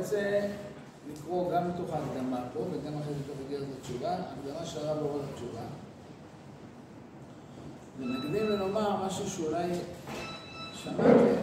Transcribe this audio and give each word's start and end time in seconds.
רוצה 0.00 0.48
לקרוא 1.12 1.52
גם 1.52 1.68
מתוך 1.68 1.90
ההקדמה 1.92 2.40
פה 2.52 2.60
וגם 2.60 2.98
אחרי 2.98 3.14
זה 3.14 3.20
מתוך 3.24 3.36
אגרת 3.48 3.66
התשובה, 3.78 4.14
הקדמה 4.14 4.66
של 4.66 4.88
הרב 4.88 5.02
אורות 5.02 5.22
התשובה. 5.32 5.60
ונקדים 7.98 8.46
ונאמר 8.48 9.06
משהו 9.06 9.30
שאולי 9.30 9.70
שמעתם, 10.74 11.40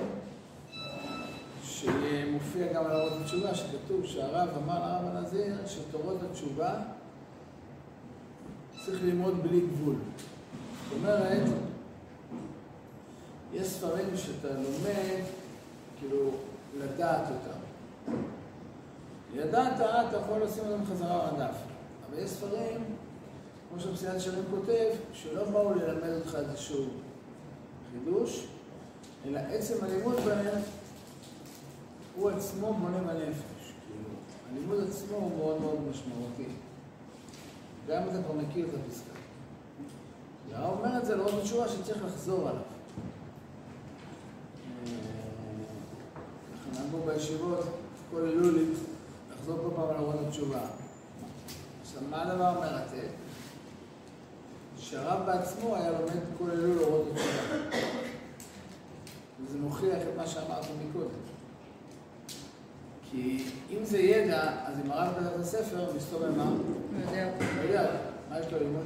שמופיע 1.64 2.74
גם 2.74 2.86
על 2.86 2.92
אורות 2.92 3.14
התשובה, 3.22 3.56
שכתוב 3.56 4.06
שהרב 4.06 4.50
אמר 4.64 4.80
לרב 4.80 5.16
הנזיר 5.16 5.56
שתורות 5.68 6.18
התשובה 6.32 6.74
צריך 8.86 9.04
ללמוד 9.04 9.44
בלי 9.44 9.62
גבול. 9.62 9.96
זאת 10.90 10.98
אומרת, 10.98 11.44
יש 13.54 13.68
ספרים 13.68 14.18
שאתה 14.18 14.48
לומד, 14.48 15.24
כאילו, 16.00 16.32
לדעת 16.80 17.24
אותם. 17.30 17.67
ידעת, 19.38 19.74
אתה 19.76 20.18
יכול 20.18 20.44
לשים 20.44 20.64
אותם 20.68 20.86
חזרה 20.86 21.30
על 21.30 21.36
הדף. 21.36 21.56
אבל 22.10 22.20
יש 22.20 22.30
ספרים, 22.30 22.84
כמו 23.70 23.80
שמסיעת 23.80 24.22
שלם 24.22 24.44
כותב, 24.50 24.90
שלא 25.14 25.44
באו 25.44 25.74
ללמד 25.74 26.10
אותך 26.16 26.36
איזשהו 26.36 26.86
חידוש, 27.92 28.48
אלא 29.26 29.40
עצם 29.40 29.74
הלימוד 29.82 30.16
בהם, 30.16 30.62
הוא 32.16 32.30
עצמו 32.30 32.74
בונה 32.74 32.98
בנפש. 32.98 33.74
כאילו, 33.88 34.10
הלימוד 34.52 34.90
עצמו 34.90 35.18
הוא 35.18 35.38
מאוד 35.38 35.62
מאוד 35.62 35.80
משמעותי. 35.90 36.54
גם 37.88 38.04
אתה 38.04 38.24
כבר 38.24 38.34
מכיר 38.34 38.66
את 38.66 38.74
הפסקה. 38.74 39.18
והרב 40.50 40.78
אומר 40.80 40.98
את 40.98 41.06
זה 41.06 41.16
לעוד 41.16 41.42
תשובה 41.44 41.68
שצריך 41.68 42.06
לחזור 42.06 42.50
עליו. 42.50 42.62
אנחנו 46.52 46.84
נאמרו 46.84 47.06
בישיבות, 47.06 47.66
כל 48.12 48.22
אלולי, 48.22 48.66
לחזור 49.48 49.70
כל 49.70 49.76
פעם 49.76 50.10
על 50.10 50.26
התשובה. 50.28 50.60
עכשיו, 51.82 52.02
מה 52.10 52.22
הדבר 52.22 52.46
המרתק? 52.46 53.10
שהרב 54.78 55.26
בעצמו 55.26 55.76
היה 55.76 55.92
לומד 55.92 56.22
כל 56.38 56.52
אלול 56.52 56.84
אורות 56.84 57.08
התשובה. 57.12 57.80
וזה 59.44 59.58
מוכיח 59.58 59.98
את 60.02 60.18
מה 60.18 60.28
שאמרתי 60.28 60.68
מקודם. 60.90 61.10
כי 63.12 63.46
אם 63.72 63.86
זה 63.86 63.98
ידע, 63.98 64.66
אז 64.66 64.80
אם 64.86 64.92
הרב 64.92 65.14
כתב 65.16 65.26
את 65.36 65.40
הספר, 65.40 65.90
מסתובב 65.96 66.38
מה? 66.38 66.46
לא 66.46 67.10
יודע. 67.10 67.32
לא 67.58 67.62
יודע, 67.62 67.92
מה 68.30 68.40
יש 68.40 68.46
לו 68.52 68.60
ללמוד? 68.60 68.86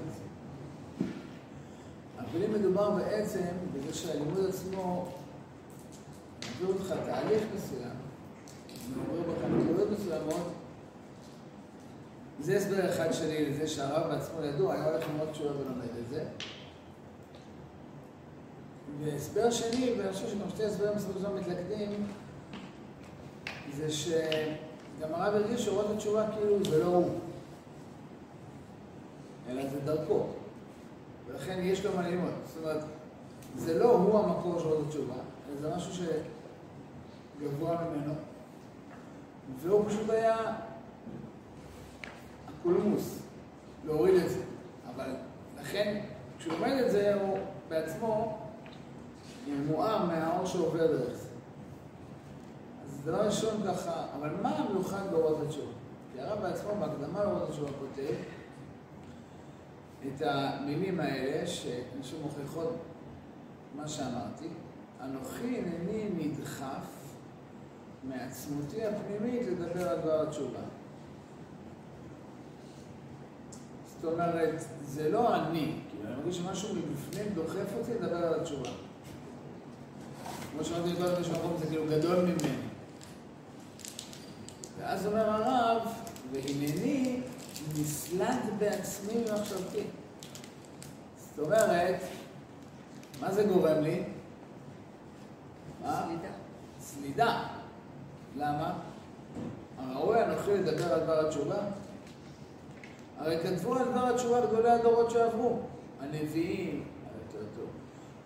אבל 2.18 2.44
אם 2.44 2.54
מדובר 2.54 2.90
בעצם 2.90 3.48
בזה 3.74 3.94
שהלימוד 3.94 4.46
עצמו 4.50 5.12
מעביר 6.42 6.68
אותך 6.68 6.94
תהליך 7.06 7.44
מסוים, 7.56 7.96
מעביר 8.96 9.22
בך 9.22 9.64
נקודות 9.64 9.88
מסוימות, 9.92 10.52
זה 12.40 12.58
הסבר 12.58 12.90
אחד 12.90 13.12
שלי 13.12 13.50
לזה 13.50 13.68
שהרב 13.68 14.12
בעצמו 14.12 14.44
ידוע, 14.44 14.74
היה 14.74 14.86
הולך 14.86 15.08
ללמוד 15.10 15.28
תשובה 15.32 15.50
ולומד 15.50 15.90
את 16.00 16.10
זה. 16.10 16.24
והסבר 19.04 19.52
שני, 19.52 19.94
ואני 19.98 20.14
חושב 20.14 20.28
שגם 20.28 20.50
שתי 20.50 20.66
הסברים 20.66 20.96
בסופו 20.96 21.14
של 21.14 21.20
דבר 21.20 21.36
מתלכדים, 21.36 22.08
זה 23.74 23.92
שגם 23.92 25.14
הרב 25.14 25.34
הרגיש 25.34 25.66
שאורות 25.66 25.86
התשובה 25.96 26.26
כאילו 26.36 26.66
זה 26.66 26.84
לא 26.84 26.88
הוא, 26.88 27.10
אלא 29.50 29.70
זה 29.70 29.80
דרכו. 29.80 30.26
ולכן 31.28 31.60
יש 31.62 31.86
לו 31.86 31.96
מה 31.96 32.10
ללמוד. 32.10 32.34
זאת 32.46 32.58
אומרת, 32.64 32.84
זה 33.56 33.80
לא 33.80 33.92
הוא 33.92 34.20
המקור 34.20 34.60
של 34.60 34.68
עוד 34.68 34.86
התשובה, 34.88 35.14
אלא 35.14 35.62
זה 35.62 35.76
משהו 35.76 36.06
שגבוה 37.40 37.78
ממנו, 37.82 38.14
והוא 39.60 39.86
פשוט 39.90 40.10
היה 40.10 40.38
הקולמוס, 42.48 43.20
להוריד 43.86 44.16
את 44.16 44.30
זה. 44.30 44.44
אבל 44.96 45.16
לכן, 45.62 46.02
כשהוא 46.40 46.54
לומד 46.54 46.72
את 46.86 46.92
זה, 46.92 47.14
הוא 47.22 47.38
בעצמו 47.70 48.38
מואר 49.68 50.06
מהאור 50.06 50.46
שעובר 50.46 50.88
דרך 50.88 51.14
זה. 51.14 51.28
אז 52.86 53.02
דבר 53.06 53.26
ראשון 53.26 53.62
ככה, 53.68 54.06
אבל 54.20 54.30
מה 54.42 54.50
המיוחד 54.50 55.12
באורות 55.12 55.38
התשובה? 55.46 55.72
כי 56.14 56.22
הרב 56.22 56.42
בעצמו 56.42 56.72
בהקדמה 56.80 57.24
לאורות 57.24 57.50
התשובה 57.50 57.72
כותב 57.80 58.14
את 60.08 60.22
המילים 60.26 61.00
האלה, 61.00 61.48
חושב 62.02 62.22
מוכיחות 62.22 62.76
מה 63.76 63.88
שאמרתי, 63.88 64.48
אנוכי 65.02 65.58
הנני 65.58 66.10
נדחף 66.18 67.01
מעצמותי 68.04 68.86
הפנימית 68.86 69.48
לדבר 69.48 69.90
על 69.90 69.98
דבר 69.98 70.22
התשובה. 70.22 70.60
זאת 74.02 74.14
אומרת, 74.14 74.64
זה 74.86 75.10
לא 75.10 75.36
אני, 75.36 75.80
כאילו, 75.90 76.08
אני 76.08 76.16
מרגיש 76.16 76.38
שמשהו 76.38 76.76
מבפנים 76.76 77.34
דוחף 77.34 77.74
אותי 77.80 77.94
לדבר 77.94 78.28
על 78.28 78.40
התשובה. 78.40 78.70
כמו 80.52 80.64
שאמרתי 80.64 80.96
קודם 80.96 81.14
באיזשהו 81.14 81.34
מקום, 81.34 81.58
זה 81.60 81.66
כאילו 81.66 81.86
גדול 81.90 82.16
ממני. 82.16 82.58
ואז 84.80 85.08
אומר 85.08 85.30
הרב, 85.30 85.88
והנני 86.32 87.22
נסלד 87.80 88.40
בעצמי 88.60 89.14
ממחשבתי. 89.18 89.84
זאת 91.30 91.46
אומרת, 91.46 92.02
מה 93.22 93.32
זה 93.32 93.44
גורם 93.44 93.82
לי? 93.82 94.04
סלידה. 95.80 96.30
סלידה. 96.80 97.48
למה? 98.38 98.74
הראוי 99.78 100.24
אנוכי 100.24 100.54
לדבר 100.54 100.94
על 100.94 101.00
דבר 101.00 101.28
התשובה? 101.28 101.58
הרי 103.18 103.40
כתבו 103.44 103.76
על 103.76 103.86
דבר 103.86 104.08
התשובה 104.08 104.46
גדולי 104.46 104.70
הדורות 104.70 105.12
שעברו. 105.12 105.60
הנביאים 106.00 106.84
היותר 107.04 107.46
טוב, 107.56 107.70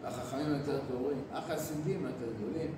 והחכמים 0.02 0.46
היותר 0.54 0.80
טובים, 0.92 1.22
החסידים 1.34 2.06
היותר 2.06 2.34
גדולים. 2.38 2.74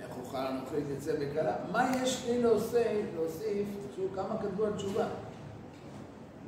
איך 0.00 0.10
אוכל 0.20 0.38
אנוכי 0.38 0.76
להתייצב 0.76 1.12
בקלה? 1.12 1.56
מה 1.72 1.92
יש 2.02 2.26
לי 2.26 2.42
להוסיף, 2.42 3.06
להוסיף, 3.14 3.66
תחשבו 3.88 4.04
כמה 4.14 4.36
כתבו 4.42 4.64
על 4.64 4.72
תשובה. 4.76 5.06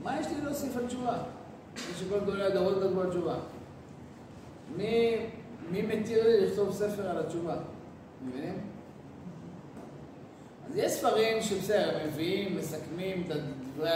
מה 0.02 0.20
יש 0.20 0.26
לי 0.26 0.40
להוסיף 0.40 0.76
על 0.76 0.86
תשובה? 0.86 1.18
מי 1.74 1.94
שכל 1.94 2.20
גדולי 2.20 2.44
הדורות 2.44 2.74
כתבו 2.82 3.00
על 3.00 3.10
תשובה. 3.10 3.34
מי, 4.76 5.26
מי 5.70 5.82
מתיר 5.82 6.26
לי 6.26 6.46
לכתוב 6.46 6.72
ספר 6.72 7.10
על 7.10 7.18
התשובה? 7.18 7.56
מבינים? 8.26 8.73
אז 10.68 10.76
יש 10.76 10.92
ספרים 10.92 11.42
שבסדר, 11.42 11.98
הם 12.00 12.08
מביאים, 12.08 12.56
מסכמים 12.56 13.24
את 13.30 13.36
דברי 13.74 13.90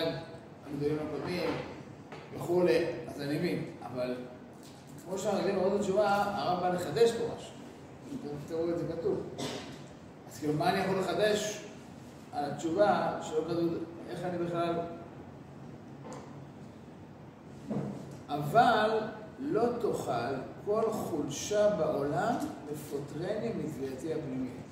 הגדולים 0.66 0.98
הקודמים 1.08 1.50
וכולי, 2.36 2.84
אז 3.06 3.20
אני 3.20 3.38
מבין, 3.38 3.64
אבל 3.82 4.14
כמו 5.04 5.18
שהרגלים 5.18 5.56
לראות 5.56 5.72
את 5.74 5.80
התשובה, 5.80 6.24
הרב 6.26 6.60
בא 6.60 6.68
לחדש 6.68 7.12
פה 7.12 7.24
משהו. 7.36 7.52
תראו 8.48 8.70
את 8.70 8.78
זה 8.78 8.84
כתוב. 8.92 9.22
אז 10.30 10.38
כאילו, 10.38 10.52
מה 10.52 10.70
אני 10.70 10.78
יכול 10.78 10.98
לחדש 10.98 11.64
על 12.32 12.44
התשובה 12.44 13.18
שלא 13.22 13.44
כתוב, 13.48 13.74
איך 14.10 14.24
אני 14.24 14.38
בכלל... 14.38 14.74
אבל 18.28 19.00
לא 19.38 19.66
תוכל 19.80 20.34
כל 20.64 20.92
חולשה 20.92 21.70
בעולם 21.76 22.34
לפוטרני 22.72 23.52
מתביעתי 23.56 24.14
הפנימית. 24.14 24.67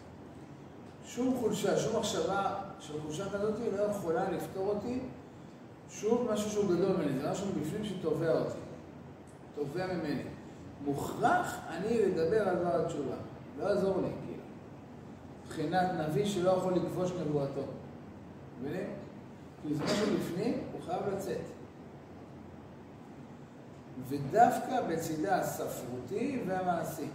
שום 1.06 1.37
חולשה, 1.41 1.79
שום 1.79 1.97
מחשבה 1.97 2.55
של 2.81 3.00
חולשה 3.03 3.31
כזאת 3.31 3.55
לא 3.76 3.82
יכולה 3.82 4.31
לפתור 4.31 4.69
אותי 4.69 5.00
שוב 5.91 6.29
משהו 6.32 6.50
שהוא 6.50 6.64
גדול 6.64 6.97
ממני, 6.97 7.19
זה 7.20 7.31
משהו 7.31 7.47
בפנים 7.61 7.85
שתובע 7.85 8.38
אותי, 8.38 8.58
תובע 9.55 9.87
ממני. 9.87 10.23
מוכרח 10.85 11.58
אני 11.69 12.03
לדבר 12.03 12.49
על 12.49 12.56
דבר 12.56 12.85
התשובה, 12.85 13.14
לא 13.58 13.64
יעזור 13.64 13.97
לי, 13.97 14.08
כאילו. 14.26 14.43
מבחינת 15.44 15.91
נביא 15.99 16.26
שלא 16.26 16.50
יכול 16.50 16.75
לכבוש 16.75 17.11
נבואתו. 17.20 17.62
מבינים? 18.61 18.91
כי 19.62 19.75
זה 19.75 19.85
משהו 19.85 20.06
בפנים, 20.17 20.61
הוא 20.73 20.81
חייב 20.87 21.03
לצאת. 21.14 21.41
ודווקא 24.08 24.82
בצידה 24.88 25.37
הספרותי 25.37 26.43
והמעשי. 26.47 27.06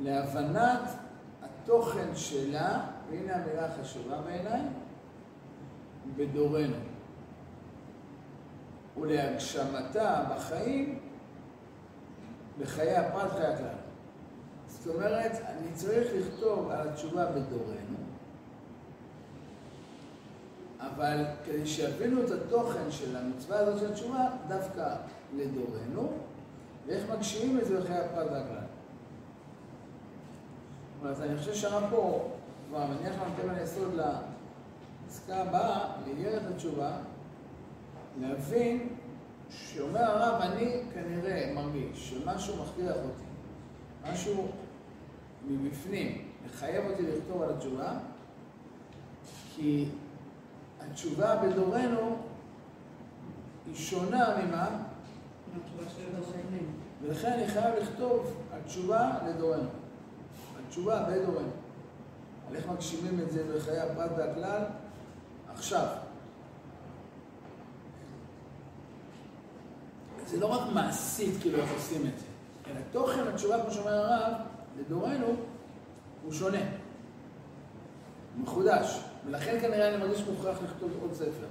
להבנת 0.00 0.88
התוכן 1.62 2.08
שלה, 2.14 2.80
והנה 3.10 3.34
המילה 3.34 3.66
החשובה 3.66 4.20
בעיניי, 4.20 4.60
בדורנו. 6.16 6.76
ולהגשמתה 9.00 10.24
בחיים, 10.30 10.98
בחיי 12.58 12.96
הפרט, 12.96 13.30
חיי 13.30 13.46
הכלל. 13.46 13.66
זאת 14.68 14.94
אומרת, 14.94 15.32
אני 15.32 15.72
צריך 15.74 16.08
לכתוב 16.14 16.70
על 16.70 16.88
התשובה 16.88 17.26
בדורנו, 17.26 17.96
אבל 20.80 21.24
כדי 21.44 21.66
שיבינו 21.66 22.24
את 22.24 22.30
התוכן 22.30 22.90
של 22.90 23.16
המצווה 23.16 23.58
הזאת 23.58 23.80
של 23.80 23.92
התשובה, 23.92 24.28
דווקא 24.48 24.96
לדורנו, 25.36 26.12
ואיך 26.86 27.10
מגשימים 27.10 27.58
את 27.58 27.66
זה 27.66 27.80
בחיי 27.80 27.98
הפרט 27.98 28.26
והכלל. 28.32 28.71
אומרת, 31.02 31.20
אני 31.20 31.38
חושב 31.38 31.54
שהרב 31.54 31.90
פה 31.90 32.30
כבר 32.68 32.86
מניח 32.86 33.14
לנו 33.14 33.30
תל 33.36 33.50
היסוד 33.50 33.94
לעסקה 33.94 35.36
הבאה, 35.36 35.92
לאיגרת 36.06 36.42
התשובה, 36.54 36.92
להבין 38.20 38.88
שאומר 39.50 40.00
הרב, 40.00 40.40
אני 40.40 40.80
כנראה 40.94 41.52
מרגיש 41.54 42.10
שמשהו 42.10 42.54
מכריח 42.62 42.96
אותי, 42.96 43.24
משהו 44.12 44.48
מבפנים 45.48 46.28
מחייב 46.46 46.90
אותי 46.90 47.02
לכתוב 47.02 47.42
על 47.42 47.50
התשובה, 47.50 47.92
כי 49.54 49.88
התשובה 50.80 51.36
בדורנו 51.36 52.16
היא 53.66 53.74
שונה 53.74 54.36
ממה? 54.44 54.68
ולכן 57.02 57.32
אני 57.32 57.46
חייב 57.46 57.74
לכתוב 57.82 58.36
התשובה 58.52 59.10
לדורנו. 59.28 59.81
התשובה 60.72 61.02
בדורנו. 61.02 61.50
על 62.48 62.56
איך 62.56 62.66
מגשימים 62.68 63.20
את 63.20 63.32
זה 63.32 63.44
בחיי 63.56 63.80
הפרט 63.80 64.10
והכלל 64.16 64.62
עכשיו. 65.54 65.86
זה 70.26 70.40
לא 70.40 70.46
רק 70.46 70.72
מעשית 70.74 71.40
כאילו 71.40 71.58
איך 71.58 71.70
עושים 71.72 72.00
את 72.00 72.18
זה, 72.18 72.26
אלא 72.66 72.80
תוכן 72.92 73.28
התשובה, 73.28 73.62
כמו 73.62 73.70
שאומר 73.70 73.92
הרב, 73.92 74.32
לדורנו, 74.80 75.26
הוא 76.24 76.32
שונה. 76.32 76.62
מחודש. 78.36 79.00
ולכן 79.26 79.58
כנראה 79.60 79.88
אני 79.88 79.96
מרגיש 79.96 80.20
מוכרח 80.20 80.58
לכתוב 80.64 80.90
עוד 81.02 81.14
ספר. 81.14 81.46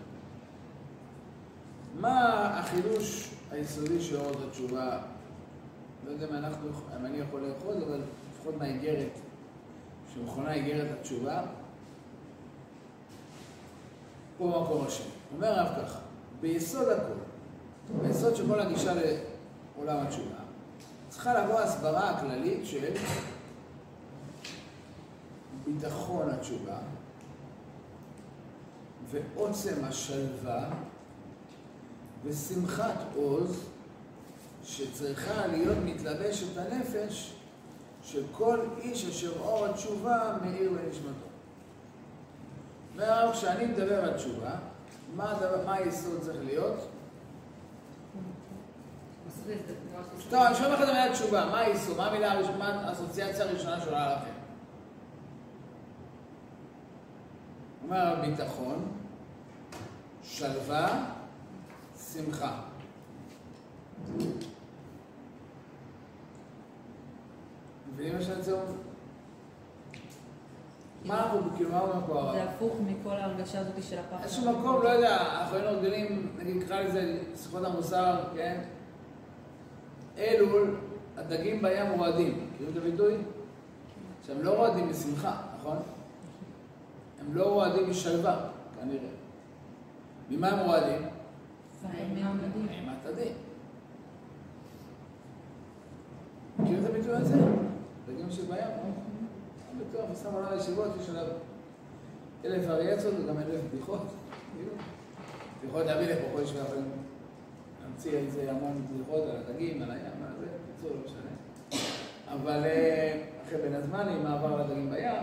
מה 1.99 2.47
החידוש 2.59 3.31
היסודי 3.51 4.01
של 4.01 4.15
אורות 4.15 4.37
התשובה? 4.47 4.99
לא 6.05 6.11
יודע 6.11 6.27
אם, 6.29 6.33
אנחנו, 6.33 6.69
אם 6.99 7.05
אני 7.05 7.17
יכול 7.17 7.41
לאחוז, 7.41 7.83
אבל 7.83 8.01
לפחות 8.41 8.57
מהאיגרת, 8.59 9.19
שמכונה 10.13 10.53
איגרת 10.53 10.99
התשובה, 10.99 11.41
פה 14.37 14.45
במקום 14.59 14.87
השני. 14.87 15.05
אומר 15.35 15.47
הרב 15.47 15.85
ככה, 15.85 15.99
ביסוד 16.41 16.89
הכל, 16.89 17.13
ביסוד 18.01 18.35
של 18.35 18.47
כל 18.47 18.59
הגישה 18.59 18.93
לעולם 18.93 20.05
התשובה, 20.05 20.35
צריכה 21.09 21.43
לבוא 21.43 21.59
הסברה 21.59 22.09
הכללית 22.09 22.65
של 22.65 22.93
ביטחון 25.65 26.29
התשובה 26.29 26.77
ועוצם 29.11 29.83
השלווה 29.83 30.69
ושמחת 32.23 32.97
עוז 33.15 33.65
שצריכה 34.63 35.47
להיות 35.47 35.77
מתלבשת 35.85 36.57
הנפש 36.57 37.40
של 38.03 38.23
כל 38.31 38.59
איש 38.77 39.05
אשר 39.05 39.31
אור 39.39 39.65
התשובה 39.65 40.33
מאיר 40.41 40.71
לנשמתו. 40.71 41.31
אומר, 42.93 43.31
כשאני 43.33 43.65
מדבר 43.65 44.03
על 44.03 44.17
תשובה, 44.17 44.51
מה, 45.15 45.31
הדבר, 45.31 45.65
מה 45.65 45.73
היסוד 45.73 46.21
צריך 46.21 46.37
להיות? 46.45 46.87
טוב, 50.29 50.43
אני 50.43 50.55
שואל 50.55 50.73
לך 50.73 50.81
את 50.81 50.87
המילה 50.87 51.13
תשובה, 51.13 51.45
מה 51.45 51.59
היסוד? 51.59 51.97
מה 51.97 52.07
המילה 52.07 52.31
הראשונה, 52.31 52.87
האסוציאציה 52.87 53.45
הראשונה 53.45 53.81
שעולה 53.81 54.15
לכם? 54.15 54.31
אומר 57.83 58.15
ביטחון, 58.21 58.91
שלווה, 60.23 61.05
שמחה. 62.13 62.61
מבינים 68.01 68.17
מה 68.17 68.23
שאני 68.23 68.51
אומר? 68.51 68.63
מה 71.05 71.23
אנחנו, 71.23 71.55
כאילו, 71.55 71.69
מה 71.69 72.01
פה 72.07 72.19
הרב? 72.19 72.33
זה 72.35 72.43
הפוך 72.43 72.73
מכל 72.85 73.09
ההרגשה 73.09 73.59
הזאת 73.59 73.83
של 73.83 73.99
הפחד. 73.99 74.23
איזשהו 74.23 74.51
מקום, 74.51 74.83
לא 74.83 74.89
יודע, 74.89 75.17
אנחנו 75.21 75.55
היינו 75.57 75.77
רגילים, 75.77 76.35
נקרא 76.45 76.81
לזה 76.81 77.19
שיחות 77.35 77.63
המוסר, 77.65 78.23
כן? 78.35 78.61
אלול, 80.17 80.75
הדגים 81.17 81.61
בים 81.61 81.91
רועדים. 81.97 82.47
מכירים 82.53 82.71
את 82.71 82.77
הביטוי? 82.77 83.17
שהם 84.27 84.43
לא 84.43 84.51
רועדים 84.51 84.89
משמחה, 84.89 85.41
נכון? 85.59 85.77
הם 87.21 87.35
לא 87.35 87.43
רועדים 87.43 87.89
משלווה, 87.89 88.49
כנראה. 88.79 89.09
ממה 90.29 90.47
הם 90.47 90.59
רועדים? 90.59 91.01
מאימת 92.65 93.05
הדין. 93.05 93.33
מכירים 96.59 96.85
את 96.85 96.89
הביטוי 96.89 97.13
הזה? 97.15 97.70
דגים 98.13 98.31
של 98.31 98.45
בים? 98.45 98.57
אני 98.57 99.83
בטוח, 99.89 100.05
ושם 100.13 100.33
עולה 100.33 100.55
לישיבות, 100.55 100.87
יש 101.01 101.09
עליו 101.09 101.25
אלף 102.45 102.69
אריאצות 102.69 103.13
וגם 103.23 103.37
אלף 103.37 103.61
בדיחות. 103.73 104.01
בדיחות 105.61 105.85
להביא 105.85 106.07
לפה 106.07 106.27
כל 106.33 106.41
ישיבה 106.41 106.61
יכולים 106.61 106.91
להמציא 107.83 108.17
איזה 108.17 108.51
המון 108.51 108.87
בדיחות 108.93 109.23
על 109.29 109.35
הדגים, 109.35 109.81
על 109.81 109.91
הים, 109.91 110.01
על 110.27 110.33
זה, 110.39 110.45
בקיצור, 110.45 110.97
לא 110.97 111.05
משנה. 111.05 111.31
אבל 112.33 112.63
אחרי 113.47 113.61
בין 113.61 113.73
הזמן, 113.73 114.07
עם 114.07 114.23
מעבר 114.23 114.61
לדגים 114.61 114.89
בים, 114.89 115.21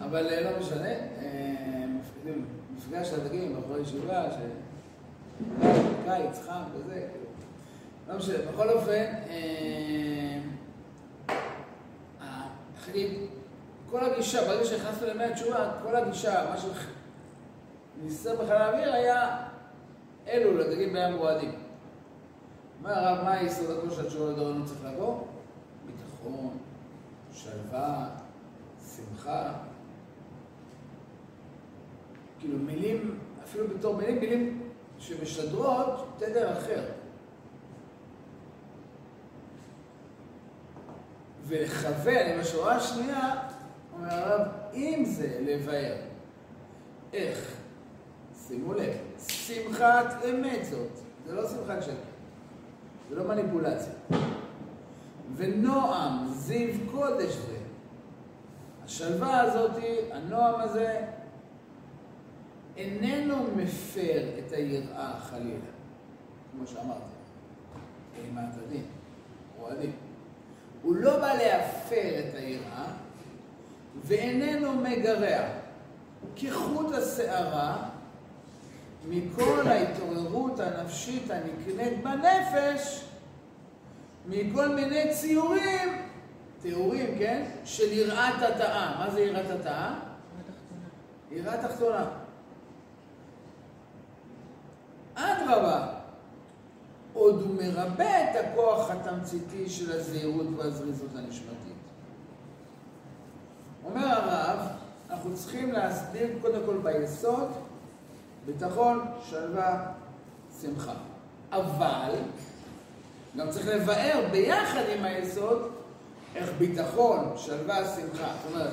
אבל 0.00 0.40
לא 0.44 0.58
משנה. 0.60 0.94
מפגש 2.76 3.12
הדגים 3.12 3.56
בחורי 3.56 3.80
ישיבה, 3.80 4.24
קיץ, 6.04 6.40
חם 6.46 6.62
וזה, 6.74 7.06
לא 8.08 8.16
משנה. 8.16 8.52
בכל 8.52 8.70
אופן, 8.70 9.04
כל 13.90 14.04
הגישה, 14.04 14.44
ברגע 14.44 14.64
שנכנסנו 14.64 15.06
לימי 15.06 15.24
התשובה, 15.24 15.72
כל 15.82 15.96
הגישה, 15.96 16.50
מה 16.50 16.56
שניסה 18.00 18.36
בחלל 18.36 18.52
האוויר 18.52 18.92
היה 18.92 19.36
אלו 20.28 20.58
לדגים 20.58 20.92
בים 20.92 21.12
מועדים. 21.16 21.52
אומר 22.78 22.98
הרב, 22.98 23.24
מה 23.24 23.32
היסוד 23.32 23.78
הכל 23.78 23.90
של 23.90 24.06
התשובה 24.06 24.32
לדורנו 24.32 24.66
צריך 24.66 24.80
לבוא? 24.84 25.20
ביטחון, 25.86 26.58
שלווה, 27.32 28.08
שמחה. 28.96 29.52
כאילו 32.38 32.58
מילים, 32.58 33.18
אפילו 33.44 33.68
בתור 33.68 33.96
מילים, 33.96 34.20
מילים 34.20 34.70
שמשדרות 34.98 36.06
תדר 36.18 36.58
אחר. 36.58 36.82
ולכוון 41.46 42.26
עם 42.34 42.40
השורה 42.40 42.76
השנייה, 42.76 43.34
אומר 43.92 44.14
הרב, 44.14 44.48
אם 44.74 45.02
זה 45.06 45.38
לבאר, 45.40 45.96
איך? 47.12 47.56
שימו 48.46 48.74
לב, 48.74 48.94
שמחת 49.28 50.24
אמת 50.30 50.64
זאת, 50.70 50.90
זה 51.26 51.34
לא 51.34 51.48
שמחת 51.48 51.82
שקר, 51.82 51.92
זה 53.10 53.16
לא 53.16 53.28
מניפולציה. 53.28 53.92
ונועם, 55.36 56.26
זיו 56.28 56.74
קודש 56.90 57.32
זה. 57.32 57.56
השלווה 58.84 59.40
הזאת, 59.40 59.82
הנועם 60.12 60.60
הזה, 60.60 61.06
איננו 62.76 63.36
מפר 63.56 64.22
את 64.38 64.52
היראה 64.52 65.20
חלילה, 65.20 65.70
כמו 66.52 66.66
שאמרתי, 66.66 67.14
אימת 68.16 68.54
הדין, 68.66 68.84
או 69.60 69.70
הדין. 69.70 69.92
הוא 70.84 70.96
לא 70.96 71.18
בא 71.18 71.34
להפר 71.34 72.18
את 72.18 72.34
היראה, 72.34 72.84
ואיננו 74.04 74.72
מגרע. 74.72 75.44
כחוט 76.36 76.94
השערה 76.94 77.76
מכל 79.08 79.68
ההתעוררות 79.68 80.60
הנפשית 80.60 81.30
הנקנית 81.30 82.02
בנפש, 82.02 83.04
מכל 84.26 84.68
מיני 84.68 85.14
ציורים, 85.14 86.02
תיאורים, 86.62 87.18
כן? 87.18 87.44
של 87.64 87.92
יראת 87.92 88.42
התאה. 88.42 88.96
מה 88.98 89.10
זה 89.10 89.20
יראת 89.20 89.50
התאה? 89.50 89.94
יראה 91.30 91.68
תחתונה. 91.68 92.06
אדרבה, 95.14 95.93
עוד 97.14 97.42
הוא 97.42 97.54
מרבה 97.54 98.30
את 98.30 98.36
הכוח 98.44 98.90
התמציתי 98.90 99.70
של 99.70 99.92
הזהירות 99.92 100.46
והזריזות 100.56 101.10
הנשמתית. 101.14 101.74
אומר 103.84 104.06
הרב, 104.06 104.58
אנחנו 105.10 105.34
צריכים 105.34 105.72
להסביר 105.72 106.28
קודם 106.42 106.60
כל 106.66 106.78
ביסוד 106.82 107.48
ביטחון, 108.46 109.00
שלווה, 109.30 109.92
שמחה. 110.60 110.94
אבל 111.52 112.14
גם 113.36 113.50
צריך 113.50 113.66
לבאר 113.66 114.28
ביחד 114.30 114.82
עם 114.96 115.04
היסוד 115.04 115.70
איך 116.34 116.50
ביטחון, 116.58 117.32
שלווה, 117.36 117.76
שמחה. 117.96 118.32
זאת 118.42 118.52
אומרת, 118.54 118.72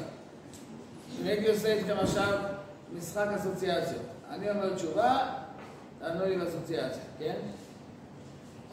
אם 1.22 1.28
הייתי 1.28 1.48
עושה 1.48 1.74
איתכם 1.74 1.96
עכשיו 2.02 2.40
משחק 2.98 3.28
אסוציאציות, 3.36 4.02
אני 4.30 4.52
אומר 4.52 4.76
תשובה, 4.76 5.30
תענו 6.00 6.26
לי 6.26 6.38
באסוציאציה, 6.38 7.02
כן? 7.20 7.36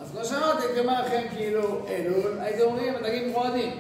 אז 0.00 0.11
כמו 0.11 0.25
שאמרתי, 0.25 0.81
אומר 0.81 1.02
לכם 1.02 1.23
כאילו 1.37 1.87
אלול, 1.88 2.38
הייתם 2.40 2.64
אומרים, 2.64 2.95
נגיד 3.02 3.33
מועדים, 3.33 3.73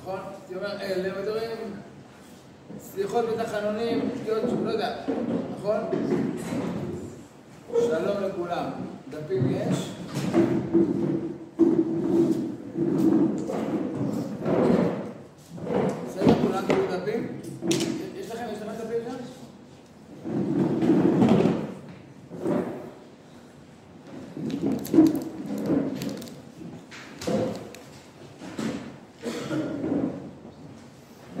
נכון? 0.00 0.18
הייתי 0.40 0.54
אומר 0.54 0.80
אלה, 0.80 1.14
והייתם 1.14 1.28
אומרים 1.30 1.72
סליחות 2.78 3.24
בתחנונים, 3.28 4.10
תקיעות, 4.20 4.42
לא 4.64 4.70
יודע, 4.70 4.96
נכון? 5.58 5.76
שלום 7.72 8.22
לכולם. 8.22 8.70
דפים 9.10 9.50
יש? 9.50 9.90
בסדר? 16.06 16.34
כולם 16.42 16.66
קיבלו 16.66 16.86
דפים? 16.96 17.40
יש 18.16 18.30
לכם? 18.30 18.44
יש 18.52 18.58
לכם 18.62 18.72
דפים 18.72 18.98
שם? 19.08 19.16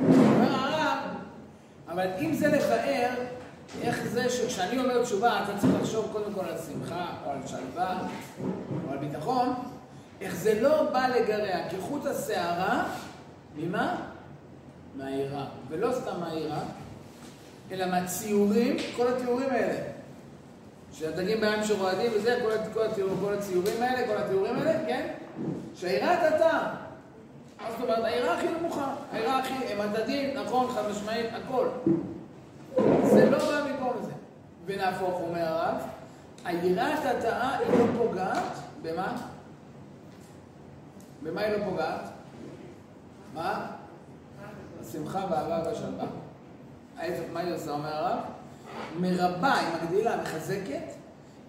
אומר 0.08 0.54
הרב, 0.54 0.98
אבל 1.88 2.06
אם 2.20 2.34
זה 2.34 2.48
לבאר, 2.48 3.10
איך 3.82 4.06
זה 4.06 4.30
שכשאני 4.30 4.78
אומר 4.78 5.00
תשובה, 5.16 5.42
אתה 5.44 5.58
צריך 5.58 5.72
לחשוב 5.82 6.08
קודם 6.12 6.32
כל 6.34 6.44
על 6.44 6.58
שמחה, 6.66 7.06
או 7.26 7.30
על 7.30 7.38
שלווה, 7.46 7.98
או 8.86 8.92
על 8.92 8.98
ביטחון, 8.98 9.54
איך 10.20 10.36
זה 10.36 10.60
לא 10.60 10.90
בא 10.92 11.06
לגרע 11.06 11.68
כחוט 11.70 12.06
השערה, 12.06 12.84
ממה? 13.56 13.96
מהיראה. 14.96 15.44
ולא 15.68 15.92
סתם 15.92 16.20
מהיראה, 16.20 16.62
אלא 17.70 17.86
מהציורים, 17.86 18.76
כל 18.96 19.08
התיאורים 19.08 19.50
האלה. 19.50 19.78
שהדגים 20.92 21.40
בים 21.40 21.64
שרועדים 21.64 22.10
וזה, 22.14 22.38
כל, 22.42 22.50
כל, 22.74 22.86
התיאור, 22.86 23.10
כל 23.20 23.34
הציורים 23.34 23.82
האלה, 23.82 24.06
כל 24.06 24.16
התיאורים 24.16 24.56
האלה, 24.56 24.86
כן? 24.86 25.08
שהיראת 25.74 26.18
אתה. 26.36 26.74
מה 27.62 27.70
זאת 27.70 27.80
אומרת? 27.82 28.04
היראה 28.04 28.38
הכי 28.38 28.46
נמוכה. 28.60 28.94
היראה 29.12 29.38
הכי, 29.38 29.54
הם 29.54 29.80
הדדים, 29.80 30.38
נכון, 30.38 30.70
חד 30.74 30.82
משמעית, 30.90 31.26
הכל. 31.32 31.68
זה 33.04 33.30
לא 33.30 33.38
בא. 33.38 33.65
ונהפוך, 34.66 35.20
אומר 35.20 35.48
הרב, 35.48 35.76
היראת 36.44 37.04
התאה 37.04 37.58
היא 37.58 37.78
לא 37.78 37.84
פוגעת, 37.98 38.52
במה? 38.82 39.16
במה 41.22 41.40
היא 41.40 41.56
לא 41.56 41.64
פוגעת? 41.64 42.00
מה? 43.34 43.66
השמחה, 44.80 45.26
באהבה 45.26 45.62
והשלווה. 45.64 46.06
ההפך, 46.96 47.22
מה 47.32 47.40
היא 47.40 47.54
עושה, 47.54 47.70
אומר 47.70 47.88
הרב? 47.88 48.18
מרבה, 49.00 49.54
היא 49.54 49.68
מגדילה, 49.74 50.16
מחזקת 50.22 50.92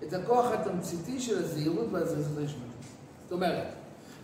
את 0.04 0.14
הכוח 0.14 0.52
התמציתי 0.52 1.20
של 1.20 1.38
הזהירות 1.38 1.88
והזריזות 1.92 2.38
הנשמתית. 2.38 2.86
זאת 3.24 3.32
אומרת, 3.32 3.68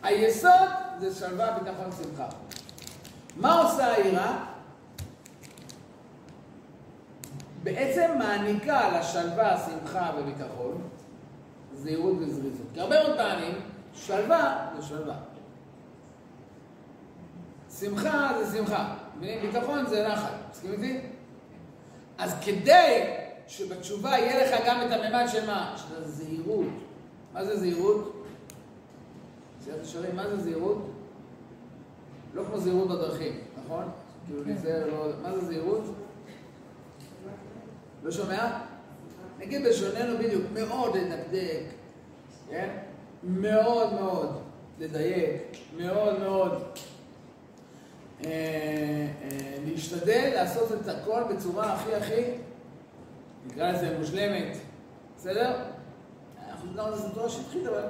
היסוד 0.03 0.51
זה 0.99 1.15
שלווה, 1.15 1.59
ביטחון, 1.59 1.91
שמחה. 1.91 2.27
מה 3.37 3.61
עושה 3.61 3.93
היראה? 3.93 4.45
בעצם 7.63 8.11
מעניקה 8.19 8.99
לשלווה, 8.99 9.57
שמחה 9.57 10.11
וביטחון, 10.17 10.81
זהירות 11.73 12.15
וזריזות. 12.19 12.67
כי 12.73 12.79
הרבה 12.79 13.03
מאוד 13.03 13.17
פעמים, 13.17 13.53
שלווה 13.93 14.67
זה 14.75 14.87
שלווה. 14.87 15.15
שמחה 17.79 18.31
זה 18.39 18.57
שמחה. 18.57 18.95
ביטחון 19.19 19.85
זה 19.85 20.07
נחת. 20.07 20.31
מסכים 20.51 20.71
איתי? 20.71 20.99
אז 22.17 22.35
כדי 22.45 23.03
שבתשובה 23.47 24.09
יהיה 24.09 24.45
לך 24.45 24.67
גם 24.67 24.81
את 24.81 24.91
הממד 24.91 25.25
של 25.27 25.47
מה? 25.47 25.75
של 25.77 25.95
הזהירות. 25.95 26.67
מה 27.33 27.45
זה 27.45 27.59
זהירות? 27.59 28.25
שאתם 29.65 29.85
שואלים, 29.85 30.15
מה 30.15 30.27
זה 30.29 30.37
זהירות? 30.43 30.89
לא 32.33 32.43
כמו 32.43 32.57
זהירות 32.57 32.87
בדרכים, 32.87 33.39
נכון? 33.65 33.83
כאילו 34.25 34.43
להיזהר 34.43 34.87
לא... 34.87 35.07
מה 35.21 35.33
זה 35.33 35.45
זהירות? 35.45 35.83
לא 38.03 38.11
שומע? 38.11 38.59
נגיד 39.39 39.63
בלשוננו 39.63 40.17
בדיוק, 40.17 40.43
מאוד 40.53 40.97
לדקדק, 40.97 41.63
כן? 42.49 42.69
מאוד 43.23 43.93
מאוד 43.93 44.41
לדייק, 44.79 45.57
מאוד 45.77 46.19
מאוד 46.19 46.63
אה, 48.25 48.29
אה, 48.29 49.57
להשתדל 49.65 50.31
לעשות 50.33 50.71
את 50.71 50.87
הכל 50.87 51.21
בצורה 51.29 51.73
הכי 51.73 51.95
הכי, 51.95 52.23
נקרא 53.45 53.71
לזה 53.71 53.97
מושלמת, 53.99 54.57
בסדר? 55.17 55.55
אנחנו 56.49 56.69
דיברנו 56.69 56.93
על 56.93 56.99
זה 56.99 57.09
תורה 57.09 57.29
שטחית, 57.29 57.67
אבל 57.67 57.83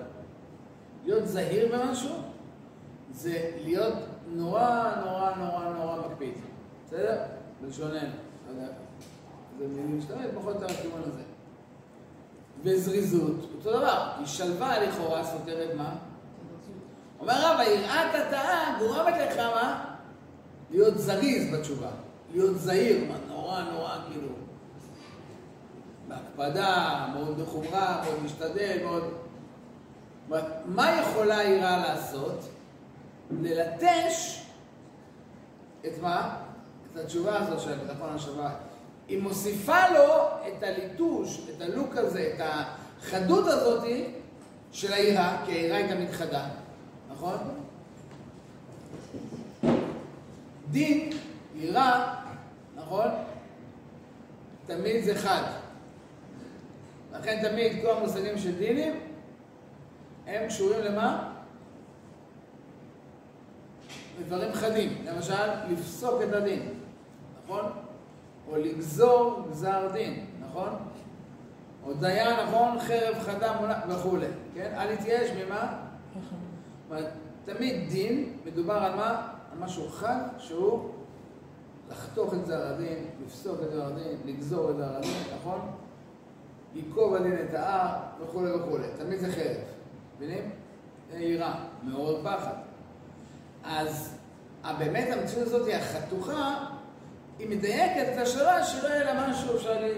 להיות 1.06 1.28
זהיר 1.28 1.76
במשהו 1.76 2.16
זה 3.12 3.52
להיות 3.64 3.94
נורא 4.28 4.92
נורא 5.06 5.36
נורא 5.36 5.70
נורא 5.70 6.08
מקפיד, 6.08 6.34
בסדר? 6.86 7.22
בלשוננו, 7.62 8.10
לא. 8.58 8.83
מילים 9.68 9.98
משתמש 9.98 10.26
פחות 10.36 10.56
או 10.56 10.62
יותר 10.62 10.74
בכיוון 10.74 11.02
הזה. 11.06 11.22
וזריזות, 12.64 13.36
אותו 13.56 13.78
דבר, 13.78 14.12
כי 14.20 14.26
שלווה 14.26 14.80
לכאורה 14.80 15.24
סותרת 15.24 15.76
מה? 15.76 15.96
אומר 17.20 17.34
רב, 17.38 17.60
היראת 17.60 18.16
התאה 18.16 18.76
גורמת 18.80 19.14
לך 19.14 19.38
מה? 19.38 19.86
להיות 20.72 20.98
זריז 20.98 21.54
בתשובה, 21.54 21.90
להיות 22.34 22.60
זהיר, 22.60 23.06
מה, 23.10 23.16
נורא 23.28 23.62
נורא 23.62 23.98
כאילו, 24.12 24.28
בהקפדה, 26.08 27.06
מאוד 27.14 27.42
בחומרה, 27.42 28.02
מאוד 28.06 28.24
משתדל, 28.24 28.78
מאוד... 28.84 29.04
מה 30.66 31.02
יכולה 31.02 31.38
היראה 31.38 31.78
לעשות? 31.78 32.50
ללטש 33.32 34.46
את 35.86 36.02
מה? 36.02 36.36
את 36.92 36.98
התשובה 36.98 37.40
הזו 37.40 37.60
של 37.60 37.76
ביטחון 37.76 38.10
השווה. 38.16 38.56
היא 39.14 39.22
מוסיפה 39.22 39.90
לו 39.90 40.28
את 40.48 40.64
הליטוש, 40.64 41.40
את 41.50 41.62
הלוק 41.62 41.96
הזה, 41.96 42.34
את 42.36 42.42
החדות 42.44 43.48
הזאת 43.48 43.84
של 44.72 44.94
היראה, 44.94 45.46
כי 45.46 45.52
היראה 45.52 45.78
היא 45.78 45.88
תמיד 45.88 46.12
חדה, 46.12 46.46
נכון? 47.12 47.38
דין, 50.72 51.10
יראה, 51.56 52.16
נכון? 52.76 53.08
תמיד 54.66 55.04
זה 55.04 55.16
חד. 55.16 55.44
לכן 57.14 57.50
תמיד 57.50 57.82
כל 57.82 57.92
המושגים 57.92 58.38
של 58.38 58.58
דינים 58.58 59.00
הם 60.28 60.48
קשורים 60.48 60.80
למה? 60.80 61.34
לדברים 64.20 64.54
חדים. 64.54 65.06
למשל, 65.06 65.48
לפסוק 65.70 66.22
את 66.22 66.34
הדין, 66.34 66.74
נכון? 67.44 67.83
או 68.48 68.58
לגזור 68.58 69.48
גזר 69.50 69.90
דין, 69.94 70.26
נכון? 70.40 70.70
או 71.86 71.94
דיין, 71.94 72.40
נכון? 72.48 72.80
חרב 72.80 73.20
חדה 73.20 73.60
מולה 73.60 73.82
וכולי, 73.90 74.28
כן? 74.54 74.74
אל 74.78 74.92
יתייאש 74.92 75.30
ממה? 75.30 75.80
תמיד 77.46 77.90
דין 77.90 78.38
מדובר 78.46 78.74
על 78.74 78.96
מה? 78.96 79.28
על 79.52 79.60
משהו 79.60 79.90
חד 79.90 80.22
שהוא 80.38 80.90
לחתוך 81.92 82.34
את 82.34 82.44
גזר 82.44 82.68
הדין, 82.68 83.06
לפסוק 83.26 83.60
את 83.62 83.72
גזר 83.72 83.86
הדין, 83.86 84.18
לגזור 84.26 84.70
את 84.70 84.76
גזר 84.76 84.96
הדין, 84.96 85.18
נכון? 85.40 85.60
ייקוב 86.76 87.14
הדין 87.14 87.38
את 87.50 87.54
ההר 87.54 87.96
וכולי 88.22 88.52
וכולי. 88.52 88.88
תמיד 88.98 89.20
זה 89.20 89.32
חרב, 89.32 89.64
מבינים? 90.18 90.50
יראה, 91.14 91.54
מעורר 91.84 92.24
פחד. 92.24 92.56
אז 93.64 94.18
באמת 94.78 95.08
המציאות 95.12 95.48
הזאת 95.48 95.68
היא 95.68 95.76
החתוכה 95.76 96.73
היא 97.40 97.50
מדייקת 97.50 98.14
את 98.14 98.18
השאלה 98.18 98.64
שלא 98.64 98.88
יהיה 98.88 99.14
לה 99.14 99.30
משהו 99.30 99.56
אפשר 99.56 99.82
לי 99.82 99.92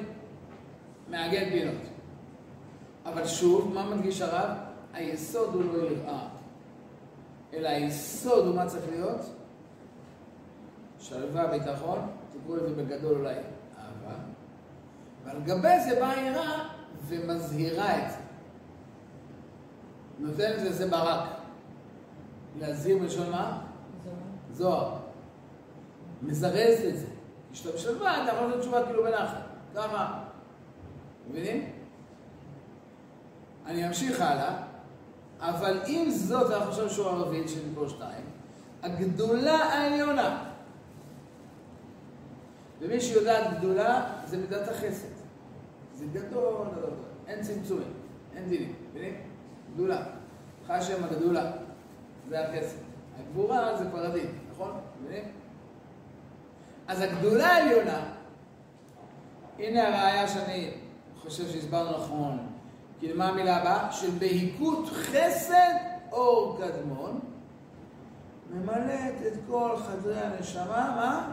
מעגל 1.07 1.49
פינות. 1.49 1.81
אבל 3.05 3.27
שוב, 3.27 3.73
מה 3.73 3.95
מדגיש 3.95 4.21
הרב? 4.21 4.57
היסוד 4.93 5.53
הוא 5.53 5.63
לא 5.63 5.87
יראה, 5.87 6.27
אלא 7.53 7.69
היסוד 7.69 8.47
הוא 8.47 8.55
מה 8.55 8.65
צריך 8.65 8.83
להיות? 8.89 9.21
שלווה, 10.99 11.47
ביטחון, 11.47 11.99
תקראו 12.31 12.55
לזה 12.55 12.75
בגדול 12.75 13.15
אולי 13.15 13.35
אהבה, 13.35 14.15
ועל 15.25 15.41
גבי 15.41 15.79
זה 15.89 15.99
באה 15.99 16.21
יראה 16.21 16.69
ומזהירה 17.07 18.05
את 18.05 18.11
זה. 18.11 18.17
נותנת 20.19 20.61
לזה 20.61 20.87
ברק. 20.87 21.29
להזהיר 22.59 22.97
מלשון 22.97 23.31
מה? 23.31 23.61
זוהר. 24.51 24.97
מזרז 26.21 26.85
את 26.89 26.97
זה. 26.97 27.14
כשאתה 27.55 27.75
בשלווה, 27.75 28.23
אתה 28.23 28.31
יכול 28.31 28.47
לתת 28.47 28.59
תשובה 28.59 28.85
כאילו 28.85 29.03
בנחת. 29.03 29.41
ככה. 29.75 30.23
מבינים? 31.29 31.71
אני 33.65 33.87
אמשיך 33.87 34.21
הלאה, 34.21 34.57
אבל 35.39 35.81
עם 35.87 36.09
זאת, 36.09 36.51
אנחנו 36.51 36.71
חושבים 36.71 36.89
שהוא 36.89 37.07
ערבית 37.07 37.49
של 37.49 37.59
פה 37.75 37.89
שתיים, 37.89 38.25
הגדולה 38.83 39.55
העליונה. 39.55 40.43
ומי 42.79 43.01
שיודעת 43.01 43.57
גדולה, 43.57 44.05
זה 44.25 44.37
מידת 44.37 44.67
החסד. 44.67 45.15
זה 45.93 46.05
גדול, 46.13 46.67
גדול, 46.77 46.93
אין 47.27 47.41
צמצומים, 47.41 47.93
אין 48.35 48.49
דינים, 48.49 48.75
מבינים? 48.91 49.21
גדולה. 49.73 50.03
חי 50.67 50.77
שם 50.81 51.03
הגדולה, 51.03 51.51
זה 52.29 52.47
החסד. 52.47 52.77
הגבורה 53.19 53.77
זה 53.77 53.85
כבר 53.85 54.05
הדין, 54.05 54.27
נכון? 54.51 54.79
מבינים? 55.03 55.44
אז 56.87 57.01
הגדולה 57.01 57.47
העליונה, 57.47 57.99
הנה 59.59 59.87
הראיה 59.87 60.27
שאני 60.27 60.71
חושב 61.21 61.47
שהסברנו 61.49 61.97
נכון, 61.97 62.47
כי 62.99 63.13
למה 63.13 63.29
המילה 63.29 63.57
הבאה? 63.57 63.91
של 63.91 64.09
בהיקות 64.19 64.89
חסד 64.89 65.73
אור 66.11 66.59
קדמון, 66.61 67.19
ממלאת 68.53 69.15
את 69.27 69.33
כל 69.47 69.71
חדרי 69.77 70.19
הנשמה, 70.19 70.93
מה? 70.95 71.31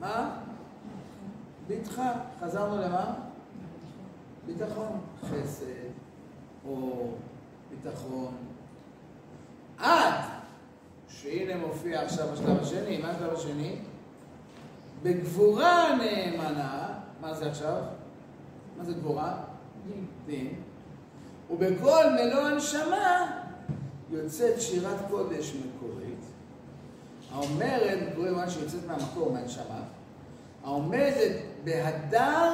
מה? 0.00 0.36
ביטחה. 1.66 2.12
חזרנו 2.40 2.82
למה? 2.82 3.14
ביטחון. 4.46 5.00
חסד, 5.22 5.64
אור, 6.66 7.16
ביטחון. 7.70 8.34
עד 9.78 10.14
שהנה 11.08 11.56
מופיע 11.56 12.02
עכשיו 12.02 12.32
השלב 12.32 12.62
השני, 12.62 12.98
מה 12.98 13.10
השלב 13.10 13.32
השני? 13.32 13.78
בגבורה 15.04 15.96
נאמנה, 15.98 16.88
מה 17.20 17.34
זה 17.34 17.46
עכשיו? 17.50 17.82
מה 18.78 18.84
זה 18.84 18.92
גבורה? 18.92 19.34
דין. 20.26 20.54
ובכל 21.50 22.04
מלוא 22.14 22.40
הנשמה 22.40 23.40
יוצאת 24.10 24.60
שירת 24.60 24.96
קודש 25.10 25.54
מקורית, 25.54 26.24
האומרת, 27.32 27.98
קוראים 28.14 28.34
מה 28.34 28.50
שיוצאת 28.50 28.80
מהמקור, 28.86 29.32
מהנשמה, 29.32 29.82
העומדת 30.64 31.36
בהדר 31.64 32.52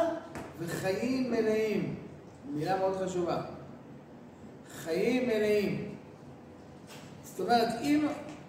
וחיים 0.59 1.31
מלאים. 1.31 1.95
מילה 2.53 2.79
מאוד 2.79 2.97
חשובה. 2.97 3.43
חיים 4.77 5.29
מלאים. 5.29 5.95
זאת 7.23 7.41
אומרת, 7.41 7.69
אם 7.83 8.07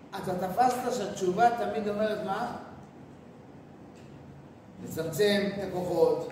אתה 0.09 0.47
תפסת 0.47 0.97
שהתשובה 0.97 1.49
תמיד 1.57 1.87
אומרת 1.87 2.25
מה? 2.25 2.57
לצמצם 4.83 5.49
את 5.57 5.63
הכוחות, 5.67 6.29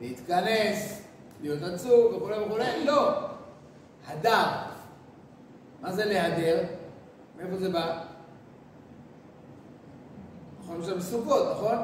להתכנס, 0.00 1.02
להיות 1.42 1.62
עצוב 1.62 2.14
וכולי 2.14 2.38
וכולי, 2.38 2.84
לא. 2.84 3.10
הדר. 4.06 4.46
מה 5.80 5.92
זה 5.92 6.04
להדר? 6.04 6.64
מאיפה 7.36 7.56
זה 7.56 7.68
בא? 7.68 8.02
נכון, 10.64 10.82
זה 10.82 10.94
בסוכות, 10.94 11.56
נכון? 11.56 11.76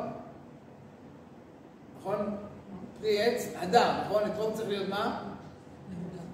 נכון? 2.00 2.36
פרי 3.00 3.22
עץ, 3.22 3.48
הדר, 3.56 3.92
נכון? 4.04 4.22
אתרוג 4.30 4.54
צריך 4.54 4.68
להיות 4.68 4.88
מה? 4.88 5.22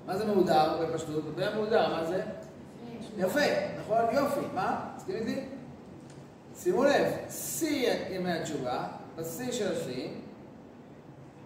מה 0.07 0.17
זה 0.17 0.27
מהודר 0.27 0.79
בפשטות? 0.83 1.19
אתה 1.19 1.29
יודע 1.29 1.55
מהודר, 1.55 1.89
מה 1.95 2.05
זה? 2.05 2.23
יפה, 3.17 3.41
נכון? 3.81 4.05
יופי. 4.13 4.41
מה? 4.55 4.89
מסכים 4.97 5.17
איתי? 5.17 5.41
שימו 6.57 6.85
לב, 6.85 7.13
שיא 7.31 7.93
ימי 8.11 8.33
התשובה, 8.33 8.89
בשיא 9.17 9.53
של 9.53 9.73
השיא, 9.73 10.09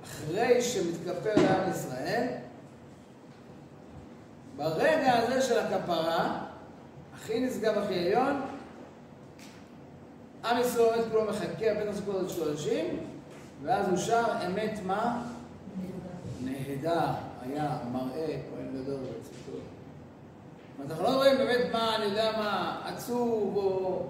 אחרי 0.05 0.63
שמתכפר 0.63 1.33
לעם 1.37 1.71
ישראל, 1.71 2.27
ברגע 4.57 5.13
הזה 5.13 5.43
של 5.43 5.59
הכפרה, 5.59 6.45
הכי 7.15 7.41
נשגב 7.41 7.79
הכי 7.79 7.99
עליון, 7.99 8.41
עם 10.45 10.61
ישראל 10.61 10.95
עומד 10.95 11.11
כולו 11.11 11.25
מחכה 11.25 11.75
בית 11.75 11.89
הסוכות 11.89 12.15
עוד 12.15 12.29
שלושים, 12.29 13.01
ואז 13.63 13.89
הוא 13.89 13.97
שר 13.97 14.25
אמת 14.47 14.81
מה? 14.87 15.23
נהדר, 16.45 17.09
היה 17.43 17.79
מראה 17.93 18.27
כהן 18.51 18.83
גדול 18.83 19.01
בציטוט. 19.01 19.63
אנחנו 20.87 21.05
לא 21.05 21.09
רואים 21.09 21.39
באמת 21.39 21.73
מה, 21.73 21.97
אני 21.97 22.05
יודע 22.05 22.33
מה, 22.39 22.81
עצוב 22.87 23.57
או 23.57 24.07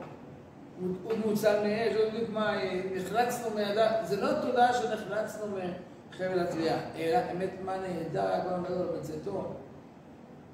הוא 0.80 1.12
מוצל 1.24 1.62
מאש, 1.62 1.92
בדיוק 1.94 2.30
מה, 2.30 2.54
נחלצנו 2.94 3.54
מהידיים, 3.54 4.04
זה 4.04 4.20
לא 4.20 4.32
תודעה 4.40 4.74
שנחלצנו 4.74 5.46
מחבל 6.10 6.40
התביעה, 6.40 6.78
אלא 6.96 7.18
אמת 7.32 7.50
מה 7.64 7.76
נהדר 7.76 8.26
היה 8.26 8.44
כהן 8.44 8.64
גדול 8.64 8.86
בצאתו. 8.98 9.54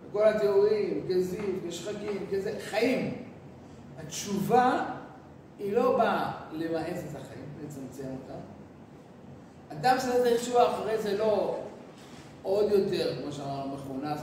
וכל 0.08 0.28
התיאורים, 0.28 1.06
כזיו, 1.10 1.44
כשחקים, 1.68 2.26
כזה, 2.32 2.58
חיים. 2.60 3.24
התשובה 3.98 4.84
היא 5.58 5.72
לא 5.72 5.96
באה 5.98 6.32
למעט 6.52 6.86
את 6.86 7.16
החיים, 7.16 7.46
לצמצם 7.64 8.04
אותם. 8.04 8.40
אדם 9.72 9.96
שעשה 9.98 10.34
את 10.34 10.40
תשובה 10.40 10.70
אחרי 10.70 10.98
זה 10.98 11.18
לא 11.18 11.58
עוד 12.42 12.70
יותר, 12.70 13.22
כמו 13.22 13.32
שאמרנו, 13.32 13.76
מכונס 13.76 14.20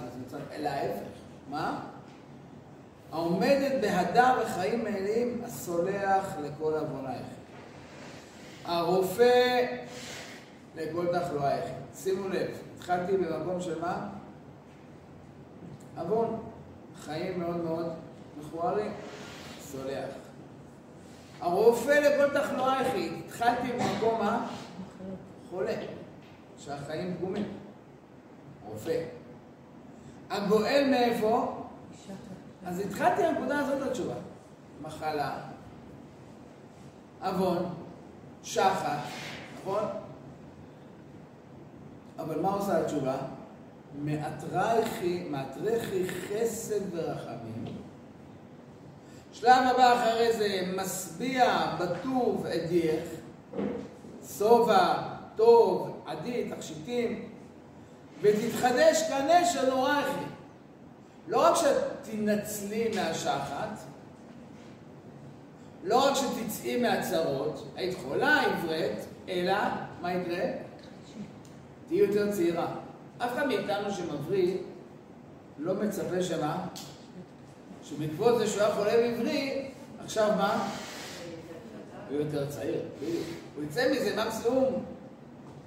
אלא 0.52 0.70
ההפך. 0.70 1.10
מה? 1.50 1.80
העומדת 3.12 3.82
בהדר 3.82 4.42
וחיים 4.44 4.84
מלאים, 4.84 5.42
הסולח 5.46 6.36
לכל 6.44 6.74
עוונייך. 6.74 7.28
הרופא 8.66 9.66
לכל 10.76 11.06
תחלואייך. 11.20 11.66
שימו 11.96 12.28
לב, 12.28 12.48
התחלתי 12.76 13.18
במקום 13.18 13.62
של 13.62 13.82
מה? 13.82 14.10
עוון. 15.98 16.40
חיים 17.00 17.40
מאוד 17.40 17.58
מאוד 17.58 17.94
מכוערים, 18.40 18.92
סולח. 19.62 20.10
הרופא 21.42 21.92
לכל 21.92 22.40
תחלואייך, 22.40 22.88
התחלתי 23.26 23.68
במקום 23.72 24.20
מה? 24.20 24.48
חולה, 25.50 25.76
שהחיים 26.58 27.18
פגומים. 27.18 27.48
רופא. 28.66 29.04
הגואל 30.30 30.88
מאיפה? 30.90 31.59
אז 32.66 32.80
התחלתי 32.80 33.22
בנקודה 33.22 33.60
הזאת 33.60 33.88
התשובה. 33.88 34.14
מחלה, 34.82 35.40
עוון, 37.22 37.66
שחת, 38.44 38.98
נכון? 39.62 39.84
אבל 42.20 42.42
מה 42.42 42.50
עושה 42.50 42.82
התשובה? 42.82 43.18
מעטרכי, 43.96 45.28
מעטרכי 45.30 46.08
חסד 46.08 46.96
ורחמים. 46.96 47.66
שלב 49.32 49.64
הבא 49.74 49.94
אחרי 49.94 50.34
זה, 50.34 50.74
משביע 50.76 51.76
בטוב 51.80 52.46
אדיח, 52.46 53.04
שובע, 54.38 54.94
טוב, 55.36 56.02
עדי, 56.06 56.50
תכשיטים, 56.50 57.30
ותתחדש 58.22 59.04
כנש 59.10 59.56
הנורייכי. 59.56 60.26
לא 61.30 61.42
רק 61.42 61.56
שתנצלי 61.56 62.92
מהשחת, 62.96 63.78
לא 65.84 66.08
רק 66.08 66.16
שתצאי 66.16 66.82
מהצרות, 66.82 67.68
היית 67.76 67.98
חולה, 68.04 68.42
עברית, 68.42 69.06
אלא, 69.30 69.56
מה 70.02 70.14
יקרה? 70.14 70.46
תהיי 71.88 72.00
יותר 72.00 72.32
צעירה. 72.32 72.76
אף 73.18 73.34
אחד 73.34 73.48
מאיתנו 73.48 73.92
שמבריא 73.92 74.58
לא 75.58 75.74
מצפה 75.74 76.24
שמה? 76.24 76.68
שבעקבות 77.84 78.38
זה 78.38 78.48
שהוא 78.48 78.62
היה 78.64 78.76
חולה 78.76 78.92
בעברי, 78.92 79.70
עכשיו 80.04 80.32
מה? 80.38 80.70
הוא 82.10 82.18
יותר 82.20 82.46
צעיר, 82.50 82.82
הוא 83.56 83.64
יצא 83.64 83.92
מזה 83.92 84.24
מקסימום 84.26 84.84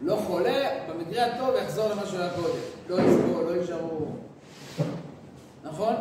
לא 0.01 0.17
חולה, 0.27 0.69
במקרה 0.89 1.25
הטוב 1.27 1.55
יחזור 1.63 1.89
למה 1.89 2.07
שהוא 2.07 2.19
היה 2.19 2.31
קודם. 2.35 2.59
לא 2.89 2.97
יסבור, 3.01 3.43
לא 3.43 3.51
יישארו. 3.51 4.07
נכון? 5.73 5.95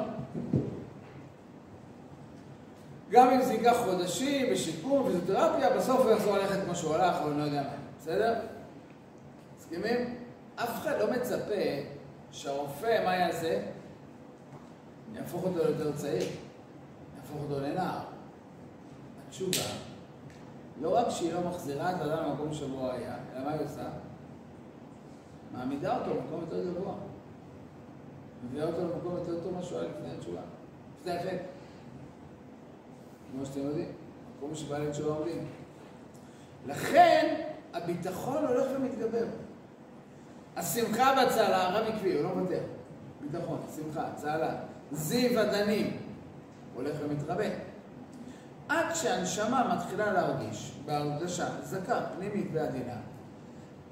גם 3.10 3.30
אם 3.30 3.42
זה 3.42 3.54
ייקח 3.54 3.78
חודשים 3.86 4.48
ושיקום 4.54 5.02
ופיזיותרפיה, 5.02 5.78
בסוף 5.78 6.00
הוא 6.00 6.12
יחזור 6.12 6.38
ללכת 6.38 6.64
כמו 6.66 6.76
שהוא 6.76 6.96
הלך, 6.96 7.16
או 7.24 7.30
לא 7.30 7.44
יודע 7.44 7.62
מה. 7.62 7.76
בסדר? 7.98 8.40
מסכימים? 9.58 10.16
אף 10.56 10.82
אחד 10.82 11.00
לא 11.00 11.12
מצפה 11.12 11.62
שהרופא, 12.32 13.04
מה 13.06 13.16
יעשה? 13.16 13.62
יהפוך 15.14 15.44
אותו 15.44 15.58
ליותר 15.58 15.92
צעיר, 15.92 16.28
יהפוך 17.18 17.42
אותו 17.42 17.60
לנער. 17.60 18.00
התשובה, 19.28 19.74
לא 20.82 20.98
רק 20.98 21.10
שהיא 21.10 21.34
לא 21.34 21.42
מחזירה 21.50 21.92
את 21.92 22.02
האדם 22.02 22.30
למקום 22.30 22.54
שבו 22.54 22.92
היה, 22.92 23.16
אלא 23.36 23.46
מה 23.46 23.52
היא 23.52 23.62
עושה? 23.66 23.90
מעמידה 25.52 25.98
אותו 25.98 26.14
במקום 26.14 26.42
יותר 26.42 26.66
גבוה. 26.66 26.94
מביאה 28.46 28.66
אותו 28.66 28.82
למקום 28.82 29.16
יותר 29.16 29.44
טוב 29.44 29.54
ממה 29.54 29.64
שהוא 29.64 29.80
היה 29.80 29.90
לפני 29.90 30.14
התשובה. 30.18 30.42
זה 31.04 31.14
האפקט. 31.14 31.46
כמו 33.32 33.46
שאתם 33.46 33.60
יודעים, 33.60 33.92
מקום 34.38 34.56
שבעלי 34.56 34.92
תשובה 34.92 35.14
עומדים. 35.14 35.48
לכן, 36.66 37.42
הביטחון 37.74 38.46
הולך 38.46 38.66
ומתגבר. 38.76 39.26
השמחה 40.56 41.26
בצהלה, 41.26 41.68
הרב 41.68 41.88
עקבי, 41.88 42.14
הוא 42.14 42.24
לא 42.24 42.36
מוותר. 42.36 42.62
ביטחון, 43.22 43.62
שמחה, 43.76 44.10
צהלה. 44.16 44.54
זיו 44.92 45.40
הדנים, 45.40 45.98
הולך 46.76 46.96
ומתרבה. 47.04 47.46
עד 48.70 48.96
שהנשמה 48.96 49.76
מתחילה 49.76 50.14
להרגיש 50.14 50.78
בהרגשה 50.86 51.48
זכה, 51.64 52.02
פנימית 52.16 52.48
ועדינה, 52.54 52.98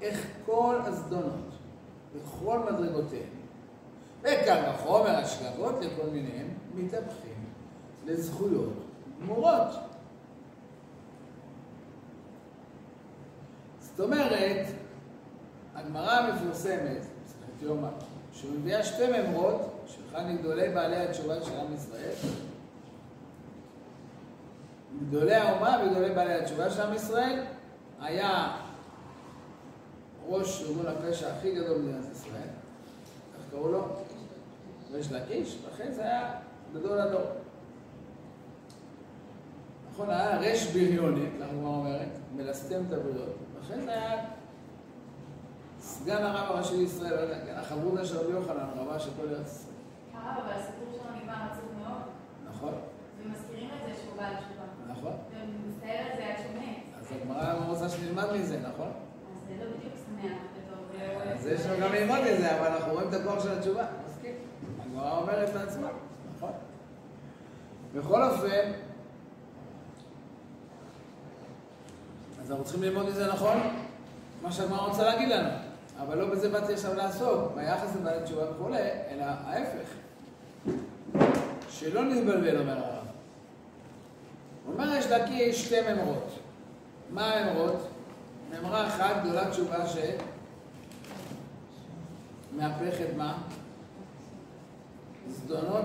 איך 0.00 0.26
כל 0.46 0.76
הזדונות, 0.84 1.50
בכל 2.14 2.58
מדרגותיהן, 2.58 3.39
וקל 4.22 4.62
וחומר 4.70 5.16
השגגות 5.16 5.74
לכל 5.80 6.06
מיניהם, 6.12 6.48
מתהפכים 6.74 7.44
לזכויות 8.06 8.72
גמורות. 9.20 9.68
זאת 13.80 14.00
אומרת, 14.00 14.66
הגמרא 15.74 16.12
המפורסמת, 16.12 17.00
מסכת 17.24 17.62
יומא, 17.62 17.88
שמביאה 18.32 18.84
שתי 18.84 19.06
ממרות 19.06 19.84
של 19.86 20.02
אחד 20.10 20.26
מגדולי 20.26 20.68
בעלי 20.68 20.96
התשובה 20.96 21.42
של 21.42 21.56
עם 21.56 21.74
ישראל, 21.74 22.14
גדולי 25.08 25.34
האומה 25.34 25.82
וגדולי 25.84 26.14
בעלי 26.14 26.34
התשובה 26.34 26.70
של 26.70 26.82
עם 26.82 26.94
ישראל, 26.94 27.44
היה 28.00 28.56
ראש 30.28 30.62
ארגון 30.62 30.86
הפשע 30.86 31.32
הכי 31.32 31.54
גדול 31.54 31.78
במדינת 31.78 32.04
ישראל, 32.12 32.48
איך 33.34 33.50
קראו 33.50 33.72
לו? 33.72 33.88
ריש 34.92 35.12
לקיש, 35.12 35.58
לכן 35.68 35.92
זה 35.92 36.02
היה 36.02 36.34
גדול 36.74 37.00
הדור. 37.00 37.22
נכון, 39.92 40.10
היה 40.10 40.38
רש 40.38 40.66
בריוני, 40.66 41.26
ככה 41.40 41.50
הגמרא 41.50 41.68
אומרת, 41.68 42.08
מלסתם 42.36 42.82
את 42.88 42.92
הבריות. 42.92 43.36
לכן 43.60 43.80
זה 43.80 43.90
היה 43.90 44.24
סגן 45.80 46.22
הרב 46.22 46.56
הראשי 46.56 46.76
לישראל, 46.76 47.28
לא 47.28 47.52
החברותא 47.52 48.04
של 48.04 48.18
רבי 48.18 48.32
יוחנן, 48.32 48.66
רבה 48.76 48.98
של 48.98 49.10
כל 49.16 49.28
ארץ 49.28 49.46
ישראל. 49.46 49.74
הרב, 50.14 50.44
אבל 50.44 50.52
הסיפור 50.52 50.86
שלו 50.92 51.16
נגמר 51.16 51.34
עצוב 51.52 51.64
מאוד, 51.78 52.02
נכון, 52.48 52.74
ומזכירים 53.22 53.70
את 53.70 53.86
זה 53.86 54.02
שהוא 54.02 54.16
בעל 54.16 54.34
תשובה. 54.34 54.92
נכון. 54.92 55.12
ומסתער 55.32 56.06
על 56.10 56.16
זה 56.16 56.26
עד 56.26 56.36
שהוא 56.42 56.62
מת. 56.62 56.76
אז 57.00 57.06
הגמרא 57.12 57.66
רוצה 57.68 57.88
שנלמד 57.88 58.32
מזה, 58.32 58.58
נכון? 58.58 58.88
אז 58.88 59.48
זה 59.48 59.64
לא 59.64 59.70
בדיוק 59.76 59.94
שמח. 60.06 60.38
אז 61.32 61.46
יש 61.46 61.66
לנו 61.66 61.80
גם 61.80 61.92
ללמוד 61.92 62.18
מזה, 62.20 62.58
אבל 62.58 62.66
אנחנו 62.66 62.92
רואים 62.92 63.08
את 63.08 63.14
הכוח 63.14 63.42
של 63.42 63.52
התשובה. 63.52 63.86
הגמרא 65.00 65.18
אומרת 65.18 65.54
לעצמה, 65.54 65.88
נכון? 66.36 66.52
בכל 67.94 68.22
אופן, 68.22 68.72
אז 72.42 72.50
אנחנו 72.50 72.64
צריכים 72.64 72.82
ללמוד 72.82 73.06
מזה 73.06 73.32
נכון? 73.32 73.56
מה 74.42 74.52
שהגמרא 74.52 74.86
רוצה 74.86 75.02
להגיד 75.02 75.28
לנו. 75.28 75.48
אבל 76.00 76.18
לא 76.18 76.30
בזה 76.30 76.48
באתי 76.48 76.72
עכשיו 76.72 76.94
לעסוק, 76.94 77.52
ביחס 77.54 77.96
לבעלי 77.96 78.24
תשובה 78.24 78.50
וכולי, 78.50 78.88
אלא 79.10 79.24
ההפך. 79.24 79.88
שלא 81.68 82.04
נתבלבל, 82.04 82.60
אומר 82.60 82.78
הרב. 82.78 83.04
הוא 84.66 84.74
אומר, 84.74 84.94
יש 84.94 85.06
לקיש 85.06 85.64
שתי 85.64 85.92
ממרות. 85.92 86.38
מה 87.10 87.34
הממרות? 87.34 87.88
ממרה 88.50 88.86
אחת, 88.86 89.14
גדולת 89.24 89.50
תשובה 89.50 89.86
ש... 89.86 89.96
מהפכת 92.56 93.08
מה? 93.16 93.38
זדונות 95.30 95.84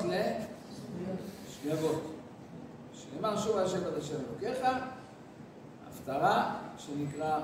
לשגגות. 1.63 2.01
שנאמר 2.93 3.37
שוב 3.37 3.57
השם 3.57 3.77
עד 3.87 3.93
השם 3.97 4.15
אלוקיך, 4.15 4.67
הפטרה 5.87 6.55
שנקרא 6.77 7.39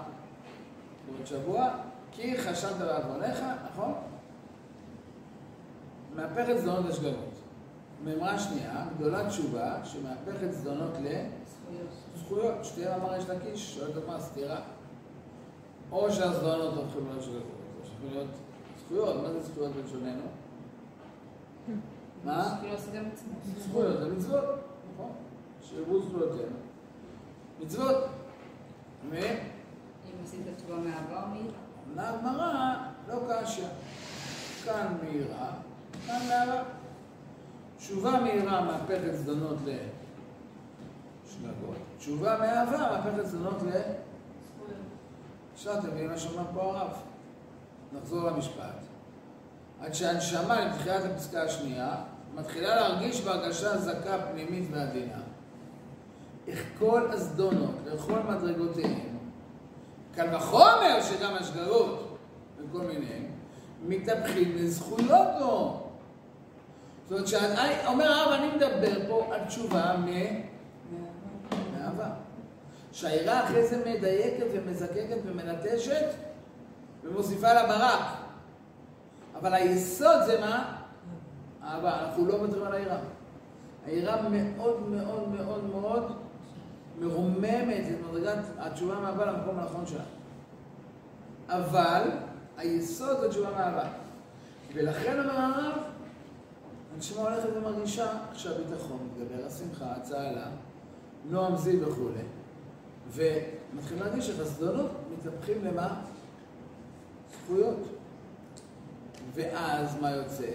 בעוד 1.05 1.25
שבוע, 1.25 1.69
כי 2.11 2.37
חשבת 2.37 2.75
בעוונך, 2.75 3.39
נכון? 3.71 3.93
מהפכת 6.15 6.57
זדונות 6.57 6.85
לשגגות. 6.85 7.31
מימרה 8.03 8.39
שנייה, 8.39 8.85
גדולת 8.97 9.27
תשובה, 9.27 9.85
שמהפכת 9.85 10.51
זדונות 10.51 10.91
לזכויות. 12.15 12.65
שתהיה 12.65 12.95
אמר 12.95 13.15
יש 13.17 13.29
לקיש, 13.29 13.75
שואלת 13.75 14.07
מה 14.07 14.19
סתירה. 14.19 14.59
או 15.91 16.11
שהזדונות 16.11 16.73
הופכים 16.73 17.07
להיות 17.07 17.23
שגגות, 17.23 17.43
או 17.81 17.85
שהופכים 17.85 18.09
להיות 18.11 18.29
זכויות. 18.85 19.23
מה 19.23 19.31
זה 19.31 19.43
זכויות 19.43 19.71
בלשוננו? 19.71 20.21
מה? 22.24 22.58
זכויות 23.60 24.00
זה 24.00 24.10
מצוות, 24.15 24.60
נכון? 24.93 25.12
שירבו 25.62 26.02
זכויותינו. 26.02 26.56
מצוות. 27.62 28.04
ו... 29.10 29.15
אם 29.15 30.24
עשית 30.24 30.41
תשובה 30.58 30.76
מאהבה 30.76 31.24
או 31.24 31.28
מאירה. 31.28 31.58
עונה 31.89 32.10
הגמרא, 32.10 32.76
לא 33.08 33.43
קשיא. 33.43 33.67
כאן 34.65 34.97
מהירה, 35.04 35.52
כאן 36.08 36.19
מהרה. 36.28 36.63
תשובה 37.78 38.19
מהירה 38.21 38.62
מהפכת 38.62 39.13
זדונות 39.13 39.58
לשגגות. 41.26 41.76
תשובה 41.97 42.38
מאהבה 42.39 42.78
מהפכת 42.78 43.26
זדונות 43.26 43.62
ל... 43.62 43.69
עכשיו 45.54 45.80
אתם 45.80 45.88
מבינים 45.88 46.10
מה 46.10 46.17
שאומר 46.17 46.43
פה 46.54 46.62
הרב. 46.62 46.91
נחזור 47.93 48.30
למשפט. 48.30 48.90
עד 49.81 49.93
שהנשמה, 49.93 50.65
לתחילת 50.65 51.03
הפסקה 51.05 51.43
השנייה, 51.43 51.95
מתחילה 52.35 52.75
להרגיש 52.75 53.21
בהרגשה 53.21 53.77
זכה 53.77 54.17
פנימית 54.31 54.69
ועדינה. 54.71 55.21
איך 56.47 56.63
כל 56.79 57.07
הזדונות, 57.11 57.75
לכל 57.85 58.19
מדרגותיהם, 58.29 59.17
קל 60.15 60.35
וחומר 60.35 61.01
שגם 61.01 61.33
השגרות 61.35 62.17
וכל 62.57 62.81
מיני, 62.81 63.25
מתהפכים 63.87 64.55
לזכויות 64.55 65.27
לו. 65.39 65.81
זאת 67.03 67.11
אומרת, 67.11 67.27
שאני, 67.27 67.87
אומר 67.87 68.11
הרב, 68.11 68.31
אני 68.31 68.55
מדבר 68.55 69.07
פה 69.07 69.29
על 69.31 69.45
תשובה 69.47 69.95
מ... 69.97 70.07
מאהבה. 71.73 72.09
שהעירה 72.91 73.43
אחרי 73.43 73.67
זה 73.67 73.77
מדייקת 73.85 74.45
ומזקקת 74.53 75.17
ומנטשת 75.25 76.05
ומוסיפה 77.03 77.53
לה 77.53 77.67
ברק. 77.67 78.21
אבל 79.41 79.54
היסוד 79.54 80.21
זה 80.25 80.39
מה? 80.39 80.77
אהבה. 81.63 81.99
אנחנו 82.06 82.25
לא 82.25 82.38
מוותרים 82.38 82.63
על 82.63 82.73
העירה. 82.73 82.97
העירה 83.86 84.21
מאוד 84.30 84.89
מאוד 84.89 85.30
מאוד 85.30 85.63
מאוד 85.63 86.12
מרוממת 86.99 87.86
את 87.88 88.10
מדרגת 88.10 88.38
התשובה 88.58 88.99
מאהבה 88.99 89.25
למקום 89.25 89.60
הנכון 89.60 89.86
שלה. 89.86 90.04
אבל 91.49 92.01
היסוד 92.58 93.19
זה 93.19 93.30
תשובה 93.30 93.51
מאהבה. 93.51 93.89
ולכן 94.73 95.19
אומר 95.19 95.39
הרב, 95.39 95.77
הנשמה 96.95 97.21
הולכת 97.21 97.49
ומרגישה 97.56 98.12
שהביטחון 98.34 99.10
מתגבר, 99.12 99.45
השמחה, 99.45 99.86
הצהלה, 99.91 100.47
נועם 101.30 101.56
זיו 101.56 101.88
וכולי, 101.88 102.23
ומתחילים 103.12 104.04
להרגיש 104.04 104.30
את 104.30 104.39
הזדונות 104.39 104.91
מתהפכים 105.17 105.65
למה? 105.65 106.01
זכויות. 107.32 108.00
ואז 109.33 110.01
מה 110.01 110.11
יוצא? 110.11 110.51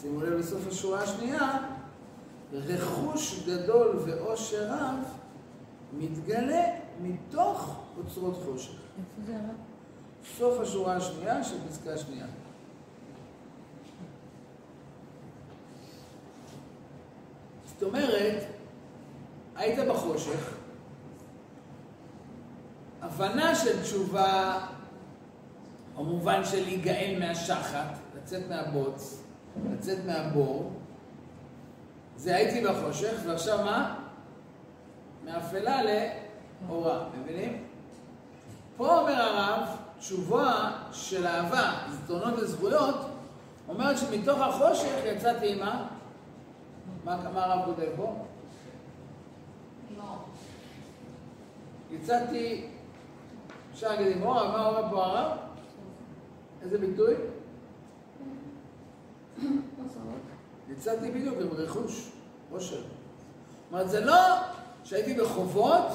שימו 0.00 0.20
לב 0.20 0.32
לסוף 0.32 0.66
השורה 0.66 1.02
השנייה, 1.02 1.58
רכוש 2.52 3.42
גדול 3.46 3.96
ועושר 4.06 4.68
רב 4.70 4.98
מתגלה 5.92 6.64
מתוך 7.00 7.76
אוצרות 7.98 8.36
חושך. 8.44 8.70
איפה 8.70 9.26
זה 9.26 9.36
הרב? 9.36 9.56
סוף 10.38 10.60
השורה 10.60 10.96
השנייה 10.96 11.44
של 11.44 11.56
פסקה 11.68 11.98
שנייה. 11.98 12.26
זאת 17.66 17.82
אומרת, 17.82 18.44
היית 19.56 19.88
בחושך, 19.88 20.54
הבנה 23.02 23.54
של 23.54 23.82
תשובה, 23.82 24.66
במובן 25.96 26.44
של 26.44 26.64
להיגאל 26.64 27.16
מהשחת, 27.18 27.98
לצאת 28.16 28.42
מהבוץ, 28.48 29.22
לצאת 29.72 29.98
מהבור, 30.06 30.72
זה 32.16 32.36
הייתי 32.36 32.68
בחושך, 32.68 33.20
ועכשיו 33.26 33.64
מה? 33.64 33.98
מאפלה 35.24 35.80
לאורה, 36.68 37.04
מבינים? 37.20 37.64
פה 38.76 38.98
אומר 38.98 39.22
הרב, 39.22 39.68
תשובה 39.98 40.70
של 40.92 41.26
אהבה, 41.26 41.72
זדונות 41.90 42.34
וזכויות, 42.34 42.96
אומרת 43.68 43.98
שמתוך 43.98 44.40
החושך 44.40 44.98
יצאתי 45.04 45.52
עם 45.52 45.58
מה? 45.58 45.86
מה 47.04 47.44
הרב 47.44 47.64
כותב 47.64 47.88
פה? 47.96 48.26
יצאתי, 51.90 52.66
אפשר 53.72 53.88
להגיד 53.88 54.16
עם 54.16 54.22
אור, 54.22 54.40
אבל 54.40 54.50
מה 54.50 54.66
אומר 54.66 54.90
פה 54.90 55.04
הרב? 55.04 55.45
איזה 56.66 56.78
ביטוי? 56.78 57.14
יצאתי 60.72 61.10
בדיוק 61.10 61.34
עם 61.40 61.48
רכוש, 61.52 62.12
עושר. 62.50 62.76
זאת 62.76 62.86
אומרת, 63.72 63.90
זה 63.90 64.00
לא 64.00 64.36
שהייתי 64.84 65.14
בחובות, 65.14 65.86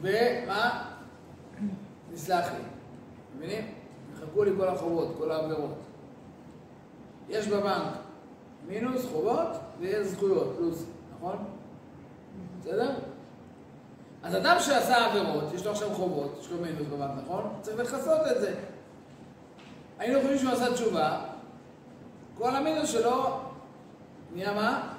ומה? 0.00 0.90
נסלח 2.12 2.46
לי. 2.46 2.62
מבינים? 3.36 3.74
יחלקו 4.14 4.44
לי 4.44 4.50
כל 4.56 4.68
החובות, 4.68 5.14
כל 5.18 5.30
העבירות. 5.30 5.74
יש 7.28 7.48
בבנק 7.48 7.94
מינוס 8.66 9.06
חובות 9.06 9.48
ויש 9.78 10.06
זכויות, 10.06 10.54
פלוס, 10.56 10.84
נכון? 11.16 11.36
בסדר? 12.60 12.94
אז 14.22 14.36
אדם 14.36 14.56
שעשה 14.60 15.06
עבירות, 15.06 15.44
יש 15.54 15.66
לו 15.66 15.72
עכשיו 15.72 15.94
חובות, 15.94 16.38
יש 16.40 16.50
לו 16.50 16.60
מינוס 16.60 16.86
בבנק, 16.86 17.10
נכון? 17.24 17.58
צריך 17.62 17.78
לכסות 17.78 18.20
את 18.36 18.40
זה. 18.40 18.54
היינו 19.98 20.20
חושבים 20.20 20.38
שהוא 20.38 20.52
עשה 20.52 20.74
תשובה, 20.74 21.20
כל 22.38 22.56
המינוס 22.56 22.90
שלו 22.90 23.40
נהיה 24.34 24.54
מה? 24.54 24.92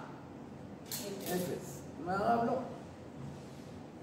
אפס. 1.23 1.81
אומר 2.01 2.23
הרב 2.23 2.45
לא. 2.45 2.53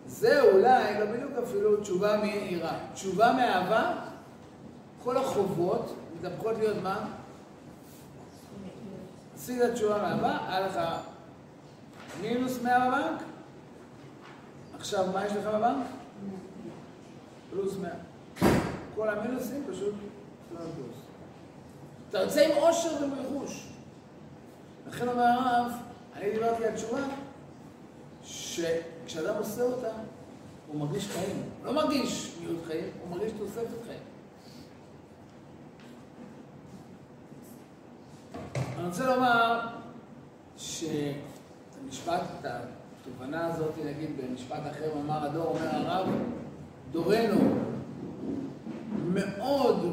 זה 0.07 0.43
אולי, 0.43 1.01
לא 1.01 1.07
בדיוק 1.07 1.33
אפילו, 1.43 1.77
תשובה 1.77 2.17
מיראה. 2.17 2.79
תשובה 2.95 3.33
מאהבה, 3.33 3.93
כל 5.05 5.17
החובות 5.17 5.97
מתהפכות 6.19 6.59
להיות 6.59 6.77
מה? 6.83 7.09
עשית 9.35 9.63
תשובה 9.63 9.99
מאהבה, 9.99 10.39
היה 10.49 10.67
לך 10.67 10.81
מינוס 12.21 12.63
100 12.63 12.89
בבנק, 12.89 13.23
עכשיו 14.79 15.07
מה 15.13 15.27
יש 15.27 15.33
לך 15.33 15.47
בבנק? 15.47 15.87
פלוס 17.51 17.77
100. 17.77 17.91
כל 18.95 19.09
המינוסים 19.09 19.65
פשוט 19.71 19.95
לא 20.55 20.59
פלוס. 20.59 20.97
אתה 22.11 22.19
יוצא 22.19 22.41
עם 22.41 22.57
עושר 22.57 22.89
ורכוש. 23.01 23.69
לכן 24.89 25.09
אומר 25.09 25.25
הרב, 25.25 25.73
אני 26.17 26.31
דיברתי 26.31 26.65
על 26.65 26.75
תשובה, 26.75 27.01
שכשאדם 28.23 29.35
עושה 29.39 29.63
אותה, 29.63 29.91
הוא 30.67 30.81
מרגיש 30.81 31.09
חיים. 31.09 31.43
לא 31.65 31.73
מרגיש 31.73 32.37
מיעוט 32.41 32.67
חיים, 32.67 32.91
הוא 33.03 33.11
מרגיש 33.11 33.33
תוספת 33.39 33.87
חיים. 33.87 34.01
אני 38.79 38.87
רוצה 38.87 39.07
לומר 39.07 39.61
שאת 40.57 41.17
המשפט, 41.85 42.23
את 42.41 42.47
התובנה 43.09 43.47
הזאת, 43.47 43.73
נגיד 43.85 44.11
במשפט 44.17 44.61
אחר, 44.71 44.93
אמר 45.05 45.25
הדור, 45.25 45.45
אומר 45.45 45.69
הרב, 45.73 46.09
דורנו 46.93 47.55
מאוד 49.13 49.93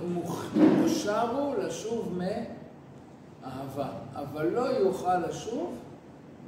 מוכשר 0.57 1.31
הוא 1.31 1.55
לשוב 1.55 2.17
מאהבה, 3.43 3.89
אבל 4.15 4.45
לא 4.45 4.61
יוכל 4.61 5.17
לשוב 5.17 5.77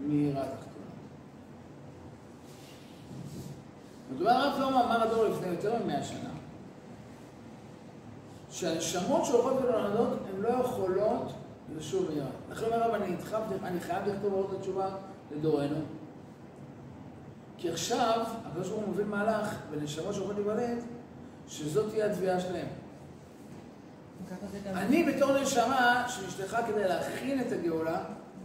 מיראת 0.08 0.38
הכתובה. 0.38 0.68
מדובר 4.14 4.30
הרב 4.30 4.54
שלמה 4.58 4.86
אמר 4.86 5.04
הדור 5.04 5.26
לפני 5.26 5.48
יותר 5.48 5.74
מ-100 5.86 6.04
שנה, 6.04 6.30
שהנשמות 8.50 9.26
שהולכות 9.26 9.54
ונולדות 9.54 10.10
הן 10.30 10.42
לא 10.42 10.50
יכולות 10.50 11.34
לשוב 11.78 12.10
מיראה. 12.10 12.28
לכן 12.52 12.66
אומר 12.66 12.84
הרב, 12.84 12.94
אני 13.64 13.80
חייב 13.80 14.08
לכתוב 14.08 14.34
עוד 14.34 14.54
התשובה 14.58 14.90
לדורנו. 15.32 15.76
כי 17.58 17.70
עכשיו, 17.70 18.26
הקדוש 18.46 18.68
ברוך 18.68 18.82
הוא 18.82 18.88
מוביל 18.88 19.06
מהלך 19.06 19.56
בנשמות 19.72 20.14
שהולכות 20.14 20.36
להיוולד, 20.36 20.84
שזאת 21.48 21.90
תהיה 21.90 22.06
התביעה 22.06 22.40
שלהם. 22.40 22.68
אני 24.66 25.04
בתור 25.04 25.42
נשמה 25.42 26.06
שנשלחה 26.08 26.68
כדי 26.68 26.84
להכין 26.84 27.42
את 27.42 27.52
הגאולה, 27.52 28.04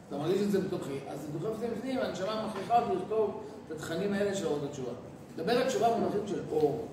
אתה 0.09 0.17
מרגיש 0.17 0.43
את 0.43 0.51
זה 0.51 0.61
בתוכי, 0.61 0.99
אז 1.09 1.21
זה 1.21 1.39
דוחף 1.39 1.55
אותי 1.55 1.67
בפנים, 1.67 1.99
הנשמה 1.99 2.47
מכריחה 2.47 2.79
אותי 2.79 2.97
לכתוב 2.97 3.43
את 3.67 3.73
התכנים 3.73 4.13
האלה 4.13 4.35
של 4.35 4.47
אורות 4.47 4.63
התשובה. 4.63 4.93
דבר 5.37 5.53
על 5.53 5.69
תשובה 5.69 5.91
במונחים 5.91 6.27
של 6.27 6.43
אור. 6.51 6.89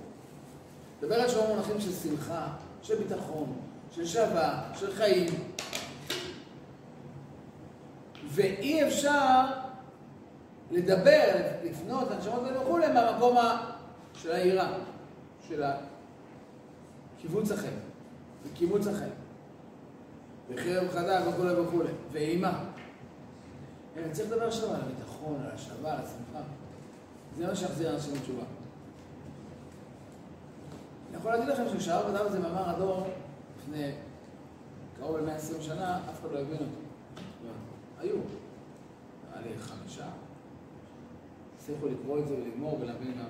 דבר 1.01 1.15
על 1.15 1.27
תשובה 1.27 1.45
במונחים 1.45 1.81
של 1.81 1.91
שמחה, 1.91 2.47
של 2.81 2.95
ביטחון, 2.95 3.57
של 3.91 4.05
שווה, 4.05 4.63
של 4.79 4.93
חיים. 4.93 5.29
ואי 8.31 8.87
אפשר 8.87 9.45
לדבר, 10.71 11.35
לפנות 11.63 12.11
לנשמות 12.11 12.43
האלה 12.43 12.61
וכולי, 12.61 12.87
מהמקום 12.93 13.37
של 14.13 14.31
היראה, 14.31 14.73
של 15.47 15.63
קיבוץ 17.21 17.51
החיים, 17.51 17.79
וקימוץ 18.43 18.87
החיים, 18.87 19.13
וחרב 20.49 20.89
חדה 20.91 21.29
וכולי 21.29 21.53
וכולי, 21.53 21.91
ואימה. 22.11 22.63
אני 23.97 24.11
צריך 24.11 24.31
לדבר 24.31 24.47
עכשיו 24.47 24.69
על 24.69 24.81
הביטחון, 24.81 25.41
על 25.43 25.51
השלווה, 25.55 25.91
על 25.93 25.99
השמחה. 25.99 26.39
זה 27.37 27.47
מה 27.47 27.55
שיחזיר 27.55 27.95
אנשים 27.95 28.13
לתשובה. 28.15 28.43
אני 31.09 31.17
יכול 31.17 31.31
להגיד 31.31 31.47
לכם 31.47 31.63
שכשהרב 31.69 32.15
כתב 32.15 32.25
את 32.25 32.31
זה 32.31 32.39
מאמר 32.39 32.69
הדור 32.69 33.07
לפני 33.57 33.91
קרוב 34.99 35.17
ל-120 35.17 35.61
שנה, 35.61 35.97
אף 35.97 36.21
אחד 36.21 36.31
לא 36.31 36.39
הבין 36.39 36.57
אותו. 36.57 36.79
היו, 37.99 38.15
נראה 38.15 39.41
לי 39.41 39.59
חמישה, 39.59 40.05
הצליחו 41.69 41.87
לקרוא 41.87 42.19
את 42.19 42.27
זה 42.27 42.33
ולגמור 42.33 42.77
ולהבין 42.81 43.13
מה... 43.17 43.23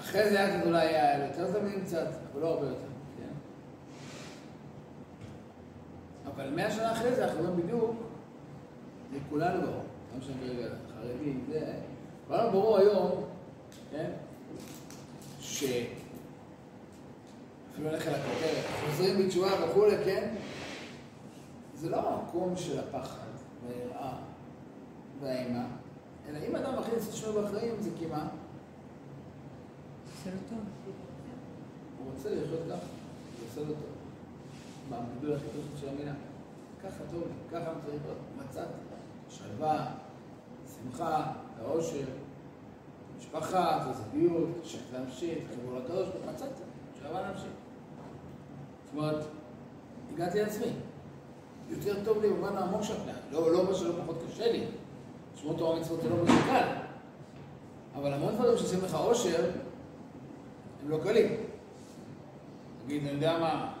אחרי 0.00 0.30
זה 0.30 0.40
היה 0.40 0.62
אולי 0.62 0.86
היה 0.88 1.26
יותר 1.26 1.52
תלמידים 1.52 1.84
קצת, 1.84 2.06
אבל 2.32 2.40
לא 2.40 2.46
הרבה 2.46 2.66
יותר, 2.66 2.86
כן? 3.18 3.32
אבל 6.26 6.50
מאה 6.50 6.70
שנה 6.70 6.92
אחרי 6.92 7.14
זה 7.14 7.24
אנחנו 7.24 7.40
רואים 7.40 7.56
בדיוק, 7.56 7.96
זה 9.12 9.18
כולנו 9.30 9.60
ברור, 9.60 9.82
לא 10.12 10.18
משנה 10.18 10.34
כרגע, 10.46 10.68
חרדים, 10.94 11.44
זה, 11.50 11.72
כולנו 12.28 12.50
ברור 12.50 12.78
היום, 12.78 13.24
כן? 13.90 14.10
ש... 15.40 15.64
אפילו 17.72 17.90
נלך 17.90 18.08
אל 18.08 18.14
הכותרת, 18.14 18.64
חוזרים 18.86 19.26
בתשובה 19.26 19.50
וכולי, 19.64 19.96
כן? 20.04 20.34
זה 21.74 21.90
לא 21.90 22.08
המקום 22.08 22.56
של 22.56 22.78
הפחד 22.78 23.26
והיראה 23.66 24.31
והאימה, 25.22 25.66
אלא 26.28 26.38
אם 26.48 26.56
אדם 26.56 26.78
מכניס 26.78 27.08
את 27.08 27.14
שמו 27.14 27.42
בחיים 27.42 27.74
זה 27.80 27.90
כי 27.98 28.06
מה? 28.06 28.28
זה 30.24 30.30
לא 30.30 30.36
טוב. 30.50 30.58
הוא 31.98 32.12
רוצה 32.14 32.28
לחיות 32.34 32.60
ככה, 32.68 32.86
זה 33.38 33.44
עושה 33.48 33.60
לו 33.60 33.74
טוב. 33.74 33.92
בבידול 34.90 35.36
הכי 35.36 35.46
פשוט 35.48 35.80
של 35.80 35.88
המילה. 35.88 36.12
ככה 36.82 37.04
טוב 37.10 37.22
לי, 37.22 37.58
ככה 37.58 37.70
צריך 37.84 38.02
להיות. 38.04 38.18
מצאתי 38.38 38.72
שלווה, 39.28 39.86
שמחה, 40.74 41.32
העושר, 41.58 42.04
משפחה, 43.18 43.92
תזוגיות, 43.92 44.48
שק 44.64 44.78
להמשיך, 44.92 45.38
חיבור 45.48 45.78
לקדוש, 45.78 46.08
הוא, 46.08 46.32
מצאתי, 46.32 46.62
שלווה 47.00 47.22
להמשיך. 47.22 47.52
זאת 48.84 48.94
אומרת, 48.94 49.24
הגעתי 50.14 50.42
לעצמי. 50.42 50.72
יותר 51.70 52.04
טוב 52.04 52.22
לי 52.22 52.28
במובן 52.28 52.56
העמוק 52.56 52.82
של 52.82 52.92
הפנייה. 52.92 53.16
לא, 53.30 53.52
לא 53.52 53.58
אומר 53.58 53.74
שלא 53.74 53.92
פחות 54.02 54.16
קשה 54.28 54.52
לי. 54.52 54.66
לשמור 55.42 55.58
תורה 55.58 55.76
ומצוות 55.76 56.00
זה 56.02 56.08
לא 56.08 56.24
משהו 56.24 56.36
קל. 56.46 56.68
אבל 57.94 58.12
המון 58.12 58.34
דברים 58.34 58.58
שעושים 58.58 58.78
לך 58.84 58.94
עושר, 58.94 59.50
הם 60.82 60.90
לא 60.90 60.98
קלים. 61.02 61.32
נגיד, 62.84 63.02
אני 63.02 63.10
יודע 63.10 63.38
מה, 63.38 63.72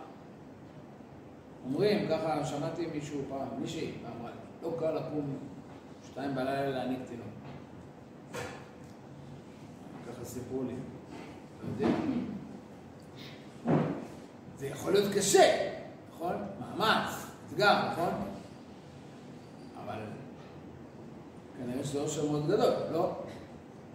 אומרים, 1.64 2.08
ככה 2.08 2.44
שמעתי 2.44 2.86
מישהו 2.94 3.20
פעם, 3.28 3.48
מישהי 3.60 3.92
אמרה 4.18 4.30
לי, 4.30 4.36
לא 4.62 4.76
קל 4.80 4.90
לקום 4.90 5.36
שתיים 6.06 6.34
בלילה 6.34 6.70
להעניק 6.70 6.98
תינוק. 7.08 7.26
ככה 10.08 10.24
סיפרו 10.24 10.62
לי. 10.62 10.74
אתה 11.58 11.84
יודע? 11.84 11.96
זה 14.58 14.66
יכול 14.66 14.92
להיות 14.92 15.14
קשה, 15.14 15.72
נכון? 16.14 16.36
מאמץ, 16.60 17.10
אתגר, 17.48 17.90
נכון? 17.92 18.10
אבל 19.84 19.98
כנראה 21.62 21.84
שזה 21.84 22.00
אושר 22.00 22.30
מאוד 22.30 22.46
גדול, 22.46 22.72
לא? 22.92 23.10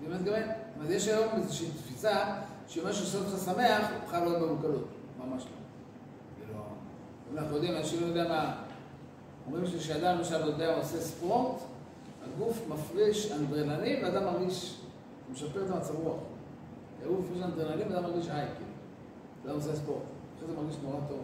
זה 0.02 0.08
באמת 0.08 0.22
מתכוון? 0.22 0.42
זאת 0.44 0.78
אומרת, 0.78 0.92
יש 0.92 1.08
היום 1.08 1.28
איזושהי 1.36 1.68
תפיסה 1.72 2.36
שמה 2.68 2.94
שעושה 2.94 3.18
אותך 3.18 3.44
שמח, 3.46 3.92
הוא 4.02 4.10
חייב 4.10 4.24
להיות 4.24 4.42
במוקלות. 4.42 4.88
ממש 5.20 5.44
לא. 5.44 6.56
לא... 6.56 6.64
אם 7.32 7.38
אנחנו 7.38 7.56
יודעים, 7.56 7.78
אנשים 7.78 8.02
לא 8.02 8.06
יודע 8.06 8.28
מה... 8.28 8.56
אומרים 9.46 9.68
שכשאדם 9.68 10.18
למשל 10.18 10.48
יודע, 10.48 10.78
עושה 10.78 11.02
ספורט, 11.02 11.56
הגוף 12.24 12.62
מפריש 12.70 13.32
אנדרנלין 13.32 14.04
ואדם 14.04 14.24
מרגיש, 14.24 14.78
הוא 15.28 15.34
משפר 15.34 15.66
את 15.66 15.72
המצב 15.72 15.96
רוח. 15.96 16.18
הגוף 17.06 17.20
מפריש 17.20 17.44
אנדרנלין 17.44 17.92
ואדם 17.92 18.04
מרגיש 18.04 18.28
היי, 18.30 18.48
כאילו. 18.48 18.72
אדם 19.46 19.56
עושה 19.56 19.76
ספורט. 19.76 20.02
אחרי 20.38 20.48
זה 20.48 20.62
מרגיש 20.62 20.76
נורא 20.84 21.00
טוב. 21.10 21.20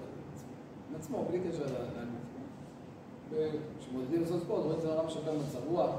עם 0.89 0.95
עצמו, 0.95 1.25
בלי 1.29 1.39
קשר 1.39 1.63
לגוף. 1.63 1.77
וכשמודדים 3.29 4.21
לעשות 4.21 4.41
ספורט, 4.41 4.63
רואים 4.63 4.77
את 4.77 4.82
זה 4.82 4.88
נורא 4.88 5.06
משפר 5.06 5.34
מצב 5.34 5.67
רוח. 5.67 5.89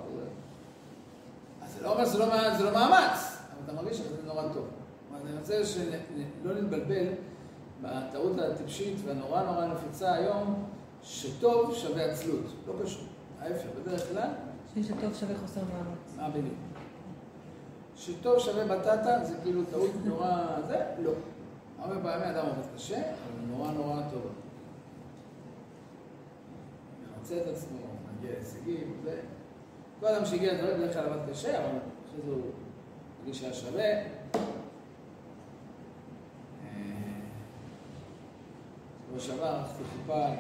אז 1.65 1.73
זה 1.73 1.83
לא 1.83 1.93
אומר 1.93 2.05
שזה 2.05 2.19
לא, 2.65 2.73
לא 2.73 2.73
מאמץ, 2.73 3.39
אבל 3.53 3.65
אתה 3.65 3.73
מרגיש 3.73 3.97
שזה 3.97 4.23
נורא 4.27 4.43
טוב. 4.53 4.69
אני 5.25 5.39
רוצה 5.39 5.65
שלא 5.65 6.55
נתבלבל 6.55 7.07
בטעות 7.83 8.39
הטיפשית 8.39 8.97
והנורא 9.05 9.43
נורא 9.43 9.67
נפוצה 9.67 10.15
היום, 10.15 10.65
שטוב 11.03 11.75
שווה 11.75 12.05
עצלות. 12.05 12.45
לא 12.67 12.75
קשור. 12.83 13.03
ההפך, 13.41 13.67
בדרך 13.81 14.09
כלל, 14.09 14.29
שטוב 14.83 15.15
שווה 15.15 15.39
חוסר 15.39 15.61
מאמץ. 15.61 16.17
מה 16.17 16.29
בדיוק? 16.31 16.55
שטוב 17.97 18.39
שווה 18.39 18.65
בטטה, 18.65 19.25
זה 19.25 19.35
כאילו 19.43 19.65
טעות 19.65 19.91
נורא... 20.05 20.61
זה? 20.67 20.85
לא. 20.99 21.13
הרבה 21.79 21.95
פעמים 22.03 22.29
אדם 22.29 22.47
עובד 22.47 22.75
קשה, 22.75 22.99
אבל 22.99 23.57
נורא 23.57 23.71
נורא 23.71 24.03
טוב. 24.11 24.31
מרצה 27.19 27.37
את 27.37 27.47
עצמו, 27.47 27.79
מגיע 28.19 28.31
להישגים, 28.31 29.01
זה... 29.05 29.21
כל 30.05 30.09
אדם 30.15 30.25
שהגיע 30.25 30.53
לדברים 30.53 30.77
בדרך 30.77 30.93
כלל 30.93 31.05
עבד 31.05 31.31
קשה, 31.31 31.59
אבל 31.59 31.67
אחרי 31.67 32.23
זה 32.25 32.33
הוא 32.33 32.41
מרגיש 33.21 33.41
שהיה 33.41 33.53
שווה. 33.55 33.85
אה, 33.85 34.03
שבוע 39.07 39.21
שעבר 39.21 39.47
ערכתי 39.47 39.85
חופה, 39.85 40.15
אה, 40.15 40.37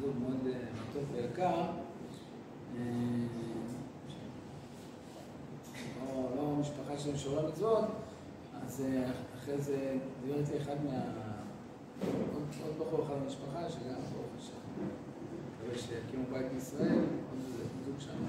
זוג 0.00 0.14
מאוד 0.20 0.46
אה, 0.46 0.52
טוב 0.92 1.02
ויקר. 1.12 1.62
אה, 2.76 2.82
לא, 6.00 6.36
לא 6.36 6.56
משפחה 6.60 6.98
של 6.98 7.16
שומרי 7.16 7.48
מצוות, 7.48 7.84
אז 8.66 8.84
אה, 8.86 9.10
אחרי 9.38 9.58
זה 9.58 9.96
דיבר 10.22 10.38
איתי 10.38 10.56
אחד 10.62 10.84
מה... 10.84 11.00
עוד 12.64 12.78
בחור 12.78 13.04
אחד 13.06 13.14
במשפחה, 13.24 13.70
שגם 13.70 13.94
ברוך 14.12 14.26
השם, 14.38 15.05
מקווה 15.66 15.78
שיקימו 15.78 16.24
בית 16.32 16.52
בישראל, 16.52 16.94
עוד 16.94 17.38
איזה 17.46 17.64
זוג 17.86 17.94
שם. 17.98 18.24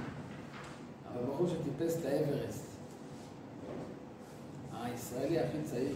אבל 1.14 1.24
בחור 1.32 1.48
שטיפס 1.48 2.00
את 2.00 2.06
האברסט, 2.06 2.66
הישראלי 4.74 5.40
הכי 5.40 5.58
צעיר, 5.64 5.96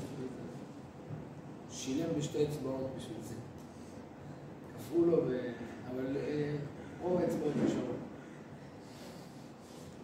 שילם 1.72 2.10
בשתי 2.18 2.46
אצבעות 2.48 2.92
בשביל 2.98 3.18
זה. 3.22 3.36
קפאו 4.78 5.06
לו. 5.06 5.18
אבל 5.92 6.18
אה, 6.18 6.56
רוב 7.02 7.22
האצבעות 7.22 7.54
נשארו. 7.66 7.94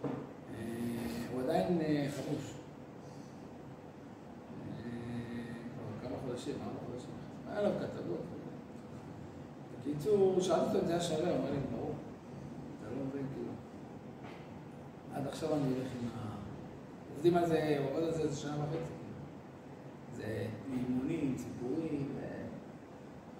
אה, 0.04 1.26
הוא 1.32 1.42
עדיין 1.42 1.80
אה, 1.80 2.08
חמוש. 2.10 2.52
אה, 4.84 4.90
כבר 5.74 6.08
כמה 6.08 6.18
חודשים, 6.26 6.54
ארבע 6.54 6.78
חודשים. 6.86 7.10
היה 7.48 7.62
לו 7.62 7.70
כתבות. 7.80 8.20
בקיצור, 10.08 10.40
שאלתי 10.40 10.64
אותו 10.66 10.78
אם 10.80 10.86
זה 10.86 10.92
היה 10.92 11.00
שווה, 11.00 11.30
הוא 11.30 11.38
אמר 11.40 11.50
לי, 11.50 11.56
ברור. 11.76 11.92
אתה 12.80 12.90
לא 12.90 13.04
מבין, 13.06 13.26
כאילו. 13.34 13.52
עד 15.14 15.26
עכשיו 15.26 15.54
אני 15.54 15.74
הולך 15.74 15.88
עם 16.02 16.08
ה... 16.16 16.36
עובדים 17.14 17.36
על 17.36 17.46
זה, 17.46 17.78
עובד 17.90 18.02
על 18.02 18.12
זה 18.14 18.22
איזה 18.22 18.36
שנה 18.36 18.56
וחצי. 18.64 18.92
זה 20.16 20.46
אימונים, 20.72 21.34
ציפורים, 21.36 22.08
ו- 22.16 22.46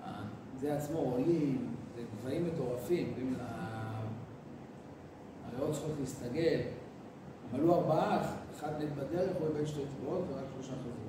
ה- 0.04 0.22
זה 0.60 0.76
עצמו 0.76 0.98
עולים, 0.98 1.74
זה 1.96 2.02
גבהים 2.20 2.46
מטורפים, 2.46 3.12
ואם 3.16 3.34
ה- 3.40 4.02
הריאות 5.52 5.72
צריכות 5.72 5.92
להסתגל. 6.00 6.60
עלו 7.54 7.74
ארבעה, 7.74 8.32
אחד 8.56 8.72
מת 8.82 8.92
בדרך, 8.94 9.36
הוא 9.40 9.48
איבד 9.48 9.66
שתי 9.66 9.80
אצבעות 9.84 10.24
ורק 10.30 10.44
שלושה 10.54 10.72
חזרו. 10.72 11.08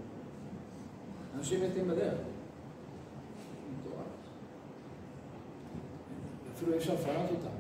אנשים 1.37 1.63
מתים 1.69 1.87
בדרך. 1.87 2.19
אפילו 6.59 6.73
אי 6.73 6.77
אפשר 6.77 6.93
לפנות 6.93 7.29
אותם. 7.29 7.55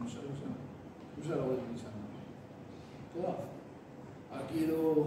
אי 0.00 1.20
אפשר 1.20 1.36
להוריד 1.36 1.58
משם. 1.74 1.86
מטורף. 3.10 3.34
אבל 4.32 4.40
כאילו, 4.48 5.06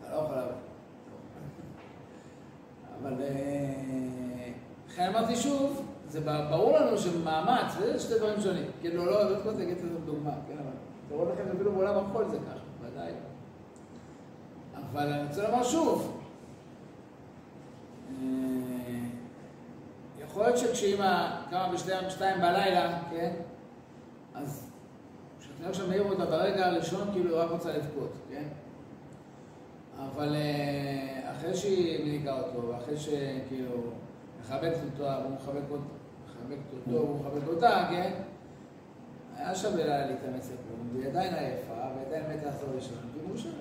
אתה 0.00 0.10
לא 0.10 0.16
יכול 0.16 0.36
לעבור. 0.36 0.52
אבל 3.02 3.22
אה, 3.22 4.50
לכן 4.88 5.08
אמרתי 5.14 5.36
שוב, 5.36 5.82
זה 6.08 6.20
ברור 6.20 6.78
לנו 6.78 6.98
שמאמץ, 6.98 7.72
זה 7.78 7.98
שתי 7.98 8.18
דברים 8.18 8.40
שונים. 8.40 8.64
כאילו, 8.80 9.06
לא, 9.06 9.30
לא 9.30 9.38
תקודם, 9.38 9.60
אגיד 9.60 9.76
את 9.78 10.04
דוגמה, 10.04 10.30
כן, 10.48 10.58
אבל 10.58 10.70
זה 11.08 11.14
רואה 11.14 11.32
לכם 11.32 11.42
אפילו 11.54 11.72
בעולם 11.72 11.96
החול 11.96 12.24
זה 12.30 12.36
ככה, 12.36 12.58
ודאי. 12.80 13.12
אבל 14.90 15.12
אני 15.12 15.28
רוצה 15.28 15.50
לומר 15.50 15.62
שוב, 15.62 16.20
אה, 18.10 18.38
יכול 20.30 20.42
להיות 20.42 20.58
שכשאימא 20.58 21.40
קמה 21.50 21.72
בשתיים 21.72 22.40
בלילה, 22.40 22.98
כן, 23.10 23.30
אז 24.34 24.70
כשהתינוק 25.40 25.74
שם 25.74 25.88
מעיר 25.88 26.02
אותה 26.02 26.24
ברגע 26.24 26.66
הראשון, 26.66 27.08
כאילו 27.12 27.36
היא 27.36 27.44
רק 27.44 27.50
רוצה 27.50 27.76
לבכות, 27.76 28.12
כן? 28.30 28.44
אבל 29.98 30.34
אה, 30.34 31.30
אחרי 31.30 31.56
שהיא 31.56 32.04
מניקה 32.04 32.40
אותו, 32.40 32.68
ואחרי 32.68 32.96
שכאילו 32.96 33.74
מחבקת 34.40 34.78
אותו, 34.92 35.04
והוא 35.04 35.34
מחבק 35.34 35.70
אותו, 35.70 36.90
והוא 36.90 37.20
מחבק 37.20 37.48
אותה, 37.48 37.86
כן? 37.90 38.12
היה 39.36 39.54
שווה 39.54 39.86
לה 39.86 40.06
להתאמץ 40.06 40.46
לכלום, 40.46 40.88
והיא 40.92 41.08
עדיין 41.08 41.34
עייפה, 41.34 41.72
והיא 41.72 42.06
עדיין 42.06 42.38
מתה 42.38 42.48
לחזור 42.48 42.68
לישון, 42.74 42.98
והיא 43.14 43.28
מאושרת. 43.28 43.52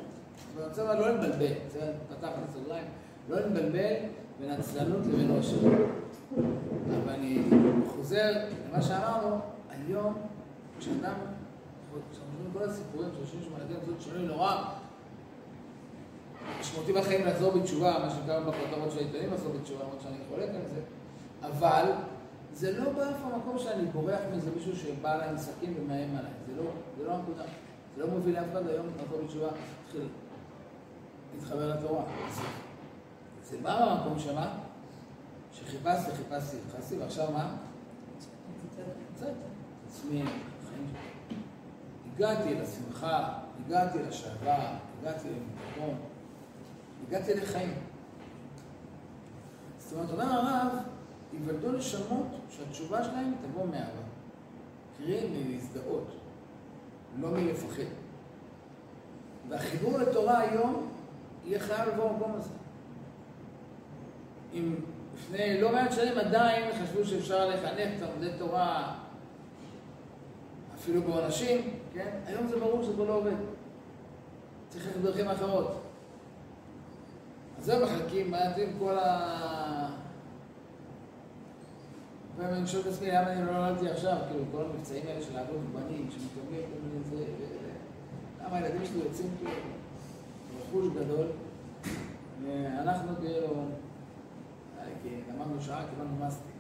אבל 0.53 0.61
אני 0.61 0.69
רוצה 0.69 0.83
לומר, 0.83 1.17
לא 1.17 1.27
זה 1.69 1.93
פתח 2.09 2.27
את 2.27 2.49
הסוגריים, 2.49 2.85
לא 3.29 3.35
להתבלבל 3.35 3.95
בין 4.39 4.51
עצלנות 4.51 5.05
לבין 5.05 5.31
אושר. 5.37 5.57
אבל 6.35 7.13
אני 7.13 7.43
חוזר 7.87 8.31
למה 8.69 8.81
שאמרנו, 8.81 9.39
היום, 9.69 10.13
כשאדם, 10.79 11.13
כשאנחנו 12.11 12.33
שומעים 12.37 12.53
כל 12.53 12.63
הסיפורים 12.63 13.09
שיושבים 13.15 13.41
שם 13.41 13.55
על 13.55 13.61
ידי 13.61 13.85
זאת 13.85 14.01
שינוי 14.01 14.27
נורא, 14.27 14.63
משמעותי 16.59 16.93
בחיים 16.93 17.25
לחזור 17.25 17.51
בתשובה, 17.51 17.99
מה 17.99 18.09
שנקרא 18.09 18.39
בכותרות 18.39 18.91
של 18.91 18.97
העיתונים 18.97 19.33
לחזור 19.33 19.53
בתשובה, 19.53 19.83
למרות 19.83 20.01
שאני 20.01 20.17
חולק 20.29 20.49
על 20.49 20.69
זה, 20.69 20.81
אבל 21.41 21.91
זה 22.53 22.79
לא 22.79 22.91
באף 22.91 23.15
המקום 23.23 23.57
שאני 23.57 23.85
בורח 23.85 24.19
מאיזה 24.31 24.49
מישהו 24.55 24.75
שבא 24.75 25.13
עליי 25.13 25.29
עם 25.29 25.37
סכין 25.37 25.73
ומאיים 25.79 26.15
עליי, 26.17 26.31
זה 26.47 26.63
לא, 26.63 26.69
זה 26.97 27.03
לא 27.07 27.11
הנקודה, 27.11 27.43
זה 27.95 28.01
לא 28.01 28.07
מוביל 28.07 28.35
לאף 28.35 28.45
אחד 28.51 28.67
היום 28.67 28.85
לחזור 28.87 29.19
בתשובה, 29.23 29.47
להתחיל 29.47 30.07
להתחבר 31.35 31.75
לתורה. 31.75 32.03
זה, 33.43 33.57
בא 33.61 33.85
מהמקום 33.85 34.19
שמה, 34.19 34.57
שחיפשתי, 35.59 36.11
חיפשתי, 36.11 36.57
חיפשתי, 36.71 36.97
ועכשיו 36.97 37.31
מה? 37.31 37.55
את 39.15 39.27
עצמי, 39.87 40.21
החיים. 40.21 40.93
הגעתי 42.13 42.55
לשמחה, 42.55 43.39
הגעתי 43.65 43.99
לשלווה, 43.99 44.77
הגעתי 44.99 45.27
למקום, 45.27 45.95
הגעתי 47.07 47.33
לחיים. 47.33 47.73
זאת 49.77 49.93
אומרת, 49.93 50.09
אומר 50.11 50.25
הרב, 50.25 50.67
ייוולדו 51.33 51.71
נשמות 51.71 52.27
שהתשובה 52.49 53.03
שלהם 53.03 53.33
תבוא 53.41 53.65
מאהבה. 53.65 54.01
קרי 54.97 55.29
מלהזדהות, 55.29 56.07
לא 57.19 57.31
מלפחד. 57.31 57.83
והחיבור 59.49 59.97
לתורה 59.97 60.39
היום 60.39 60.89
יהיה 61.45 61.59
חייב 61.59 61.89
לבוא 61.89 62.11
במקום 62.11 62.33
הזה. 62.35 62.49
אם 64.53 64.75
לפני 65.17 65.61
לא 65.61 65.71
מעט 65.71 65.91
שנים 65.91 66.17
עדיין 66.17 66.71
חשבו 66.83 67.05
שאפשר 67.05 67.49
לחנך 67.49 67.89
תלמודי 67.99 68.29
תורה 68.37 68.95
אפילו 70.75 71.01
בעונשים, 71.01 71.73
כן? 71.93 72.09
היום 72.25 72.47
זה 72.47 72.59
ברור 72.59 72.83
שזה 72.83 73.05
לא 73.05 73.13
עובד. 73.13 73.31
צריך 74.69 74.85
ללכת 74.85 74.99
בדרכים 74.99 75.27
אחרות. 75.27 75.81
אז 77.59 77.65
זה 77.65 77.85
מחלקים, 77.85 78.33
יודעים, 78.49 78.75
כל 78.79 78.99
ה... 78.99 79.89
פעמים 82.37 82.53
אני 82.53 82.67
שואל 82.67 82.81
את 82.81 82.87
עצמי, 82.87 83.11
למה 83.11 83.33
אני 83.33 83.45
לא 83.45 83.51
נולדתי 83.51 83.89
עכשיו? 83.89 84.17
כאילו, 84.29 84.43
כל 84.51 84.63
המבצעים 84.65 85.07
האלה 85.07 85.21
של 85.21 85.35
לעבוד 85.35 85.59
בנים, 85.73 86.09
שמקבלים 86.11 86.61
כל 86.61 86.87
מיני 86.87 87.03
זה... 87.03 87.25
למה 88.45 88.57
הילדים 88.57 88.81
שלי 88.85 88.99
יוצאים 89.03 89.29
כאילו 89.39 89.51
רכוש 90.59 90.85
גדול, 90.95 91.27
ואנחנו 92.43 93.11
כאילו... 93.21 93.65
אה, 94.87 94.93
כי 95.03 95.09
למדנו 95.33 95.61
שעה, 95.61 95.85
קיבלנו 95.89 96.25
מסטיק. 96.25 96.51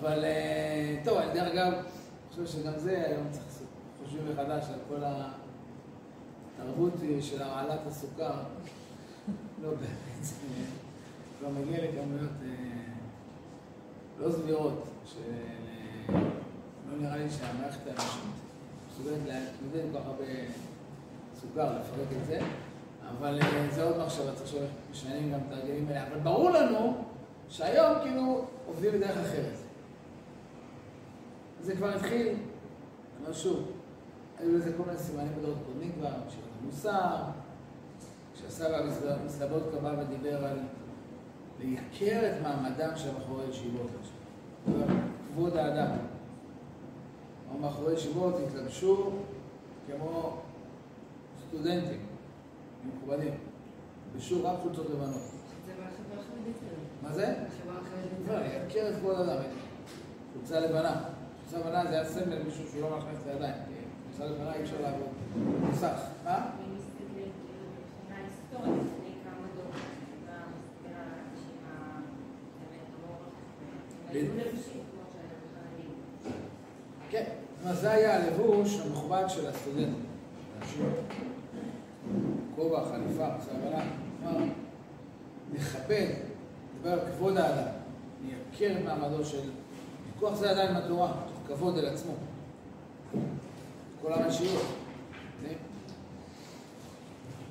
אבל, 0.00 0.24
אה, 0.24 1.00
טוב, 1.04 1.18
אני 1.18 1.34
דרך 1.34 1.52
אגב, 1.52 1.72
אני 1.72 1.82
חושב 2.30 2.46
שגם 2.46 2.72
זה 2.78 3.04
היום 3.06 3.26
צריך 3.30 3.44
לעשות 3.46 3.66
חושבים 4.04 4.32
מחדש 4.32 4.64
על 4.68 4.78
כל 4.88 5.02
התרבות 6.56 6.92
של 7.20 7.42
הרעלת 7.42 7.86
הסוכר. 7.86 8.34
לא 9.62 9.70
באמת, 9.70 10.26
כבר 11.38 11.48
מגיע 11.48 11.78
לכמויות 11.84 12.30
אה, 12.42 12.48
לא 14.18 14.32
סבירות, 14.32 14.84
שלא 15.04 16.98
נראה 17.00 17.16
לי 17.16 17.30
שהמערכת 17.30 17.86
האנושית 17.86 18.22
מסוגלת 18.90 19.18
להתמודד 19.26 19.82
כל 19.92 19.98
כך 19.98 20.06
הרבה 20.06 20.24
סוכר, 21.40 21.78
לפרק 21.78 22.08
את 22.20 22.26
זה, 22.26 22.40
אבל 23.18 23.38
אה, 23.42 23.66
זה 23.70 23.84
עוד 23.84 23.98
מחשבה, 23.98 24.34
צריך 24.34 24.42
לשאול 24.44 24.62
איך 24.62 24.70
משנים 24.90 25.32
גם 25.32 25.38
את 25.48 25.52
ההרגלים 25.52 25.88
האלה. 25.88 26.06
אבל 26.06 26.18
ברור 26.18 26.50
לנו 26.50 26.96
שהיום 27.48 27.98
כאילו 28.02 28.44
עובדים 28.66 28.92
בדרך 28.92 29.16
אחרת. 29.16 29.56
זה 31.62 31.76
כבר 31.76 31.88
התחיל, 31.88 32.26
אני 32.28 32.36
אומר 33.20 33.32
שוב, 33.32 33.70
היו 34.38 34.52
לזה 34.52 34.72
כל 34.76 34.82
מיני 34.86 34.98
סימנים 34.98 35.32
בדורות 35.38 35.58
קודמים 35.66 35.92
כבר, 35.98 36.08
של 36.28 36.40
המוסר, 36.62 37.16
כשהסבא 38.34 38.78
מסלבות 39.26 39.62
קבע 39.72 39.94
ודיבר 39.98 40.44
על 40.44 40.58
לייקר 41.60 42.30
את 42.30 42.42
מעמדם 42.42 42.90
של 42.96 43.08
בחורי 43.10 43.44
ישיבות. 43.50 43.90
כבוד 45.34 45.56
האדם. 45.56 45.96
בחורי 47.62 47.94
ישיבות 47.94 48.34
התלבשו 48.46 49.10
כמו 49.86 50.36
סטודנטים, 51.48 52.00
מכובדים, 52.84 53.34
בשוק 54.16 54.44
רק 54.44 54.58
חולצות 54.62 54.86
לבנות. 54.90 55.10
זה 55.66 55.72
החרדית. 56.20 56.56
מה 57.02 57.12
זה? 57.12 57.34
בחברה 57.46 57.80
החרדית. 57.80 58.28
לא, 58.28 58.38
לייקר 58.38 58.88
את 58.90 58.96
כבוד 58.96 59.16
האדם. 59.16 59.42
חולצה 60.32 60.60
לבנה. 60.60 61.02
חולצה 61.50 61.68
לבנה 61.68 61.90
זה 61.90 61.94
היה 61.94 62.04
סמל 62.04 62.42
מישהו 62.42 62.64
שהוא 62.70 62.82
לא 62.82 62.98
מכניס 62.98 63.18
את 63.22 63.26
הידיים. 63.26 63.54
כי 63.68 64.16
חולצה 64.16 64.34
לבנה 64.34 64.54
אי 64.54 64.62
אפשר 64.62 64.80
לעבוד. 64.82 65.08
מוסך. 65.60 66.00
מה? 66.24 66.50
אני 74.10 74.20
בחרדים. 74.20 74.30
כן. 77.10 77.24
אומרת, 77.62 77.76
זה 77.76 77.90
היה 77.90 78.16
הלבוש 78.16 78.80
המכובד 78.80 79.24
של 79.28 79.46
הסטודנטים. 79.46 80.06
כובע, 82.56 82.84
חליפה, 82.84 83.26
חולצה 83.30 83.52
לבנה. 83.52 83.84
כלומר, 84.20 84.44
נכבד, 85.52 86.06
נדבר 86.76 86.92
על 86.92 87.00
כבוד 87.12 87.36
האדם. 87.36 87.72
נייקר 88.24 88.78
מעמדו 88.84 89.24
של... 89.24 89.50
ויכוח 90.14 90.34
זה 90.34 90.50
עדיין 90.50 90.70
עם 90.70 90.76
התורה, 90.76 91.12
תוך 91.12 91.56
כבוד 91.56 91.78
אל 91.78 91.86
עצמו. 91.86 92.12
כל 94.02 94.12
המשיעות. 94.12 94.66
כן? 95.42 95.54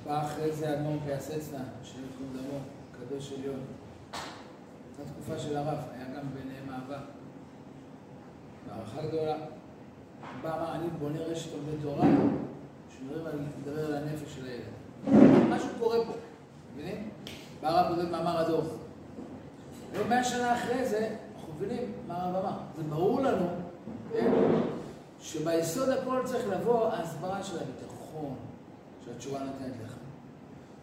בא 0.06 0.26
אחרי 0.26 0.52
זה 0.52 0.74
אדמו"ר 0.74 0.98
פיאסצנה, 1.06 1.64
השם 1.82 2.00
ייקום 2.00 2.28
דמו, 2.34 2.60
קדוש 2.92 3.34
עליון. 3.34 3.60
הייתה 4.98 5.14
תקופה 5.14 5.40
של 5.40 5.58
הרב, 5.58 5.78
היה 5.94 6.06
גם 6.06 6.24
ביניהם 6.34 6.70
אהבה. 6.70 7.00
והערכה 8.68 9.08
גדולה. 9.08 9.36
בא 10.42 10.58
אמר, 10.58 10.76
אני 10.76 10.88
בונה 11.00 11.20
רשת 11.20 11.54
עובדי 11.54 11.78
תורה, 11.82 12.08
שמדברים 13.00 13.26
על, 13.68 13.80
על 13.86 13.94
הנפש 13.96 14.36
של 14.36 14.46
הילד. 14.46 15.50
משהו 15.50 15.70
קורה 15.80 15.98
פה, 16.06 16.14
מבינים? 16.74 17.10
בא 17.62 17.68
הרב 17.68 17.96
כותב 17.96 18.10
מאמר 18.12 18.38
הדור. 18.38 18.64
ומאה 19.94 20.24
שנה 20.24 20.56
אחרי 20.56 20.86
זה, 20.86 21.16
אנחנו 21.36 21.54
מבינים 21.54 21.92
מה 22.08 22.24
הרב 22.24 22.46
אמר. 22.46 22.58
זה 22.78 22.84
ברור 22.84 23.22
לנו, 23.22 23.48
כן? 24.14 24.32
שביסוד 25.22 25.90
הכל 25.90 26.22
צריך 26.26 26.48
לבוא 26.48 26.88
ההסברה 26.88 27.44
של 27.44 27.56
הביטחון 27.56 28.36
שהתשובה 29.06 29.40
נותנת 29.40 29.76
לך, 29.86 29.94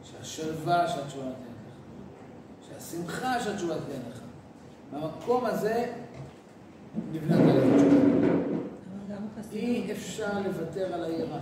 שהשלווה 0.05 0.89
שהתשובה 0.89 1.25
נותנת 1.25 1.47
לך, 1.67 1.77
שהשמחה 2.69 3.41
שהתשובה 3.41 3.75
תיתן 3.75 4.01
לך. 4.11 4.21
במקום 4.93 5.45
הזה 5.45 5.93
נבנית 7.13 7.41
עליך 7.41 7.75
תשובה. 7.77 7.97
אבל 7.97 9.15
גם 9.15 9.23
החסידות. 9.33 9.53
אי 9.53 9.93
אפשר 9.93 10.41
לוותר 10.45 10.95
על 10.95 11.05
היראה. 11.05 11.39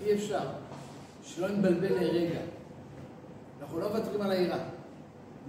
אי 0.00 0.14
אפשר. 0.14 0.48
שלא 1.24 1.48
נתבלבל 1.48 1.94
לרגע. 1.94 2.38
אנחנו 3.60 3.80
לא 3.80 3.88
מוותרים 3.88 4.22
על 4.22 4.30
היראה. 4.30 4.58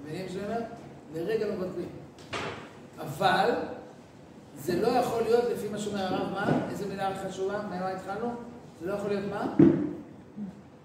מבינים 0.02 0.26
מה 0.26 0.32
שאני 0.32 0.46
אומר? 0.46 0.62
לרגע 1.14 1.48
לא 1.48 1.56
מוותרים. 1.56 1.90
אבל 3.00 3.52
זה 4.56 4.82
לא 4.82 4.88
יכול 4.88 5.22
להיות, 5.24 5.44
לפי 5.54 5.70
מה 5.70 5.78
שאומר 5.78 6.04
הרב, 6.04 6.32
מה? 6.32 6.68
איזה 6.70 6.88
מילה 6.88 7.12
חשובה? 7.28 7.62
ממה 7.68 7.90
התחלנו? 7.90 8.32
זה 8.82 8.88
לא 8.88 8.94
יכול 8.94 9.10
להיות 9.10 9.26
מה? 9.30 9.56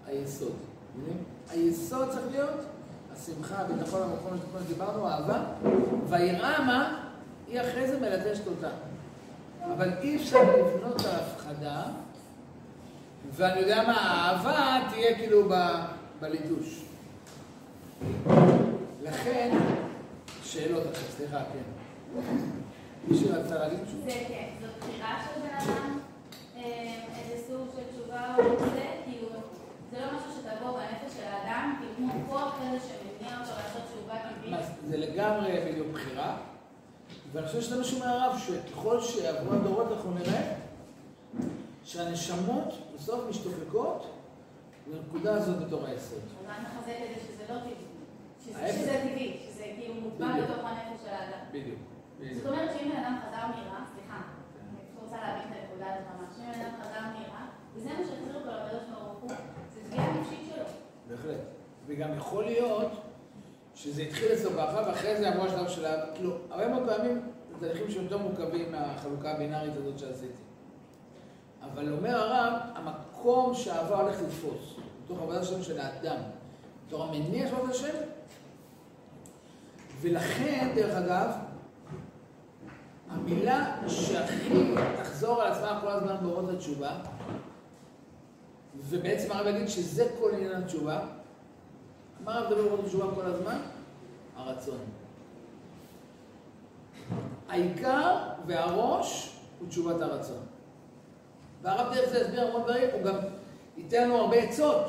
היסוד. 0.05 0.53
מבינים? 0.95 1.23
היסוד 1.49 2.09
צריך 2.09 2.25
להיות 2.31 2.65
השמחה, 3.13 3.55
הביטחון, 3.55 4.01
המקום, 4.01 4.37
כמו 4.51 4.59
שדיברנו, 4.65 5.07
האהבה, 5.07 5.43
והיראה 6.07 6.65
מה? 6.65 7.03
היא 7.47 7.61
אחרי 7.61 7.87
זה 7.87 7.99
מלטשת 7.99 8.47
אותה. 8.47 8.69
אבל 9.73 9.89
אי 10.01 10.15
אפשר 10.15 10.39
לבנות 10.57 11.01
על 11.05 11.15
הפחדה, 11.15 11.83
ואני 13.35 13.59
יודע 13.59 13.83
מה, 13.87 13.93
האהבה 14.01 14.79
תהיה 14.89 15.15
כאילו 15.15 15.49
ב- 15.49 15.85
בליטוש. 16.19 16.81
לכן, 19.03 19.57
שאלות 20.43 20.83
עכשיו, 20.91 21.07
סליחה, 21.17 21.37
כן. 21.37 22.21
מישהו 23.07 23.27
רצה 23.31 23.55
להגיד 23.59 23.79
משהו? 23.83 23.97
זה 24.05 24.11
כן, 24.27 24.47
זו 24.61 24.67
בחירה 24.79 25.19
של 25.25 25.41
בן 25.41 25.55
אדם, 25.55 25.99
אה, 26.57 26.93
איזה 27.19 27.43
סוג 27.47 27.67
של 27.75 27.81
תשובה 27.97 28.35
הוא 28.35 28.45
רוצה, 28.51 28.81
כאילו, 29.05 29.27
זה 29.91 29.97
לא 29.99 30.05
משהו 30.07 30.31
שתבוא 30.41 30.71
בנפש 30.79 31.17
של 31.17 31.23
האדם, 31.23 31.75
כאילו 31.79 31.93
כמו 32.13 32.23
כוח 32.29 32.53
כזה 32.55 32.77
שמניע 32.87 33.37
אותו 33.39 33.51
לעשות 33.57 33.81
תשובה 33.91 34.13
טבעית. 34.19 34.65
זה 34.89 34.97
לגמרי 34.97 35.59
בדיוק 35.71 35.87
בחירה, 35.93 36.37
ואני 37.33 37.47
חושב 37.47 37.61
שזה 37.61 37.77
מה 37.77 37.83
שאומר 37.83 38.05
הרב, 38.07 38.39
שככל 38.47 39.01
שעברו 39.01 39.53
הדורות 39.53 39.91
אנחנו 39.91 40.11
נראה 40.13 40.53
שהנשמות 41.83 42.73
בסוף 42.95 43.21
משתוקקות 43.29 44.05
לנקודה 44.93 45.33
הזאת 45.35 45.67
בתור 45.67 45.85
היסוד. 45.85 46.19
רק 46.47 46.57
נחזק 46.59 46.89
את 47.03 47.15
זה 47.15 47.21
שזה 47.27 47.53
לא 47.53 47.59
טבעי. 47.59 47.73
שזה- 48.45 49.01
טבעי, 49.03 49.39
שזה 49.49 49.63
כאילו 49.77 49.93
מוטבע 49.93 50.27
בדיוק. 50.31 50.49
בתוך 50.49 50.65
הנפש 50.65 51.01
של 51.03 51.09
האדם. 51.09 51.45
בדיוק. 51.51 51.79
זאת 52.33 52.45
אומרת 52.45 52.69
שאם 52.77 52.89
בן 52.89 52.95
אדם 52.97 53.17
חזר 53.27 53.47
מעירה, 53.47 53.83
סליחה, 53.93 54.17
אני 54.17 54.79
רוצה 55.03 55.15
להבין 55.15 55.47
את 55.51 55.57
הנקודה 55.61 55.85
הזאת 55.93 56.05
ממש, 56.19 56.29
שאם 56.37 56.51
בן 56.53 56.59
אדם 56.59 56.73
חזר 56.81 57.01
מעירה, 57.13 57.45
וזה 57.75 57.89
מה 57.89 58.05
שהחזיר 58.07 58.35
אותו 58.35 58.49
לקדוש 58.49 58.83
ברוך 58.89 59.19
הוא, 59.21 59.29
זה 59.73 59.79
תביעה 59.89 60.17
נפשית 60.21 60.39
שלו. 60.55 60.63
בהחלט. 61.09 61.39
וגם 61.87 62.17
יכול 62.17 62.43
להיות 62.45 62.91
שזה 63.75 64.01
התחיל 64.01 64.33
אצלו 64.33 64.49
ככה, 64.51 64.83
ואחרי 64.87 65.17
זה 65.17 65.29
עברו 65.29 65.45
השלב 65.45 65.67
של 65.67 65.85
ה... 65.85 66.15
כאילו, 66.15 66.31
הרבה 66.49 66.67
מאוד 66.67 66.89
פעמים 66.89 67.21
זה 67.49 67.67
תהליכים 67.67 67.91
שהם 67.91 68.03
יותר 68.03 68.17
מורכבים 68.17 68.71
מהחלוקה 68.71 69.31
הבינארית 69.31 69.73
הזאת 69.75 69.99
שעשיתי. 69.99 70.42
אבל 71.71 71.93
אומר 71.93 72.15
הרב, 72.15 72.53
המקום 72.75 73.53
שהאהבה 73.53 74.01
הולך 74.01 74.21
לתפוס, 74.21 74.75
בתוך 75.05 75.21
עבודת 75.21 75.41
השם 75.41 75.63
של 75.63 75.79
האדם, 75.79 76.17
בתור 76.87 77.03
המניע 77.03 77.47
של 77.47 77.55
עבודת 77.55 77.75
השם, 77.75 77.97
ולכן, 80.01 80.71
דרך 80.75 80.95
אגב, 80.95 81.31
המילה 83.09 83.77
שהכי 83.87 84.75
תחזור 84.97 85.41
על 85.41 85.51
עצמה 85.51 85.79
כל 85.81 85.87
הזמן 85.87 86.15
באורות 86.21 86.49
התשובה, 86.49 86.99
ובעצם 88.77 89.31
הרב 89.31 89.47
יגיד 89.47 89.67
שזה 89.67 90.11
כל 90.19 90.31
עניין 90.33 90.63
התשובה. 90.63 90.99
מה 92.23 92.37
הרב 92.37 92.47
מדבר 92.47 92.61
באורות 92.61 92.85
התשובה 92.85 93.15
כל 93.15 93.25
הזמן? 93.25 93.57
הרצון. 94.35 94.79
העיקר 97.49 98.17
והראש 98.47 99.39
הוא 99.59 99.67
תשובת 99.67 100.01
הרצון. 100.01 100.52
והרב 101.63 101.93
דרך 101.93 102.09
זה 102.09 102.19
יסביר 102.19 102.47
המון 102.47 102.63
דברים, 102.63 102.89
הוא 102.93 103.03
גם 103.03 103.15
ייתן 103.77 104.03
לנו 104.03 104.17
הרבה 104.17 104.35
עצות. 104.37 104.85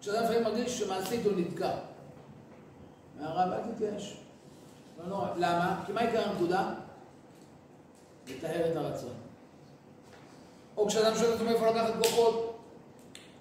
כשאדם 0.00 0.24
לפעמים 0.24 0.42
מרגיש 0.42 0.78
שמעשית 0.78 1.24
הוא 1.24 1.32
נתקע. 1.36 1.70
והרב, 3.18 3.52
אל 3.52 3.72
תתייאש. 3.72 4.16
לא 4.98 5.06
נורא. 5.06 5.28
למה? 5.36 5.82
כי 5.86 5.92
מה 5.92 6.00
עיקר 6.00 6.28
הנקודה? 6.28 6.70
לטהר 8.28 8.70
את 8.70 8.76
הרצון. 8.76 9.12
או 10.76 10.86
כשאדם 10.86 11.14
שואל 11.16 11.32
אותו 11.32 11.44
מאיפה 11.44 11.70
לקחת 11.70 11.92
כוחות. 12.02 12.58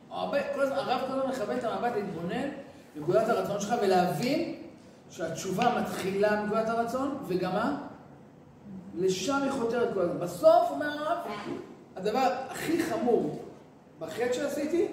הרבה, 0.09 0.53
כל 0.53 0.61
הזמן, 0.61 0.77
הרב 0.77 1.01
כל 1.07 1.13
הזמן 1.13 1.31
מכוון 1.31 1.57
את 1.57 1.63
המבט 1.63 1.91
להתבונן 1.95 2.49
בנקודת 2.95 3.29
הרצון 3.29 3.59
שלך 3.61 3.75
ולהבין 3.81 4.61
שהתשובה 5.09 5.81
מתחילה 5.81 6.41
מנקודת 6.41 6.69
הרצון, 6.69 7.17
וגם 7.27 7.53
מה? 7.53 7.77
לשם 8.95 9.39
היא 9.43 9.51
חותרת 9.51 9.93
כל 9.93 10.01
הזמן. 10.01 10.19
בסוף, 10.19 10.69
אומר 10.69 10.89
הרב, 10.89 11.17
הדבר 11.95 12.29
הכי 12.49 12.83
חמור 12.83 13.39
בחטא 13.99 14.33
שעשיתי, 14.33 14.87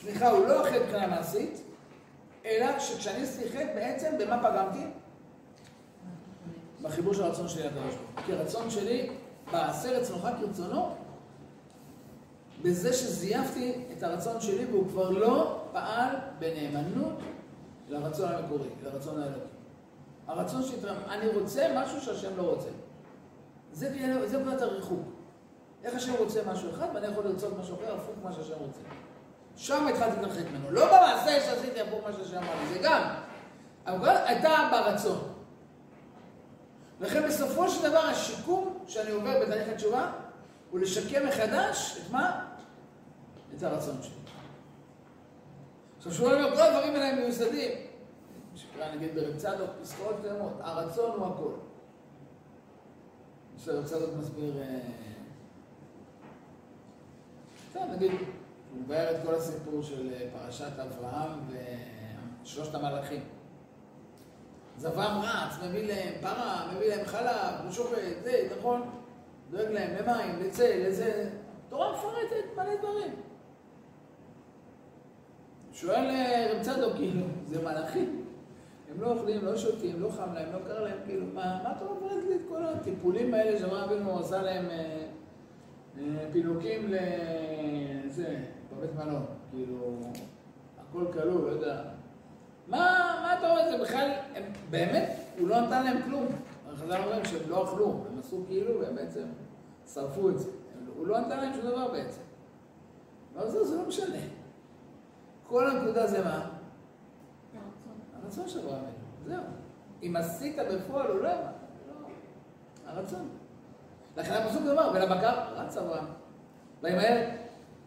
סליחה, 0.00 0.30
הוא 0.30 0.46
לא 0.46 0.66
החטא 0.66 0.78
מבחינה 0.82 1.06
מעשית, 1.06 1.62
אלא 2.44 2.78
שכשאני 2.78 3.22
עשיתי 3.22 3.50
חטא, 3.50 3.74
בעצם 3.74 4.14
במה 4.18 4.38
פגמתי? 4.38 4.86
בחיבור 6.82 7.14
של 7.14 7.22
הרצון 7.22 7.48
שלי 7.48 7.68
ברוך 7.68 7.94
הוא. 7.94 8.22
כי 8.26 8.32
הרצון 8.32 8.70
שלי, 8.70 9.10
בעשר 9.52 10.00
רצונך 10.00 10.28
כרצונו, 10.40 10.94
בזה 12.62 12.92
שזייפתי 12.92 13.84
את 13.92 14.02
הרצון 14.02 14.40
שלי 14.40 14.64
והוא 14.64 14.88
כבר 14.88 15.10
לא 15.10 15.60
פעל 15.72 16.16
בנאמנות 16.38 17.18
לרצון 17.88 18.32
המקורי, 18.32 18.68
לרצון 18.84 19.22
האלוקי. 19.22 19.40
הרצון 20.26 20.62
שלי, 20.62 20.90
אני 21.08 21.28
רוצה 21.28 21.74
משהו 21.76 22.00
שהשם 22.00 22.36
לא 22.36 22.42
רוצה. 22.42 22.68
זה 23.72 23.90
נקודת 24.40 24.62
הריחוק. 24.62 25.15
איך 25.84 25.94
השם 25.94 26.14
רוצה 26.18 26.40
משהו 26.46 26.70
אחד, 26.70 26.86
ואני 26.94 27.06
יכול 27.06 27.24
לרצות 27.24 27.58
משהו 27.60 27.76
אחר, 27.76 27.94
הפוך 27.94 28.14
ממה 28.22 28.32
שהשם 28.32 28.54
רוצה. 28.58 28.80
שם 29.56 29.86
התחלתי 29.86 30.20
להתרחק 30.20 30.44
ממנו. 30.50 30.70
לא 30.70 30.86
במעשה 30.86 31.40
שעשיתי 31.40 31.80
הפוך 31.80 32.00
מה 32.06 32.12
שהשם 32.12 32.36
אמר 32.36 32.54
לי, 32.62 32.74
זה 32.74 32.78
גם. 32.82 33.02
אבל 33.86 34.16
הייתה 34.26 34.68
ברצון. 34.72 35.32
לכן 37.00 37.28
בסופו 37.28 37.68
של 37.68 37.88
דבר 37.88 37.98
השיקום 37.98 38.78
שאני 38.86 39.10
עובר 39.10 39.40
בתהליך 39.40 39.68
התשובה 39.68 40.12
הוא 40.70 40.80
לשקם 40.80 41.26
מחדש 41.26 41.98
את 41.98 42.10
מה? 42.10 42.46
את 43.56 43.62
הרצון 43.62 43.96
שלי. 44.02 44.12
עכשיו 45.96 46.12
שהוא 46.12 46.32
אומר, 46.32 46.56
כל 46.56 46.62
הדברים 46.62 46.94
האלה 46.94 47.08
הם 47.08 47.18
מיוסדים. 47.18 47.70
שקרא 48.54 48.94
נגיד 48.94 49.14
ברב 49.14 49.36
צדוק, 49.36 49.70
פסקאות 49.82 50.16
קיימות, 50.22 50.52
הרצון 50.60 51.10
הוא 51.10 51.26
הכל. 51.26 51.52
שרב 53.64 53.84
צדוק 53.84 54.10
מסביר, 54.18 54.54
טוב, 57.76 57.90
נגיד, 57.94 58.10
הוא 58.10 58.80
מבאר 58.80 59.10
את 59.10 59.26
כל 59.26 59.34
הסיפור 59.34 59.82
של 59.82 60.10
אה, 60.12 60.28
פרשת 60.32 60.78
אברהם 60.78 61.38
ושלושת 62.42 62.74
המלאכים. 62.74 63.20
אז 64.76 64.86
אברהם 64.86 65.20
רץ, 65.22 65.54
מביא 65.68 65.86
להם 65.86 66.14
פרה, 66.20 66.72
מביא 66.74 66.88
להם 66.88 67.06
חלב, 67.06 67.64
הוא 67.64 67.72
שופט, 67.72 68.22
זה, 68.22 68.48
נכון? 68.58 68.90
דואג 69.50 69.70
להם 69.70 69.90
למים, 69.96 70.42
לצל, 70.42 70.86
לזה. 70.86 71.30
תורה 71.68 71.92
מפרטת 71.92 72.56
מלא 72.56 72.76
דברים. 72.76 73.12
שואל 75.72 76.10
אה, 76.10 76.52
רב 76.52 76.62
צדוק, 76.62 76.96
כאילו, 76.96 77.26
זה 77.46 77.62
מלאכים. 77.62 78.24
הם 78.90 79.00
לא 79.00 79.12
אוכלים, 79.12 79.44
לא 79.44 79.56
שותים, 79.56 80.00
לא 80.00 80.10
חם 80.10 80.34
להם, 80.34 80.52
לא 80.52 80.58
קר 80.66 80.82
להם, 80.82 80.98
כאילו, 81.06 81.26
מה, 81.34 81.60
מה 81.62 81.72
אתה 81.76 81.84
מפרט 81.84 82.24
לי 82.28 82.34
את 82.34 82.40
כל 82.48 82.62
הטיפולים 82.64 83.34
האלה 83.34 83.58
שאברהם 83.58 83.90
אבינו 83.90 84.18
עשה 84.18 84.42
להם 84.42 84.70
אה, 84.70 85.06
פינוקים 86.32 86.88
לזה, 86.88 88.36
בבית 88.72 88.94
מלון, 88.94 89.24
כאילו, 89.50 89.98
הכל 90.78 91.04
כלול, 91.12 91.42
לא 91.42 91.50
יודע. 91.50 91.82
מה, 92.68 92.78
מה 93.22 93.38
אתה 93.38 93.48
רואה? 93.48 93.70
זה 93.70 93.84
בכלל, 93.84 94.10
הם, 94.34 94.42
באמת, 94.70 95.10
הוא 95.38 95.48
לא 95.48 95.60
נתן 95.60 95.84
להם 95.84 96.02
כלום. 96.02 96.26
חז"ל 96.76 97.02
אומרים 97.02 97.24
שהם 97.24 97.50
לא 97.50 97.64
אכלו, 97.64 98.04
הם 98.10 98.18
עשו 98.18 98.44
כאילו, 98.46 98.80
והם 98.80 98.94
בעצם 98.94 99.24
שרפו 99.94 100.30
את 100.30 100.38
זה. 100.38 100.50
הוא 100.96 101.06
לא 101.06 101.20
נתן 101.20 101.36
להם 101.36 101.52
שום 101.54 101.62
דבר 101.62 101.92
בעצם. 101.92 102.20
אבל 103.36 103.50
זה, 103.50 103.64
זה 103.64 103.76
לא 103.76 103.88
משנה. 103.88 104.18
כל 105.48 105.70
הנקודה 105.70 106.06
זה 106.06 106.24
מה? 106.24 106.48
הרצון 108.22 108.48
של 108.48 108.58
אברהם 108.58 108.84
זהו. 109.26 109.42
אם 110.02 110.16
עשית 110.16 110.56
בפועל 110.72 111.10
או 111.10 111.16
לא, 111.16 111.22
לא. 111.22 111.32
הרצון. 112.86 113.28
לכן 114.16 114.32
הפסוק 114.32 114.62
אומר, 114.66 114.90
ולבקר 114.94 115.54
רץ 115.56 115.76
אברהם. 115.76 116.04
וימהר, 116.82 117.28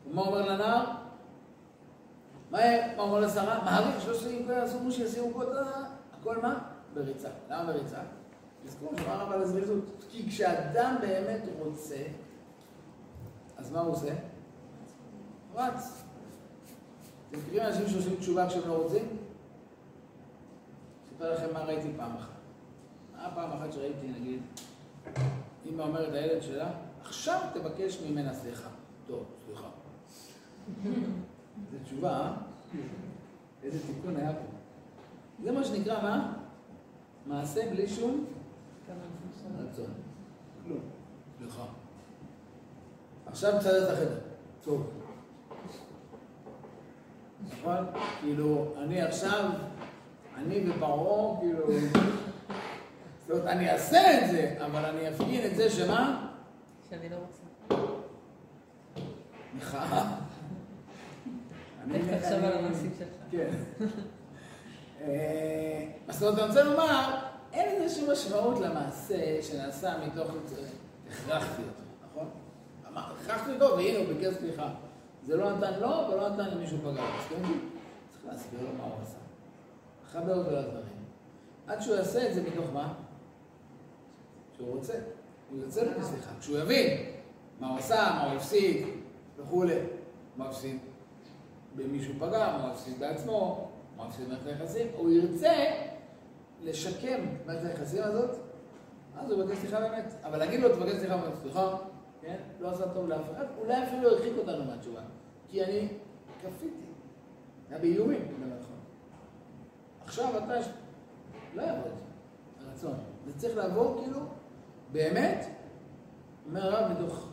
ומה 0.09 0.21
אומר 0.21 0.53
לנער? 0.53 0.85
מה 2.51 2.59
אומר 2.97 3.19
לשרה? 3.19 3.63
מעריך 3.63 4.01
שלושת 4.01 4.29
יעשו 4.49 4.79
כמו 4.79 4.91
שיסירו 4.91 5.33
פה 5.33 5.43
את 5.43 5.47
ה... 5.47 5.83
הכל 6.19 6.37
מה? 6.41 6.59
בריצה. 6.93 7.29
למה 7.49 7.63
בריצה? 7.63 7.97
תזכרו 8.65 8.89
שאמר 8.97 9.33
על 9.33 9.41
הזריזות. 9.41 9.83
כי 10.09 10.29
כשאדם 10.29 10.95
באמת 11.01 11.41
רוצה, 11.59 11.97
אז 13.57 13.71
מה 13.71 13.79
הוא 13.79 13.91
עושה? 13.91 14.13
רץ. 15.55 16.03
אתם 17.29 17.39
מכירים 17.39 17.63
אנשים 17.63 17.87
שעושים 17.87 18.15
תשובה 18.15 18.47
כשהם 18.47 18.67
לא 18.67 18.73
רוצים? 18.73 19.17
אספר 21.07 21.33
לכם 21.33 21.53
מה 21.53 21.63
ראיתי 21.63 21.87
פעם 21.97 22.17
אחת. 22.17 22.29
מה 23.17 23.31
פעם 23.35 23.51
אחת 23.51 23.73
שראיתי, 23.73 24.07
נגיד, 24.07 24.41
אמא 25.65 25.81
אומרת 25.83 26.09
לילד 26.11 26.41
שלה, 26.41 26.71
עכשיו 27.01 27.39
תבקש 27.53 28.01
ממנה 28.01 28.33
סליחה. 28.33 28.69
טוב, 29.07 29.23
סליחה. 29.45 29.67
זו 31.71 31.77
תשובה, 31.83 32.09
אה? 32.09 32.33
איזה 33.63 33.79
תיקון 33.87 34.15
היה 34.15 34.33
פה. 34.33 34.45
זה 35.43 35.51
מה 35.51 35.63
שנקרא 35.63 36.01
מה? 36.01 36.33
מעשה 37.25 37.69
בלי 37.69 37.87
שום 37.87 38.25
רצון. 39.59 39.93
כלום. 40.65 40.79
סליחה. 41.37 41.63
עכשיו 43.25 43.59
תסדר 43.59 43.83
את 43.83 43.97
החדר. 43.97 44.19
טוב. 44.63 44.89
נכון? 47.49 47.85
כאילו, 48.21 48.73
אני 48.77 49.01
עכשיו, 49.01 49.49
אני 50.37 50.69
ופרעה, 50.69 51.39
כאילו... 51.39 51.63
זאת 53.29 53.37
אומרת, 53.39 53.47
אני 53.55 53.71
אעשה 53.71 54.23
את 54.25 54.31
זה, 54.31 54.55
אבל 54.65 54.85
אני 54.85 55.09
אפגין 55.09 55.45
את 55.51 55.55
זה 55.55 55.69
שמה? 55.69 56.27
שאני 56.89 57.09
לא 57.09 57.15
רוצה. 57.15 57.41
מחאה. 59.57 60.15
אני- 61.83 61.97
איך 61.97 62.23
תחשוב 62.23 62.43
על 62.43 62.57
המעשים 62.57 62.91
שלך. 62.99 63.07
כן. 63.31 63.49
אה, 65.01 65.85
אז 66.07 66.19
זאת 66.19 66.27
אומרת, 66.29 66.39
אני 66.39 66.47
רוצה 66.47 66.63
לומר, 66.63 67.15
אין 67.53 67.81
איזושהי 67.81 68.11
משמעות 68.11 68.59
למעשה 68.59 69.15
שנעשה 69.41 69.93
מתוך 70.07 70.31
זה, 70.45 70.61
הכרחתי 71.11 71.61
אותו, 71.61 71.81
נכון? 72.11 72.29
הכרחתי 72.95 73.51
אותו, 73.51 73.77
והנה 73.77 73.97
הוא 73.99 74.07
ביקש 74.07 74.33
סליחה. 74.39 74.69
זה 75.25 75.37
לא 75.37 75.51
נתן 75.57 75.79
לו 75.79 75.87
ולא 75.87 76.29
נתן 76.29 76.49
למישהו 76.57 76.77
פגע. 76.77 76.89
אז 77.03 77.25
כן, 77.29 77.35
צריך 78.11 78.25
להסביר 78.25 78.61
לו 78.61 78.69
מה 78.77 78.83
הוא 78.83 78.93
עשה. 79.03 79.17
לחבר 80.05 80.37
אותו 80.37 80.51
לדברים. 80.51 80.83
עד 81.67 81.81
שהוא 81.81 81.95
יעשה 81.95 82.29
את 82.29 82.33
זה 82.33 82.41
מתוך 82.41 82.65
מה? 82.73 82.93
שהוא 84.59 84.75
רוצה. 84.75 84.93
הוא 85.49 85.59
יוצא 85.63 85.83
לבקש 85.83 86.03
סליחה. 86.03 86.31
כשהוא 86.39 86.57
יבין 86.57 87.05
מה 87.59 87.69
הוא 87.69 87.77
עשה, 87.77 88.11
מה 88.15 88.23
הוא 88.25 88.37
הפסיד 88.37 88.87
וכולי. 89.37 89.79
מה 90.37 90.45
הפסיד? 90.45 90.77
במישהו 91.75 92.13
פגע, 92.19 92.57
מה 92.57 92.63
הוא 92.63 92.71
הפסיד 92.71 92.99
בעצמו, 92.99 93.69
מה 93.97 94.05
הפסיד 94.05 94.25
במערכת 94.25 94.45
היחסים, 94.45 94.87
הוא 94.95 95.11
ירצה 95.11 95.53
לשקם 96.61 97.25
מערכת 97.45 97.65
היחסים 97.65 98.03
הזאת, 98.03 98.29
אז 99.17 99.31
הוא 99.31 99.43
יבקש 99.43 99.57
סליחה 99.57 99.79
באמת. 99.79 100.13
אבל 100.23 100.37
להגיד 100.37 100.59
לו, 100.59 100.75
תבקש 100.75 100.95
סליחה, 100.95 101.13
אומר, 101.13 101.35
סליחה, 101.41 101.77
כן? 102.21 102.35
לא 102.59 102.69
עשה 102.69 102.93
טוב 102.93 103.07
לאף 103.07 103.31
אחד, 103.31 103.45
אולי 103.57 103.83
אפילו 103.83 104.09
הרחיק 104.09 104.33
אותנו 104.37 104.65
מהתשובה. 104.65 105.01
כי 105.47 105.63
אני 105.63 105.87
כפיתי. 106.41 106.85
היה 107.69 107.79
באיומים. 107.79 108.21
עכשיו 110.05 110.37
אתה, 110.37 110.53
לא 111.55 111.61
יעבוד, 111.61 111.91
הרצון. 112.59 112.93
זה 113.25 113.39
צריך 113.39 113.57
לעבור 113.57 114.01
כאילו, 114.01 114.19
באמת, 114.91 115.45
אומר 116.45 116.75
הרב, 116.75 116.91
מתוך 116.91 117.29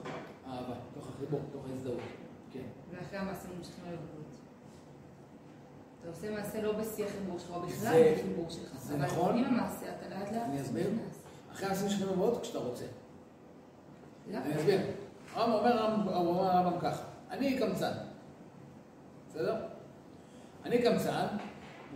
אהבה, 0.46 0.74
מתוך 0.90 1.08
החיבור, 1.08 1.40
מתוך 1.50 1.62
ההזדהות. 1.70 2.00
כן. 2.52 2.60
ואחרי 2.90 3.18
המעשה 3.18 3.48
ממשיכים 3.58 3.84
לבגרות. 3.84 4.26
אתה 6.00 6.08
עושה 6.08 6.30
מעשה 6.30 6.62
לא 6.62 6.72
בשיח 6.72 7.08
חיבור 7.10 7.38
שלך, 7.38 7.50
או 7.50 7.60
בכלל 7.60 8.14
בחיבור 8.14 8.50
שלך. 8.50 8.76
זה 8.76 8.94
אבל 8.94 9.04
נכון. 9.04 9.38
עם 9.38 9.44
המעשה 9.44 9.86
אתה 9.86 10.08
לאט 10.08 10.32
לאט 10.32 10.42
אני 10.42 10.60
אסביר. 10.62 10.90
אחרי 11.52 11.66
המעשים 11.66 11.88
שלכם 11.88 12.12
לבאות 12.12 12.42
כשאתה 12.42 12.58
רוצה. 12.58 12.84
אני 14.34 14.56
אסביר. 14.56 14.80
הרב 15.34 15.60
אומר, 15.60 15.82
הרמב"ם 16.12 16.80
ככה, 16.80 17.02
אני 17.30 17.58
קמצן, 17.58 17.92
בסדר? 19.28 19.56
אני 20.64 20.82
קמצן. 20.82 21.26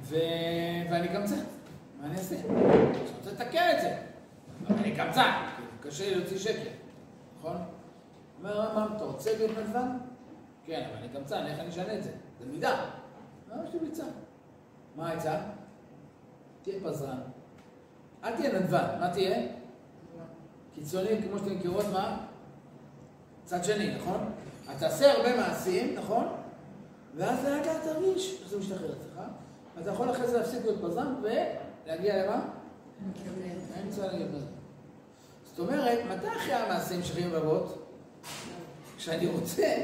ואני 0.02 1.08
קמצן, 1.08 1.40
מה 2.00 2.06
אני 2.06 2.16
אעשה? 2.16 2.36
אני 2.50 2.98
רוצה 3.18 3.30
לתקן 3.30 3.70
את 3.76 3.80
זה, 3.80 3.96
אבל 4.68 4.96
קמצן, 4.96 5.30
כאילו, 5.56 5.68
קשה 5.80 6.08
לי 6.08 6.14
להוציא 6.14 6.38
שקל, 6.38 6.70
נכון? 7.38 7.56
אומר 8.38 8.61
הרמב"ם, 8.61 8.96
אתה 8.96 9.04
רוצה 9.04 9.36
להיות 9.36 9.58
נדבן? 9.58 9.88
כן, 10.64 10.86
אבל 10.88 10.96
אני 10.98 11.08
קמצן, 11.08 11.46
איך 11.46 11.58
אני 11.58 11.68
אשנה 11.68 11.94
את 11.94 12.02
זה? 12.02 12.11
זה 12.40 12.46
מידה. 12.46 12.90
לא, 13.48 13.54
יש 13.68 13.74
לי 13.74 13.78
ביצה. 13.78 14.04
מה 14.96 15.08
העצה? 15.08 15.38
תהיה 16.62 16.80
פזרן. 16.84 17.18
אל 18.24 18.36
תהיה 18.36 18.61
נדבן, 18.61 18.86
מה 19.00 19.11
תהיה? 19.12 19.46
קיצוני, 20.74 21.22
כמו 21.22 21.38
שאתם 21.38 21.56
מכירות, 21.56 21.84
מה? 21.92 22.26
צד 23.44 23.64
שני, 23.64 23.94
נכון? 23.94 24.32
אתה 24.64 24.78
תעשה 24.78 25.12
הרבה 25.12 25.36
מעשים, 25.36 25.94
נכון? 25.94 26.28
ואז 27.16 27.44
לאט 27.44 27.66
לאט 27.66 27.82
תרגיש 27.84 28.40
איך 28.40 28.50
זה 28.50 28.58
משתחרר 28.58 28.92
אצלך. 28.92 29.20
ואתה 29.76 29.90
יכול 29.90 30.11
אחרי 30.11 30.26
זה 30.26 30.38
להפסיק 30.38 30.64
להיות 30.64 30.82
פזם 30.82 31.14
ולהגיע 31.22 32.26
למה? 32.26 32.40
להגיע 34.03 34.26
לזה. 34.26 34.46
זאת 35.44 35.59
אומרת, 35.59 35.98
מתי 36.11 36.26
אחרי 36.36 36.55
המעשים 36.55 37.03
שחיים 37.03 37.32
רבות? 37.32 37.86
כשאני 38.96 39.26
רוצה 39.26 39.74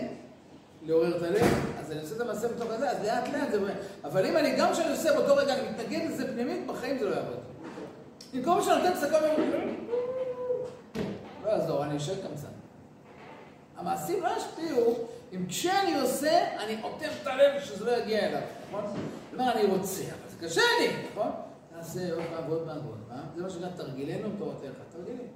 לעורר 0.86 1.16
את 1.16 1.22
הלב, 1.22 1.76
אז 1.80 1.92
אני 1.92 2.00
עושה 2.00 2.16
את 2.16 2.20
המעשה 2.20 2.48
בתוך 2.48 2.70
הזה, 2.70 2.90
אז 2.90 3.04
לאט 3.04 3.28
לאט 3.28 3.50
זה... 3.50 3.74
אבל 4.04 4.26
אם 4.26 4.36
אני, 4.36 4.56
גם 4.56 4.72
כשאני 4.72 4.90
עושה 4.90 5.12
באותו 5.12 5.36
רגע, 5.36 5.54
אני 5.54 5.68
מתנגד 5.70 6.10
לזה 6.10 6.32
פנימית, 6.32 6.66
בחיים 6.66 6.98
זה 6.98 7.04
לא 7.04 7.14
יעבוד. 7.14 7.36
במקום 8.34 8.62
שאני 8.62 8.88
נותן 8.88 9.12
ואומר, 9.12 9.36
לא 11.44 11.50
יעזור, 11.50 11.84
אני 11.84 11.96
אשאר 11.96 12.14
קמצן. 12.14 12.48
המעשים 13.76 14.22
לא 14.22 14.30
ישפיעו 14.36 14.94
אם 15.32 15.46
כשאני 15.48 16.00
עושה, 16.00 16.56
אני 16.64 16.76
עוטף 16.82 17.12
את 17.22 17.26
הלב 17.26 17.60
שזה 17.60 17.84
לא 17.84 17.96
יגיע 17.96 18.26
אליו, 18.26 18.40
נכון? 18.68 18.84
כלומר, 19.30 19.52
אני 19.52 19.64
רוצה, 19.64 20.02
אבל 20.02 20.30
זה 20.30 20.46
קשה 20.46 20.60
לי, 20.80 20.88
נכון? 21.12 21.30
נעשה 21.76 22.14
עוד 22.14 22.22
פעם 22.30 22.44
ועוד 22.48 22.66
פעם 22.66 22.86
ועוד 22.86 22.98
פעם. 23.08 23.24
זה 23.36 23.42
מה 23.42 23.50
שנקרא 23.50 23.68
תרגילנו 23.68 24.28
תורתך, 24.38 24.78
תרגילים. 24.92 25.26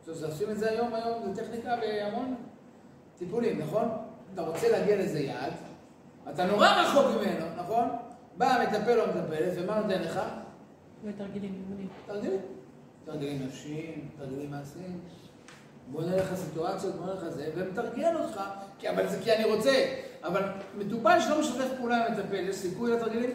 עכשיו, 0.00 0.28
עושים 0.28 0.50
את 0.50 0.58
זה 0.58 0.70
היום, 0.70 0.94
היום 0.94 1.22
זה 1.24 1.42
טכניקה 1.42 1.76
בהמון 1.76 2.34
טיפולים, 3.18 3.58
נכון? 3.58 3.88
אתה 4.34 4.42
רוצה 4.42 4.68
להגיע 4.68 4.96
לאיזה 4.96 5.20
יעד, 5.20 5.52
אתה 6.30 6.46
נורא 6.46 6.68
רחוק 6.68 7.06
ממנו, 7.06 7.46
נכון? 7.56 7.88
בא 8.36 8.46
המטפל 8.46 9.00
או 9.00 9.04
המטפלת, 9.04 9.52
ומה 9.56 9.80
נותן 9.80 10.02
לך? 10.02 10.20
ותרגילים, 11.04 11.54
אימונים. 11.54 11.88
תרגילים. 12.06 12.40
תרגילים 13.04 13.46
נפשיים, 13.46 14.08
תרגילים 14.18 14.50
מעשיים. 14.50 15.00
בוא 15.92 16.02
נלך 16.02 16.32
לסיטואציות, 16.32 16.94
בוא 16.94 17.06
נלך 17.06 17.22
לזה, 17.22 17.50
ומתרגל 17.56 18.16
אותך, 18.16 18.40
כי, 18.78 18.90
אבל 18.90 19.08
זה 19.08 19.18
כי 19.22 19.32
אני 19.32 19.44
רוצה. 19.44 19.96
אבל 20.24 20.42
מטופל 20.78 21.20
שלא 21.20 21.40
משתף 21.40 21.68
פעולה 21.78 22.06
עם 22.06 22.12
מטפל, 22.12 22.48
יש 22.48 22.56
סיכוי 22.56 22.92
לתרגילים? 22.92 23.30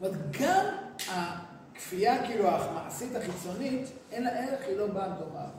זאת 0.00 0.12
אומרת, 0.12 0.36
גם 0.40 0.64
הכפייה, 1.08 2.26
כאילו, 2.26 2.48
המעשית 2.48 3.16
החיצונית, 3.16 3.88
אין 4.10 4.24
לה 4.24 4.30
ערך, 4.30 4.60
היא 4.66 4.76
לא 4.76 4.86
באה 4.86 5.04
האב. 5.04 5.50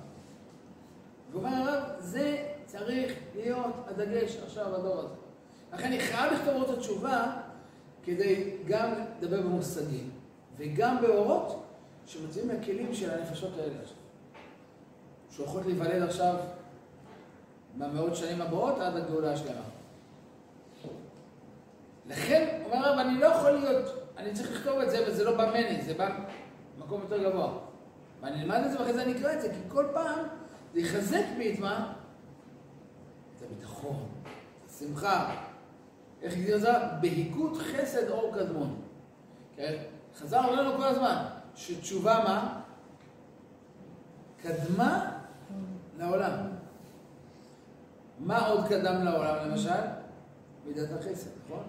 ואומר 1.31 1.49
הרב, 1.49 1.83
זה 1.99 2.45
צריך 2.65 3.13
להיות 3.35 3.73
הדגש 3.87 4.37
עכשיו 4.43 4.65
בדור 4.65 4.99
הזה. 4.99 5.15
לכן 5.73 5.85
אני 5.85 5.99
חייב 5.99 6.33
לכתוב 6.33 6.53
אורות 6.53 6.77
התשובה 6.77 7.31
כדי 8.03 8.57
גם 8.65 8.93
לדבר 9.21 9.41
במושגים, 9.41 10.09
וגם 10.57 11.01
באורות 11.01 11.63
שמציעים 12.05 12.47
מהכלים 12.47 12.93
של 12.93 13.11
הנפשות 13.11 13.51
האלה 13.59 13.73
עכשיו. 13.81 13.97
שהולכות 15.31 15.65
להיוולד 15.65 16.01
עכשיו 16.01 16.35
במאות 17.77 18.15
שנים 18.15 18.41
הבאות 18.41 18.79
עד 18.79 18.95
הגאולה 18.97 19.33
השלמה. 19.33 19.61
לכן, 22.07 22.61
אומר 22.65 22.75
הרב, 22.75 22.99
אני 22.99 23.19
לא 23.19 23.25
יכול 23.25 23.51
להיות, 23.51 24.08
אני 24.19 24.33
צריך 24.33 24.51
לכתוב 24.51 24.79
את 24.79 24.89
זה, 24.89 25.05
וזה 25.07 25.23
לא 25.23 25.37
בא 25.37 25.49
ממני, 25.49 25.81
זה 25.81 25.93
בא 25.93 26.09
במקום 26.77 27.01
יותר 27.01 27.29
גבוה. 27.29 27.57
ואני 28.21 28.41
אלמד 28.41 28.61
את 28.65 28.71
זה 28.71 28.79
ואחרי 28.79 28.93
זה 28.93 29.03
אני 29.03 29.19
אקרא 29.19 29.33
את 29.33 29.41
זה, 29.41 29.49
כי 29.49 29.59
כל 29.67 29.85
פעם 29.93 30.19
זה 30.73 30.79
יחזק 30.79 31.23
בי 31.37 31.53
את 31.53 31.59
מה? 31.59 31.93
את 33.37 33.41
הביטחון, 33.43 34.05
את 34.65 34.69
השמחה. 34.69 35.35
איך 36.21 36.33
הגדיר 36.33 36.55
את 36.55 36.61
זה? 36.61 36.71
בהיקות 37.01 37.57
חסד 37.57 38.09
אור 38.09 38.35
קדמון. 38.35 38.81
כן? 39.55 39.77
חזר 40.15 40.45
אומר 40.45 40.61
לנו 40.61 40.77
כל 40.77 40.83
הזמן, 40.83 41.25
שתשובה 41.55 42.23
מה? 42.23 42.61
קדמה 44.41 45.11
לעולם. 45.97 46.33
מה 48.19 48.47
עוד 48.47 48.67
קדם 48.67 49.03
לעולם 49.03 49.49
למשל? 49.49 49.81
מידת 50.65 50.89
החסד, 50.99 51.29
נכון? 51.45 51.63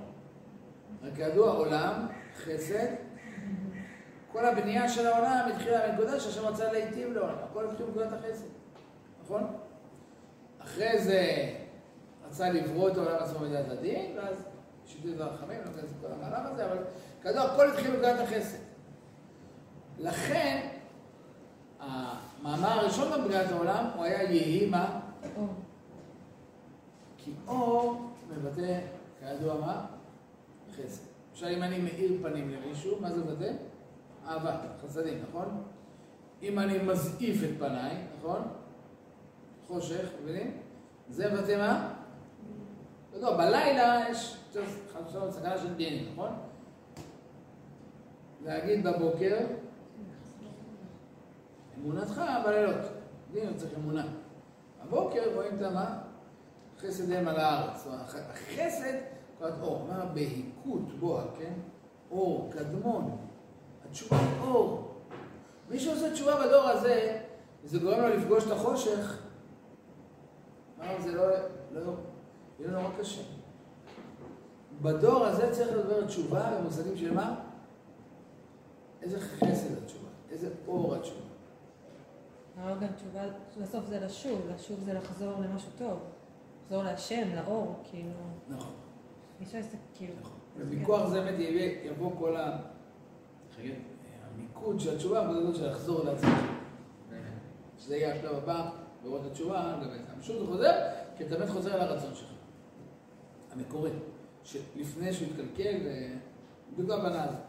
רק 1.02 1.14
כידוע, 1.16 1.50
עולם, 1.50 2.06
חסד, 2.44 2.86
כל 4.32 4.46
הבנייה 4.46 4.88
של 4.88 5.06
העולם 5.06 5.48
התחילה 5.52 5.88
מנקודה 5.88 6.20
שהשם 6.20 6.46
רצה 6.46 6.72
להיטיב 6.72 7.12
לעולם, 7.12 7.34
הכל 7.50 7.70
התחיל 7.70 7.86
מנקודת 7.86 8.12
החסד, 8.12 8.46
נכון? 9.24 9.56
אחרי 10.58 10.98
זה 10.98 11.50
רצה 12.28 12.50
לברוא 12.50 12.90
את 12.90 12.96
העולם 12.96 13.16
עצמו 13.20 13.40
מידת 13.40 13.68
הדין, 13.68 14.18
ואז 14.18 14.44
שיתוי 14.86 15.14
ורחמים, 15.18 15.60
לא 15.60 15.70
ניכנס 15.70 15.90
לכל 15.98 16.12
המהלך 16.12 16.46
הזה, 16.52 16.66
אבל 16.66 16.78
כידוע, 17.22 17.42
הכל 17.42 17.70
התחיל 17.70 17.90
מנקודת 17.90 18.20
החסד. 18.20 18.58
לכן, 19.98 20.68
המאמר 21.80 22.68
הראשון 22.68 23.12
בבריאת 23.12 23.52
העולם, 23.52 23.86
הוא 23.94 24.04
היה 24.04 24.22
יהי 24.22 24.70
מה? 24.70 25.00
כי 27.16 27.32
אור 27.48 28.10
מבטא, 28.30 28.78
כידוע 29.20 29.60
מה? 29.60 29.86
חסד. 30.76 31.09
עכשיו 31.40 31.56
אם 31.56 31.62
אני 31.62 31.78
מאיר 31.78 32.12
פנים 32.22 32.50
למישהו, 32.50 33.00
מה 33.00 33.10
זה 33.10 33.24
מבטא? 33.24 33.52
אהבה, 34.26 34.56
חסדים, 34.82 35.22
נכון? 35.28 35.62
אם 36.42 36.58
אני 36.58 36.78
מזעיף 36.78 37.42
את 37.44 37.58
פניי, 37.58 37.96
נכון? 38.18 38.42
חושך, 39.66 40.08
מבינים? 40.22 40.56
זה 41.08 41.34
מבטא 41.34 41.56
מה? 41.58 41.94
יודע, 43.14 43.36
בלילה 43.36 44.04
יש 44.10 44.36
סכנה 45.30 45.58
של 45.58 45.74
דינים, 45.74 46.12
נכון? 46.12 46.28
להגיד 48.44 48.86
בבוקר, 48.86 49.38
אמונתך 51.78 52.22
בלילות. 52.44 52.86
דין 53.32 53.56
צריך 53.56 53.72
אמונה. 53.76 54.06
בבוקר 54.84 55.34
רואים 55.34 55.54
את 55.54 55.72
מה? 55.72 55.98
חסד 56.80 57.12
הם 57.12 57.28
על 57.28 57.36
הארץ. 57.36 57.86
החסד, 57.86 58.94
קוראת 59.40 59.54
אור. 59.62 59.86
מה 59.88 60.04
בהיקות 60.04 60.98
בוה, 61.00 61.24
כן? 61.38 61.52
אור, 62.10 62.50
קדמון. 62.52 63.16
התשובה 63.84 64.18
היא 64.18 64.40
אור. 64.40 64.94
מי 65.70 65.80
שעושה 65.80 66.12
תשובה 66.12 66.46
בדור 66.46 66.62
הזה, 66.62 67.20
וזה 67.64 67.78
גורם 67.78 68.00
לו 68.00 68.08
לפגוש 68.08 68.46
את 68.46 68.50
החושך, 68.50 69.18
אמרנו, 70.78 71.02
זה 71.02 71.12
לא, 71.12 71.24
לא, 71.72 71.92
יהיה 72.58 72.70
לו 72.70 72.80
נורא 72.80 72.92
קשה. 72.98 73.22
בדור 74.82 75.26
הזה 75.26 75.52
צריך 75.52 75.72
לדבר 75.72 76.06
תשובה 76.06 76.58
במושגים 76.58 76.96
של 76.96 77.14
מה? 77.14 77.40
איזה 79.02 79.20
חסד 79.20 79.82
התשובה, 79.82 80.08
איזה 80.30 80.48
אור 80.66 80.94
התשובה. 80.94 81.20
הרב 82.56 82.80
גם 82.80 82.88
תשובה, 82.96 83.20
בסוף 83.62 83.86
זה 83.86 84.00
לשוב, 84.00 84.40
לשוב 84.54 84.80
זה 84.84 84.92
לחזור 84.92 85.40
למשהו 85.40 85.70
טוב. 85.78 85.98
לחזור 86.62 86.82
להשם, 86.82 87.28
לאור, 87.36 87.82
כאילו, 87.90 88.10
נכון, 88.48 88.72
אפשר 89.42 89.58
להסתכל, 89.58 89.76
כאילו. 89.94 90.14
נכון. 90.20 90.38
ומכוח 90.56 91.08
זה 91.08 91.20
באמת 91.20 91.34
יבוא, 91.84 92.12
כל 92.18 92.36
ה... 92.36 92.58
המיקוד 94.34 94.80
של 94.80 94.94
התשובה, 94.94 95.20
המודדות 95.20 95.56
של 95.56 95.70
לחזור 95.70 96.04
לעצמך. 96.04 96.40
שזה 97.78 97.96
יהיה 97.96 98.14
השלב 98.14 98.36
הבא, 98.36 98.70
לראות 99.04 99.20
את 99.20 99.30
התשובה, 99.30 99.78
גם 99.82 99.88
המשוב 100.16 100.38
זה 100.38 100.46
חוזר, 100.46 100.72
כי 101.16 101.24
אתה 101.24 101.38
באמת 101.38 101.50
חוזר 101.50 101.74
על 101.74 101.80
הרצון 101.80 102.14
שלך. 102.14 102.30
המקורי, 103.52 103.90
שלפני 104.44 105.12
שהוא 105.12 105.28
יתקלקל, 105.28 105.76
בדיוק 106.72 106.90
ההבנה 106.90 107.24
הזאת. 107.24 107.40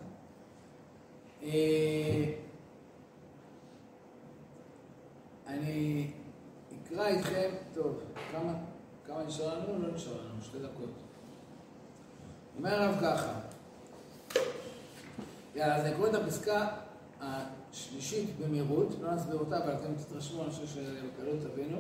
אה, 1.44 2.34
אני 5.48 6.12
אקרא 6.84 7.08
איתכם, 7.08 7.50
טוב, 7.74 8.00
כמה 9.08 9.24
נשאר 9.28 9.60
לנו? 9.60 9.88
לא 9.88 9.94
נשאר 9.94 10.14
לנו, 10.14 10.42
שתי 10.42 10.60
דקות. 10.60 11.01
אומר 12.62 12.82
הרב 12.82 12.95
ככה, 13.01 13.34
יאללה, 15.55 15.76
אז 15.76 15.86
אני 15.86 15.95
קורא 15.95 16.09
את 16.09 16.16
הפסקה 16.16 16.68
השלישית 17.22 18.30
במהירות, 18.39 18.95
לא 19.01 19.16
נסביר 19.16 19.38
אותה, 19.38 19.57
אבל 19.57 19.74
אתם 19.74 20.03
תתרשמו, 20.03 20.43
אני 20.43 20.51
חושב 20.51 20.68
שבקלות 20.68 21.39
תבינו, 21.53 21.78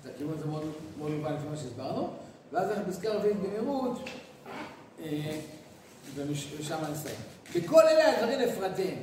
את 0.00 0.10
הכיוון 0.14 0.34
הזה 0.38 0.46
מאוד 0.46 0.72
מובן 0.98 1.34
לפי 1.34 1.46
מה 1.50 1.56
שהסברנו, 1.56 2.10
ואז 2.52 2.70
אנחנו 2.70 2.92
פסקה 2.92 3.14
רביעית 3.14 3.36
במהירות, 3.36 3.98
אה, 5.00 5.40
ושם 6.58 6.78
נסיים. 6.92 7.16
בכל 7.56 7.80
אלה 7.80 8.12
הדברים 8.12 8.40
לפרטיהם. 8.40 8.98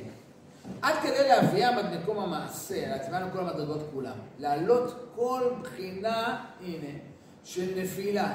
עד 0.82 0.94
כדי 1.02 1.28
להביאם 1.28 1.78
עד 1.78 2.00
מקום 2.00 2.18
המעשה, 2.18 2.88
להצבענו 2.88 3.26
כל 3.32 3.38
המדרגות 3.38 3.80
כולם. 3.92 4.16
להעלות 4.38 4.94
כל 5.14 5.42
בחינה, 5.62 6.44
הנה, 6.60 6.98
של 7.44 7.82
נפילה, 7.82 8.34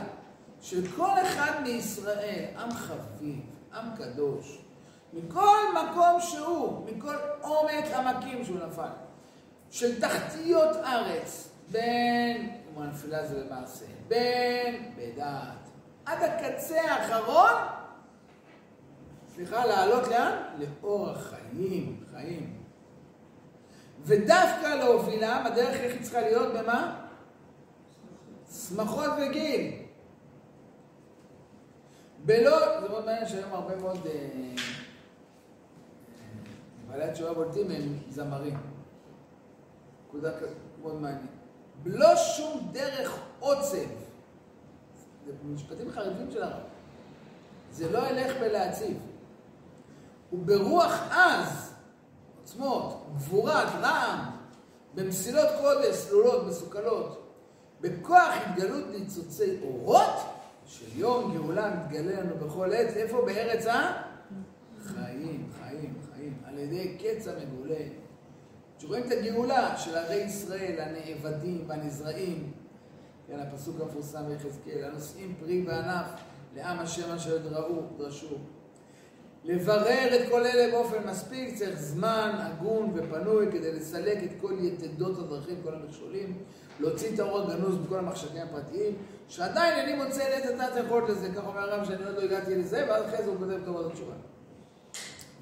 של 0.61 0.87
כל 0.95 1.11
אחד 1.21 1.51
מישראל, 1.63 2.45
עם 2.57 2.71
חביב, 2.73 3.39
עם 3.73 3.95
קדוש, 3.97 4.57
מכל 5.13 5.57
מקום 5.73 6.21
שהוא, 6.21 6.85
מכל 6.85 7.15
עומק 7.41 7.85
עמקים 7.95 8.45
שהוא 8.45 8.57
נפל, 8.67 8.89
של 9.71 10.01
תחתיות 10.01 10.75
ארץ, 10.75 11.49
בין, 11.71 12.57
כמו 12.67 12.83
הנפילה 12.83 13.27
זה 13.27 13.43
במעשה, 13.43 13.85
בין 14.07 14.91
בדעת, 14.97 15.69
עד 16.05 16.23
הקצה 16.23 16.81
האחרון, 16.81 17.53
סליחה, 19.35 19.65
לעלות 19.65 20.07
לאן? 20.07 20.31
לאור 20.57 21.09
החיים, 21.09 22.03
חיים. 22.11 22.57
ודווקא 24.03 24.67
להובילם, 24.67 25.41
הדרך 25.45 25.75
איך 25.75 25.93
היא 25.93 26.01
צריכה 26.01 26.21
להיות 26.21 26.53
במה? 26.53 26.99
שמחות 28.51 29.09
וגיל. 29.21 29.86
בלא, 32.27 32.81
זה 32.81 32.89
מאוד 32.89 33.05
מעניין 33.05 33.27
שהיום 33.27 33.53
הרבה 33.53 33.75
מאוד 33.75 33.97
אה, 34.05 34.11
אה, 34.11 34.27
בעלי 36.87 37.03
התשובה 37.03 37.33
בולטים 37.33 37.71
הם 37.71 37.97
זמרים. 38.09 38.57
נקודה 40.07 40.31
מאוד 40.81 40.95
מעניינת. 40.95 41.29
בלא 41.83 42.15
שום 42.15 42.69
דרך 42.71 43.19
עוצב. 43.39 43.87
זה 45.25 45.31
משפטים 45.43 45.91
חרדים 45.91 46.31
של 46.31 46.43
הרב. 46.43 46.61
זה 47.71 47.91
לא 47.91 48.07
ילך 48.09 48.37
בלהציב. 48.39 48.97
וברוח 50.33 51.11
עז, 51.11 51.73
עוצמות, 52.39 53.05
גבורת, 53.15 53.67
רעם, 53.81 54.19
במסילות 54.95 55.49
קודש, 55.61 55.95
סלולות, 55.95 56.47
מסוכלות, 56.47 57.33
בכוח 57.81 58.33
התגלות 58.45 58.85
ניצוצי 58.91 59.57
אורות, 59.63 60.36
של 60.67 60.85
יום 60.95 61.33
גאולה 61.33 61.75
מתגלה 61.75 62.21
לנו 62.21 62.35
בכל 62.45 62.73
עת, 62.73 62.97
איפה? 62.97 63.21
בארץ 63.25 63.65
ה? 63.65 64.03
חיים, 64.83 65.49
חיים, 65.59 65.93
חיים, 66.13 66.33
על 66.45 66.59
ידי 66.59 66.97
קץ 66.97 67.27
המגולה. 67.27 67.85
שרואים 68.79 69.03
את 69.03 69.11
הגאולה 69.11 69.77
של 69.77 69.95
ערי 69.95 70.15
ישראל, 70.15 70.79
הנאבדים 70.79 71.63
והנזרעים, 71.67 72.51
כן, 73.27 73.39
הפסוק 73.39 73.81
המפורסם 73.81 74.23
ביחזקאל, 74.27 74.83
הנושאים 74.83 75.35
פרי 75.39 75.63
וענף 75.67 76.07
לעם 76.55 76.79
השם 76.79 77.11
אשר 77.11 77.37
דראו, 77.37 77.81
דרשו. 77.97 78.35
לברר 79.43 80.15
את 80.15 80.29
כל 80.29 80.45
אלה 80.45 80.71
באופן 80.71 81.07
מספיק, 81.07 81.55
צריך 81.55 81.79
זמן 81.79 82.31
הגון 82.37 82.91
ופנוי 82.95 83.51
כדי 83.51 83.71
לסלק 83.71 84.23
את 84.23 84.41
כל 84.41 84.53
יתדות 84.61 85.19
הדרכים, 85.19 85.55
כל 85.63 85.73
המכשולים, 85.73 86.37
להוציא 86.79 87.13
את 87.13 87.19
האור 87.19 87.39
הגנוז 87.39 87.77
מכל 87.85 87.99
המחשבים 87.99 88.41
הפרטיים, 88.41 88.95
שעדיין 89.27 89.79
אני 89.79 90.03
מוצא 90.03 90.29
לעת 90.29 90.45
עתה 90.45 90.75
היכולת 90.75 91.09
לזה, 91.09 91.29
כך 91.35 91.47
אומר 91.47 91.59
הרב 91.59 91.85
שאני 91.85 92.03
עוד 92.03 92.15
לא 92.15 92.21
הגעתי 92.21 92.55
לזה, 92.55 92.85
ואז 92.89 93.05
אחרי 93.05 93.23
זה 93.23 93.29
הוא 93.31 93.37
כותב 93.37 93.65
תורת 93.65 93.91
התשובה. 93.91 94.13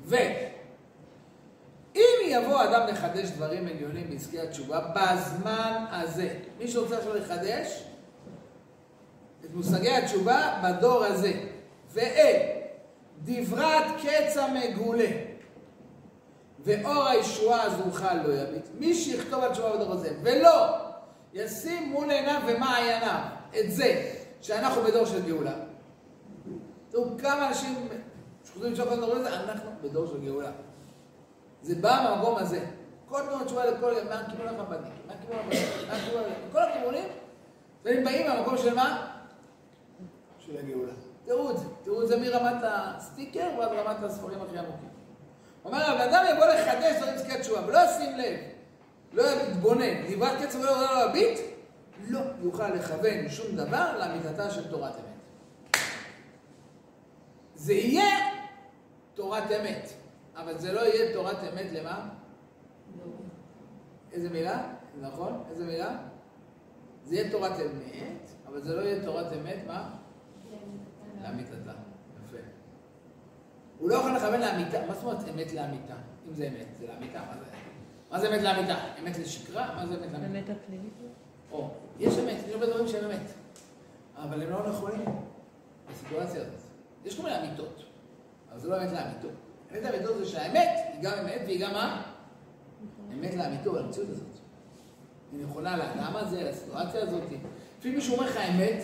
ואם 0.05 2.01
יבוא 2.25 2.63
אדם 2.63 2.87
לחדש 2.87 3.29
דברים 3.29 3.67
עליונים 3.67 4.09
בעסקי 4.09 4.39
התשובה, 4.39 4.79
בזמן 4.95 5.85
הזה, 5.89 6.33
מי 6.59 6.67
שרוצה 6.67 6.97
עכשיו 6.97 7.15
לחדש 7.15 7.83
את 9.45 9.53
מושגי 9.53 9.91
התשובה 9.91 10.61
בדור 10.63 11.03
הזה, 11.03 11.33
ואת 11.93 12.41
דברת 13.23 13.85
קץ 14.03 14.37
המגולה 14.37 15.09
ואור 16.59 17.07
הישועה 17.07 17.63
הזרוחה 17.63 18.13
לא 18.13 18.33
יביט. 18.33 18.67
מי 18.79 18.93
שיכתוב 18.93 19.43
על 19.43 19.51
תשובה 19.51 19.75
בדור 19.75 19.93
הזה, 19.93 20.13
ולא 20.23 20.77
ישים 21.33 21.89
מול 21.91 22.11
עיניו 22.11 22.41
ומעייניו 22.47 23.34
את 23.59 23.71
זה 23.71 24.11
שאנחנו 24.41 24.81
בדור 24.81 25.05
של 25.05 25.25
גאולה. 25.25 25.53
תראו 26.89 27.05
כמה 27.17 27.47
אנשים 27.47 27.87
שחוזרים 28.45 28.73
לשאול 28.73 28.87
כל 28.87 28.93
הדור 28.93 29.15
הזה, 29.15 29.35
אנחנו 29.35 29.71
בדור 29.81 30.07
של 30.07 30.25
גאולה. 30.25 30.51
זה 31.61 31.75
בא 31.75 32.01
מהמקום 32.03 32.37
הזה. 32.37 32.65
כל 33.09 33.21
תנועות 33.21 33.45
תשובה 33.45 33.65
לכל, 33.65 33.93
מהכיוון 34.09 34.47
הרבני, 34.47 34.89
מהכיוון 35.07 35.37
הרבני, 35.37 35.59
מהכיוון 35.87 36.23
הרבני, 36.23 36.35
כל 36.51 36.61
הכיוונים, 36.61 37.09
והם 37.85 38.03
באים 38.03 38.27
מהמקום 38.27 38.57
של 38.57 38.75
מה? 38.75 39.11
של 40.39 40.57
הגאולה. 40.57 40.93
תראו 41.25 41.51
את 41.51 41.57
זה, 41.57 41.65
תראו 41.83 42.01
את 42.01 42.07
זה 42.07 42.17
מרמת 42.17 42.63
הסטיקר 42.63 43.49
ועד 43.59 43.71
רמת 43.71 44.03
הספרים 44.03 44.41
הכי 44.41 44.57
עמוקים. 44.57 44.89
אומר, 45.65 45.91
הבן 45.91 46.13
אדם 46.13 46.25
יבוא 46.31 46.45
לחדש 46.45 46.95
דברים 46.97 47.15
עסקי 47.15 47.31
התשובה, 47.31 47.67
ולא 47.67 47.79
ישים 47.79 48.17
לב, 48.17 48.39
לא 49.13 49.23
יתבונן, 49.23 50.11
דברת 50.11 50.41
קצב 50.41 50.59
ולא 50.59 50.81
לא 50.81 51.09
יביט, 51.09 51.39
לא 52.07 52.19
יוכל 52.41 52.67
לכוון 52.67 53.29
שום 53.29 53.55
דבר 53.55 53.97
לאמיתתה 53.99 54.49
של 54.49 54.71
תורת 54.71 54.93
אמת. 54.95 55.81
זה 57.55 57.73
יהיה 57.73 58.05
תורת 59.13 59.51
אמת, 59.51 59.89
אבל 60.35 60.57
זה 60.57 60.73
לא 60.73 60.79
יהיה 60.79 61.13
תורת 61.13 61.37
אמת 61.53 61.71
למה? 61.71 62.09
איזה 64.11 64.29
מילה? 64.29 64.73
נכון? 65.01 65.43
איזה 65.49 65.65
מילה? 65.65 65.97
זה 67.03 67.15
יהיה 67.15 67.31
תורת 67.31 67.51
אמת, 67.51 68.29
אבל 68.47 68.61
זה 68.61 68.75
לא 68.75 68.81
יהיה 68.81 69.05
תורת 69.05 69.33
אמת, 69.33 69.59
מה? 69.67 69.89
לאמיתתה. 71.23 71.71
יפה. 72.25 72.37
הוא 73.79 73.89
לא 73.89 73.95
יכול 73.95 74.15
לכוון 74.15 74.39
לאמיתה. 74.39 74.85
מה 74.87 74.93
זאת 74.93 75.03
אומרת 75.03 75.29
אמת 75.29 75.53
לאמיתה? 75.53 75.95
אם 76.27 76.33
זה 76.33 76.47
אמת, 76.47 76.67
זה 76.79 76.87
לאמיתה, 76.87 77.19
מה 77.19 77.37
זה? 77.39 77.45
מה 78.11 78.19
זה 78.19 78.29
אמת 78.29 78.41
לאמיתה? 78.41 78.75
אמת 79.03 79.17
לשקרה? 79.17 79.75
מה 79.75 79.87
זה 79.87 79.93
אמת 79.93 80.11
לאמיתה? 80.11 80.25
אמת 80.25 80.49
הפנימית. 80.49 80.93
או, 81.51 81.71
יש 81.99 82.17
אמת, 82.17 82.37
יש 82.47 82.53
הרבה 82.53 82.65
דברים 82.65 82.87
שהם 82.87 83.11
אמת. 83.11 83.31
אבל 84.15 84.43
הם 84.43 84.49
לא 84.49 84.69
נכונים 84.69 85.05
בסיטואציה 85.91 86.41
הזאת. 86.41 86.59
יש 87.05 87.17
כל 87.17 87.23
מיני 87.23 87.39
אמיתות, 87.39 87.83
אבל 88.51 88.59
זה 88.59 88.69
לא 88.69 88.81
אמת 88.81 88.91
לאמיתו. 88.91 89.27
אמת 89.71 89.83
לאמיתו 89.83 90.17
זה 90.17 90.25
שהאמת 90.25 90.69
היא 90.93 91.01
גם 91.01 91.13
אמת 91.13 91.41
והיא 91.45 91.65
גם 91.65 91.73
מה? 91.73 92.01
אמת 93.13 93.33
לאמיתו, 93.33 93.75
למציאות 93.75 94.09
הזאת. 94.09 94.27
היא 95.31 95.45
נכונה 95.45 95.77
לאדם 95.77 96.15
הזה, 96.15 96.43
לסיטואציה 96.43 97.03
הזאת. 97.03 97.23
לפעמים 97.77 97.95
מישהו 97.97 98.15
אומר 98.15 98.29
לך 98.29 98.37
אמת, 98.37 98.83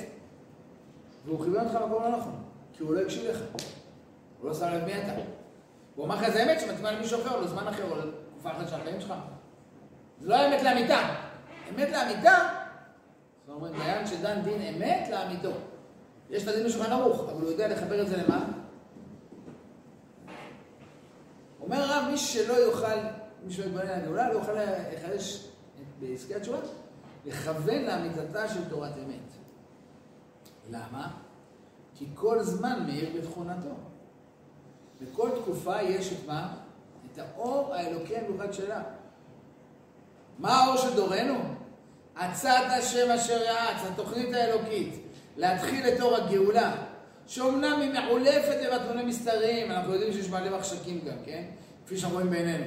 והוא 1.26 1.44
כיוון 1.44 1.66
אותך 1.66 1.76
במקום 1.76 2.04
לא 2.04 2.18
נכון, 2.18 2.44
כי 2.74 2.84
הוא 2.84 2.94
לא 2.94 3.02
הקשיב 3.02 3.32
לך. 3.32 3.42
הוא 4.40 4.50
לא 4.50 4.54
שם 4.54 4.68
לב 4.68 4.86
מי 4.86 5.04
אתה. 5.04 5.12
הוא 5.96 6.06
אמר 6.06 6.16
לך 6.16 6.24
איזה 6.24 6.44
אמת 6.44 6.60
שמתאימה 6.60 6.92
למישהו 6.92 7.22
אחר, 7.22 7.36
או 7.36 7.42
לזמן 7.42 7.68
אחר, 7.68 7.92
או 7.92 7.96
לתקופה 7.96 8.52
אחרת 8.52 8.70
של 8.70 8.76
החיים 8.76 9.02
שלך. 9.02 9.14
זה 10.20 10.30
לא 10.30 10.48
אמת 10.48 10.64
לאמיתה. 10.64 11.00
אמת 11.70 11.90
לאמיתה, 11.92 12.61
אומרת, 13.54 13.72
דיין 13.72 14.08
שדן 14.08 14.42
דין 14.42 14.62
אמת 14.62 15.10
לאמיתו. 15.12 15.52
יש 16.30 16.44
את 16.44 16.48
הדין 16.48 16.66
בשולחן 16.66 16.92
ערוך, 16.92 17.30
אבל 17.30 17.42
הוא 17.42 17.52
יודע 17.52 17.68
לחבר 17.68 18.02
את 18.02 18.08
זה 18.08 18.24
למה? 18.24 18.46
אומר 21.62 21.78
הרב, 21.78 22.08
מי 22.12 22.18
שלא 22.18 22.54
יוכל, 22.54 22.98
מי 23.44 23.54
שלא 23.54 23.66
יתבונן 23.66 23.88
על 23.88 24.00
הגאולה, 24.00 24.30
לא 24.30 24.34
יוכל 24.34 24.52
לחדש 24.94 25.48
בעסקי 26.00 26.36
התשובה, 26.36 26.58
לכוון 27.26 27.84
לאמיתתה 27.84 28.50
של 28.50 28.70
תורת 28.70 28.98
אמת. 28.98 29.32
למה? 30.70 31.12
כי 31.96 32.06
כל 32.16 32.44
זמן 32.44 32.84
מאיר 32.88 33.10
בתכונתו. 33.18 33.76
בכל 35.02 35.30
תקופה 35.42 35.82
יש 35.82 36.14
את 36.14 36.28
מה? 36.28 36.54
את 37.14 37.20
האור 37.20 37.74
האלוקי 37.74 38.18
המיוחד 38.18 38.54
שלה. 38.54 38.84
מה 40.40 40.54
האור 40.54 40.78
של 40.78 40.96
דורנו? 40.96 41.61
עצת 42.16 42.64
השם 42.70 43.12
אשר 43.12 43.42
יעץ, 43.42 43.82
התוכנית 43.92 44.34
האלוקית, 44.34 44.94
להתחיל 45.38 45.88
את 45.88 46.02
אור 46.02 46.16
הגאולה, 46.16 46.76
שאומנם 47.28 47.80
היא 47.82 47.92
מעולפת 47.94 48.58
במתמוני 48.66 49.04
מסתרים, 49.04 49.72
אנחנו 49.72 49.94
יודעים 49.94 50.14
שיש 50.14 50.30
מלא 50.30 50.58
מחשקים 50.58 51.00
גם, 51.06 51.18
כן? 51.26 51.44
כפי 51.86 51.98
שאנחנו 51.98 52.18
רואים 52.18 52.30
בעינינו. 52.30 52.66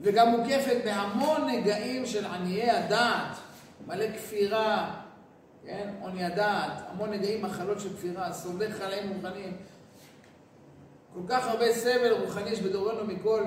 וגם 0.00 0.28
מוקפת 0.28 0.76
בהמון 0.84 1.50
נגעים 1.50 2.06
של 2.06 2.24
עניי 2.26 2.70
הדעת, 2.70 3.36
מלא 3.86 4.04
כפירה, 4.16 4.94
כן? 5.66 5.88
עוני 6.00 6.24
הדעת, 6.24 6.72
המון 6.90 7.10
נגעים, 7.10 7.42
מחלות 7.42 7.80
של 7.80 7.96
כפירה, 7.96 8.32
סובלי 8.32 8.72
חלאים 8.72 9.08
מוכנים. 9.08 9.56
כל 11.14 11.20
כך 11.28 11.48
הרבה 11.48 11.72
סבל 11.72 12.12
רוחני 12.20 12.50
יש 12.50 12.60
בדורנו 12.60 13.04
מכל 13.04 13.42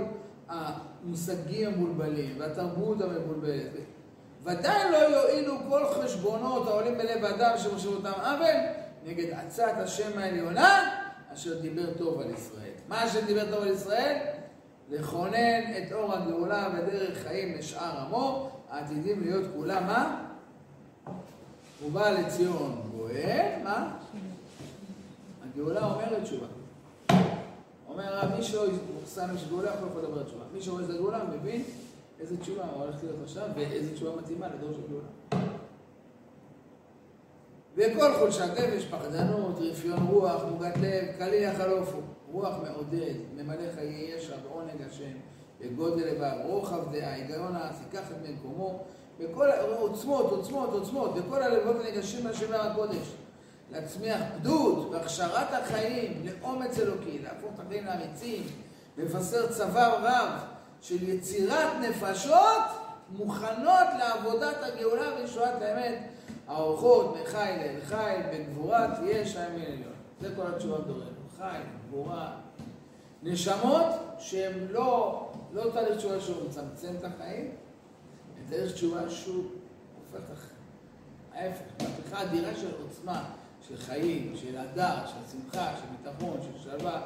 המושגים 0.49 1.67
המבולבלים 1.67 2.35
והתרבות 2.39 3.01
המבולבלת. 3.01 3.71
ודאי 4.45 4.91
לא 4.91 4.97
יועילו 4.97 5.57
כל 5.69 5.83
חשבונות 5.93 6.67
העולים 6.67 6.97
בלב 6.97 7.25
האדם 7.25 7.57
שמושב 7.57 7.87
אותם 7.87 8.19
עוול 8.21 8.55
נגד 9.05 9.33
עצת 9.33 9.73
השם 9.77 10.19
העליונה 10.19 10.89
אשר 11.33 11.59
דיבר 11.61 11.93
טוב 11.97 12.21
על 12.21 12.29
ישראל. 12.33 12.71
מה 12.87 13.05
אשר 13.05 13.19
דיבר 13.25 13.51
טוב 13.51 13.63
על 13.63 13.71
ישראל? 13.71 14.17
לכונן 14.89 15.61
את 15.77 15.91
אור 15.91 16.13
הגאולה 16.13 16.69
בדרך 16.69 17.17
חיים 17.27 17.57
לשאר 17.57 17.99
עמו, 17.99 18.49
העתידים 18.69 19.21
להיות 19.21 19.45
כולם 19.55 19.87
מה? 19.87 20.25
ובא 21.85 22.09
לציון 22.09 22.81
גואל, 22.97 23.49
מה? 23.63 23.97
הגאולה 25.43 25.85
אומרת 25.85 26.23
תשובה. 26.23 26.45
אומר 27.87 28.15
הרב, 28.15 28.35
מי 28.37 28.43
שלא 28.43 28.65
שם 29.15 29.35
יש 29.35 29.45
גאולה 29.49 29.71
יכול 29.75 30.01
לדבר 30.01 30.23
תשובה. 30.23 30.43
מי 30.53 30.61
שרואה 30.61 30.83
את 30.83 30.89
הגאולה 30.89 31.19
מבין 31.23 31.63
איזה 32.19 32.37
תשובה 32.37 32.63
הולכת 32.75 33.03
להיות 33.03 33.17
עכשיו 33.23 33.47
ואיזה 33.55 33.95
תשובה 33.95 34.21
מתאימה 34.21 34.47
לדור 34.47 34.73
של 34.73 34.81
גאולה. 34.89 35.07
וכל 37.75 38.13
חולשת 38.19 38.49
נפש, 38.59 38.85
פחדנות, 38.85 39.55
רפיון 39.59 40.07
רוח, 40.07 40.43
מוגת 40.51 40.77
לב, 40.77 41.05
קליל 41.17 41.43
יחלופו. 41.43 41.97
רוח 42.31 42.55
מעודד, 42.63 43.13
ממלא 43.35 43.71
חיי 43.75 44.15
ישע 44.17 44.35
בעונג 44.37 44.81
השם, 44.89 45.11
בגודל 45.61 46.07
לבב, 46.07 46.31
רוחב 46.45 46.91
דעה, 46.91 47.13
היגיון 47.13 47.55
האף, 47.55 47.75
ייקח 47.81 48.11
את 48.11 48.29
מקומו, 48.29 48.83
בכל 49.19 49.47
עוצמות, 49.79 50.31
עוצמות, 50.31 50.69
עוצמות, 50.69 51.15
בכל 51.15 51.43
הלבבות 51.43 51.75
הניגשים 51.81 52.27
לשמר 52.27 52.61
הקודש. 52.61 53.15
להצמיח 53.71 54.21
פדות 54.39 54.89
והכשרת 54.91 55.53
החיים 55.53 56.25
לאומץ 56.25 56.79
אלוקי, 56.79 57.19
להפוך 57.23 57.51
את 57.55 57.59
החיים 57.65 57.85
לאמיצים, 57.85 58.43
לבשר 58.97 59.51
צבא 59.51 59.87
רב 59.87 60.54
של 60.81 61.09
יצירת 61.09 61.73
נפשות 61.81 62.63
מוכנות 63.09 63.87
לעבודת 63.99 64.57
הגאולה 64.61 65.15
וישועת 65.15 65.61
האמת, 65.61 65.99
האורחות 66.47 67.15
מחיל 67.21 67.39
אל 67.39 67.79
חיל, 67.85 68.21
בגבורה 68.33 68.95
תהיה 68.95 69.25
שם 69.25 69.51
עליון. 69.67 69.93
זה 70.21 70.35
כל 70.35 70.47
התשובה 70.47 70.77
בדורנו. 70.77 71.05
חי, 71.37 71.59
גבורה. 71.87 72.31
נשמות 73.23 73.85
שהן 74.19 74.53
לא, 74.69 75.21
לא 75.53 75.71
תהליך 75.73 75.97
תשובה 75.97 76.21
שהוא 76.21 76.49
מצמצם 76.49 76.95
את 76.99 77.03
החיים, 77.03 77.51
זה 78.49 78.55
תהליך 78.57 78.73
תשובה 78.73 79.09
שהוא 79.09 79.43
הופך 79.95 80.45
ההפך, 81.33 81.61
מהפכה 81.81 82.23
אדירה 82.23 82.55
של 82.55 82.67
עוצמה, 82.81 83.29
של 83.67 83.77
חיים, 83.77 84.33
של 84.35 84.57
הדר, 84.57 84.95
של 85.05 85.31
שמחה, 85.31 85.71
של 85.77 86.09
ביטחון, 86.09 86.37
של 86.41 86.63
שלווה, 86.63 87.01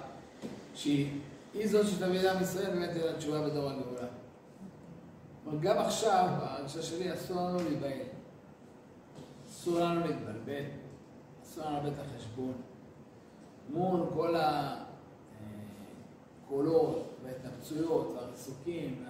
שהיא 0.76 1.20
זאת 1.68 1.88
שתביא 1.88 2.22
לעם 2.22 2.42
ישראל 2.42 2.72
באמת 2.72 2.90
אל 2.90 3.10
התשובה 3.16 3.42
בדור 3.42 3.70
הגאולה. 3.70 4.08
אבל 5.46 5.60
גם 5.60 5.78
עכשיו, 5.78 6.28
בהרגשה 6.40 6.82
שלי, 6.82 7.14
אסור 7.14 7.38
לנו 7.38 7.60
להיבהל. 7.70 8.08
אסור 9.50 9.80
לנו 9.80 10.08
להתבלבל, 10.08 10.64
אסור 11.44 11.66
לנו 11.66 11.76
לאבד 11.76 11.94
את 11.94 12.00
החשבון. 12.00 12.54
מול 13.70 14.06
כל 14.14 14.36
הקולות 16.46 17.18
וההתנפצויות 17.24 18.14
והריסוקים 18.16 19.06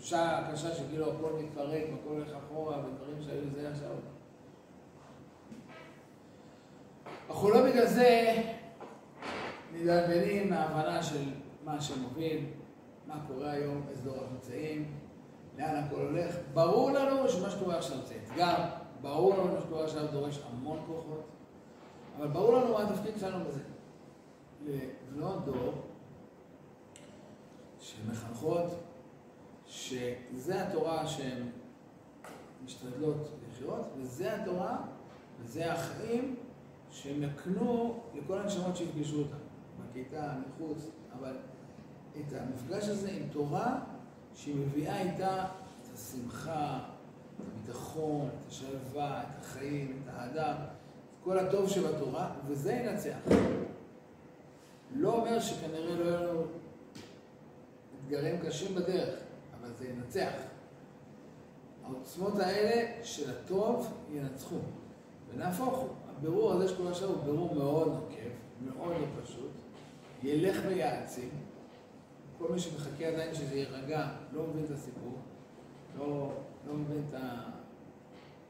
תחושה 0.00 0.48
קשה 0.52 0.74
שכאילו 0.74 1.12
הכל 1.12 1.32
מתפרק, 1.32 1.82
הכל 1.82 2.10
הולך 2.14 2.28
אחורה, 2.44 2.78
ודברים 2.78 3.22
שהיו 3.22 3.50
זה 3.54 3.70
עכשיו. 3.70 3.90
אנחנו 7.30 7.50
לא 7.50 7.70
בגלל 7.70 7.86
זה 7.86 8.42
מתבלבלים 9.74 10.50
מההבנה 10.50 11.02
של 11.02 11.24
מה 11.64 11.80
שמוביל, 11.80 12.44
מה 13.06 13.14
קורה 13.28 13.50
היום, 13.50 13.82
איזה 13.90 14.04
דור 14.04 14.14
אנחנו 14.14 14.34
נמצאים, 14.34 14.92
לאן 15.58 15.76
הכל 15.76 16.00
הולך. 16.00 16.36
ברור 16.54 16.90
לנו 16.90 17.28
שמה 17.28 17.50
שקורה 17.50 17.76
עכשיו 17.78 17.96
זה 18.06 18.14
אתגר, 18.24 18.54
ברור 19.00 19.34
לנו 19.36 19.50
שמה 19.50 19.60
שקורה 19.60 19.84
עכשיו 19.84 20.06
דורש 20.12 20.40
המון 20.50 20.78
כוחות, 20.86 21.24
אבל 22.18 22.28
ברור 22.28 22.52
לנו 22.52 22.72
מה 22.72 22.82
התפקיד 22.82 23.18
שלנו 23.20 23.44
בזה. 23.44 23.60
לבנות 24.66 25.44
דור 25.44 25.72
שמחנכות, 27.80 28.66
שזה 29.66 30.62
התורה 30.62 31.06
שהן 31.06 31.42
משתדלות 32.64 33.28
לחיות, 33.48 33.86
וזה 33.98 34.42
התורה, 34.42 34.76
וזה 35.40 35.72
החיים 35.72 36.36
שהם 36.90 37.22
יקנו 37.22 38.00
לכל 38.14 38.38
הנשמות 38.38 38.76
שיפגשו 38.76 39.18
אותם, 39.18 39.36
בכיתה, 39.90 40.32
מחוץ, 40.46 40.86
אבל 41.18 41.36
את 42.16 42.32
המפגש 42.32 42.88
הזה 42.88 43.10
עם 43.10 43.28
תורה 43.32 43.80
שהיא 44.34 44.56
מביאה 44.56 45.02
איתה 45.02 45.44
את 45.44 45.94
השמחה, 45.94 46.78
את 47.36 47.44
הביטחון, 47.46 48.28
את 48.28 48.48
השלווה, 48.48 49.22
את 49.22 49.40
החיים, 49.40 50.02
את 50.02 50.12
האדם, 50.14 50.54
את 50.54 51.24
כל 51.24 51.38
הטוב 51.38 51.68
שבתורה, 51.68 52.34
וזה 52.46 52.72
ינצח. 52.72 53.16
לא 54.94 55.14
אומר 55.14 55.40
שכנראה 55.40 55.96
לא 55.96 56.04
יהיו 56.04 56.24
לנו 56.24 56.42
אתגרים 58.04 58.40
קשים 58.40 58.74
בדרך, 58.74 59.18
אבל 59.60 59.72
זה 59.78 59.88
ינצח. 59.88 60.32
העוצמות 61.84 62.38
האלה 62.38 63.04
של 63.04 63.30
הטוב 63.30 63.92
ינצחו. 64.12 64.56
ונהפוך 65.32 65.78
הוא, 65.78 65.88
הבירור 66.10 66.52
הזה 66.52 66.68
שקורה 66.68 66.90
עכשיו 66.90 67.08
הוא 67.08 67.24
בירור 67.24 67.54
מאוד 67.54 67.88
נוקב, 67.88 68.30
מאוד 68.64 68.92
לא 68.92 69.22
פשוט, 69.22 69.50
ילך 70.22 70.56
ויעצים. 70.68 71.30
כל 72.38 72.52
מי 72.52 72.58
שמחכה 72.58 73.04
עדיין 73.04 73.34
שזה 73.34 73.54
יירגע, 73.54 74.08
לא 74.32 74.42
מבין 74.42 74.64
את 74.64 74.70
הסיפור, 74.70 75.18
לא, 75.98 76.32
לא 76.66 76.74
מבין 76.74 77.04
את 77.08 77.14
ה... 77.14 77.50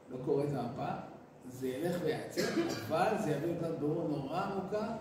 לא 0.09 0.17
קורא 0.25 0.43
את 0.43 0.49
המפה, 0.53 0.91
זה 1.49 1.67
ילך 1.67 1.97
ויעצים, 2.03 2.45
אבל 2.87 3.13
זה 3.17 3.31
יביא 3.31 3.55
אותנו 3.55 3.77
בירור 3.77 4.07
נורא 4.07 4.41
עמוקה, 4.41 4.95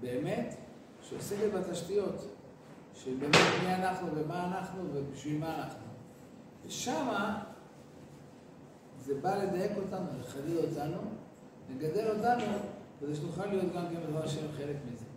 באמת, 0.00 0.54
שעוסקת 1.02 1.52
בתשתיות, 1.54 2.36
של 2.94 3.14
באמת 3.16 3.36
מי 3.64 3.74
אנחנו 3.74 4.08
ומה 4.14 4.46
אנחנו 4.46 4.82
ובשביל 4.92 5.38
מה 5.38 5.54
אנחנו. 5.58 5.86
ושמה 6.66 7.44
זה 8.98 9.14
בא 9.14 9.36
לדייק 9.36 9.72
אותנו, 9.76 10.06
לחדד 10.20 10.56
אותנו, 10.56 10.98
לגדל 11.70 12.10
אותנו, 12.10 12.44
כדי 13.00 13.14
שנוכל 13.14 13.46
להיות 13.46 13.72
גם 13.74 13.84
כן 13.88 14.00
בדבר 14.06 14.24
השם 14.24 14.52
חלק 14.56 14.76
מזה. 14.92 15.09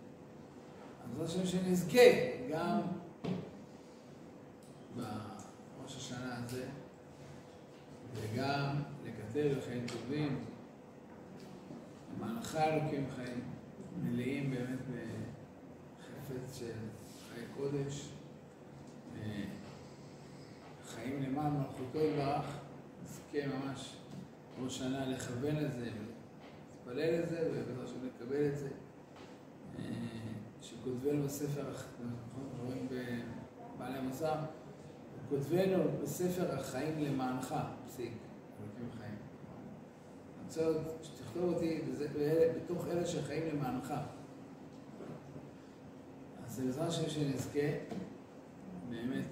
אז 1.04 1.18
בעזרת 1.18 1.44
השם 1.44 1.46
שנזכה 1.46 2.00
גם 2.50 2.80
בראש 4.96 5.96
השנה 5.96 6.36
הזה, 6.44 6.66
וגם 8.14 8.82
לקטר 9.04 9.58
לחיים 9.58 9.86
טובים, 9.86 10.44
למענך 12.16 12.56
אלוקים 12.56 13.06
חיים 13.16 13.40
מלאים 14.02 14.50
באמת 14.50 14.78
בחפץ 15.98 16.58
של 16.58 16.72
חיי 17.32 17.44
קודש, 17.56 18.08
חיים 20.86 21.22
למען 21.22 21.52
מלכותו 21.52 21.98
יתברך, 21.98 22.46
נזכה 23.04 23.46
ממש 23.46 23.96
ראש 24.62 24.78
שנה 24.78 25.06
לכוון 25.06 25.64
את 25.64 25.72
זה, 25.72 25.90
להתפלל 26.86 27.22
את 27.22 27.28
זה, 27.28 27.48
ובעזרת 27.50 27.84
השם 27.84 28.06
לקבל 28.06 28.46
את 28.46 28.58
זה. 28.58 28.68
שכותבנו 30.64 31.24
בספר, 31.24 31.68
אנחנו 31.68 32.06
רואים 32.66 32.88
בבעלי 32.88 33.98
המוסר, 33.98 34.34
כותבנו 35.28 35.84
בספר 36.02 36.54
החיים 36.54 36.98
למענך, 36.98 37.54
פסיק, 37.86 38.12
אלוקים 38.60 38.88
חיים. 38.98 39.14
עוד 40.66 40.84
שתכתוב 41.02 41.54
אותי 41.54 41.80
בתוך 42.56 42.86
אלה 42.86 43.06
שחיים 43.06 43.56
למענך. 43.56 43.94
אז 46.44 46.60
בעזרת 46.60 46.88
השם 46.88 47.08
שנזכה, 47.08 47.68
באמת 48.90 49.26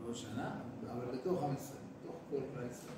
בעוד 0.00 0.14
שנה, 0.14 0.60
אבל 0.92 1.04
בתוך 1.14 1.42
עם 1.42 1.54
ישראל, 1.54 1.82
בתוך 2.00 2.16
כל 2.30 2.40
כלל 2.54 2.70
ישראל. 2.70 2.94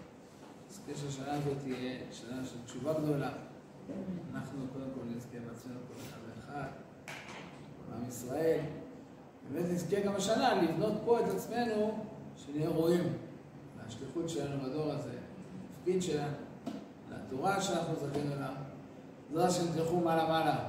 נזכה 0.68 0.94
שהשנה 0.94 1.32
הזאת 1.32 1.58
תהיה 1.62 2.12
שנה 2.12 2.44
של 2.44 2.64
תשובה 2.64 3.00
גדולה. 3.00 3.32
אנחנו 4.34 4.66
קודם 4.72 4.90
כל 4.94 5.16
נזכה 5.16 5.38
בעצמנו 5.48 5.78
כל 5.88 5.94
אחד 5.94 6.18
ואחד, 6.26 6.68
עם 7.96 8.08
ישראל. 8.08 8.60
באמת 9.52 9.70
נזכה 9.70 10.00
גם 10.00 10.14
השנה 10.14 10.62
לבנות 10.62 10.94
פה 11.04 11.20
את 11.20 11.28
עצמנו, 11.28 11.98
שנהיה 12.36 12.68
רואים 12.68 13.12
לשליחות 13.86 14.28
שלנו 14.28 14.62
בדור 14.64 14.92
הזה, 14.92 15.10
לתפקיד 15.70 16.02
שלנו, 16.02 16.36
לתורה 17.10 17.60
שאנחנו 17.60 17.94
זכינו 17.96 18.34
לה. 18.40 18.54
בעזרת 19.32 19.50
השם 19.50 19.72
תלכו 19.72 19.96
מעלה 19.96 20.28
מעלה. 20.28 20.68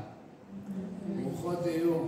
ברוכות 1.23 1.63
תהיו. 1.63 2.07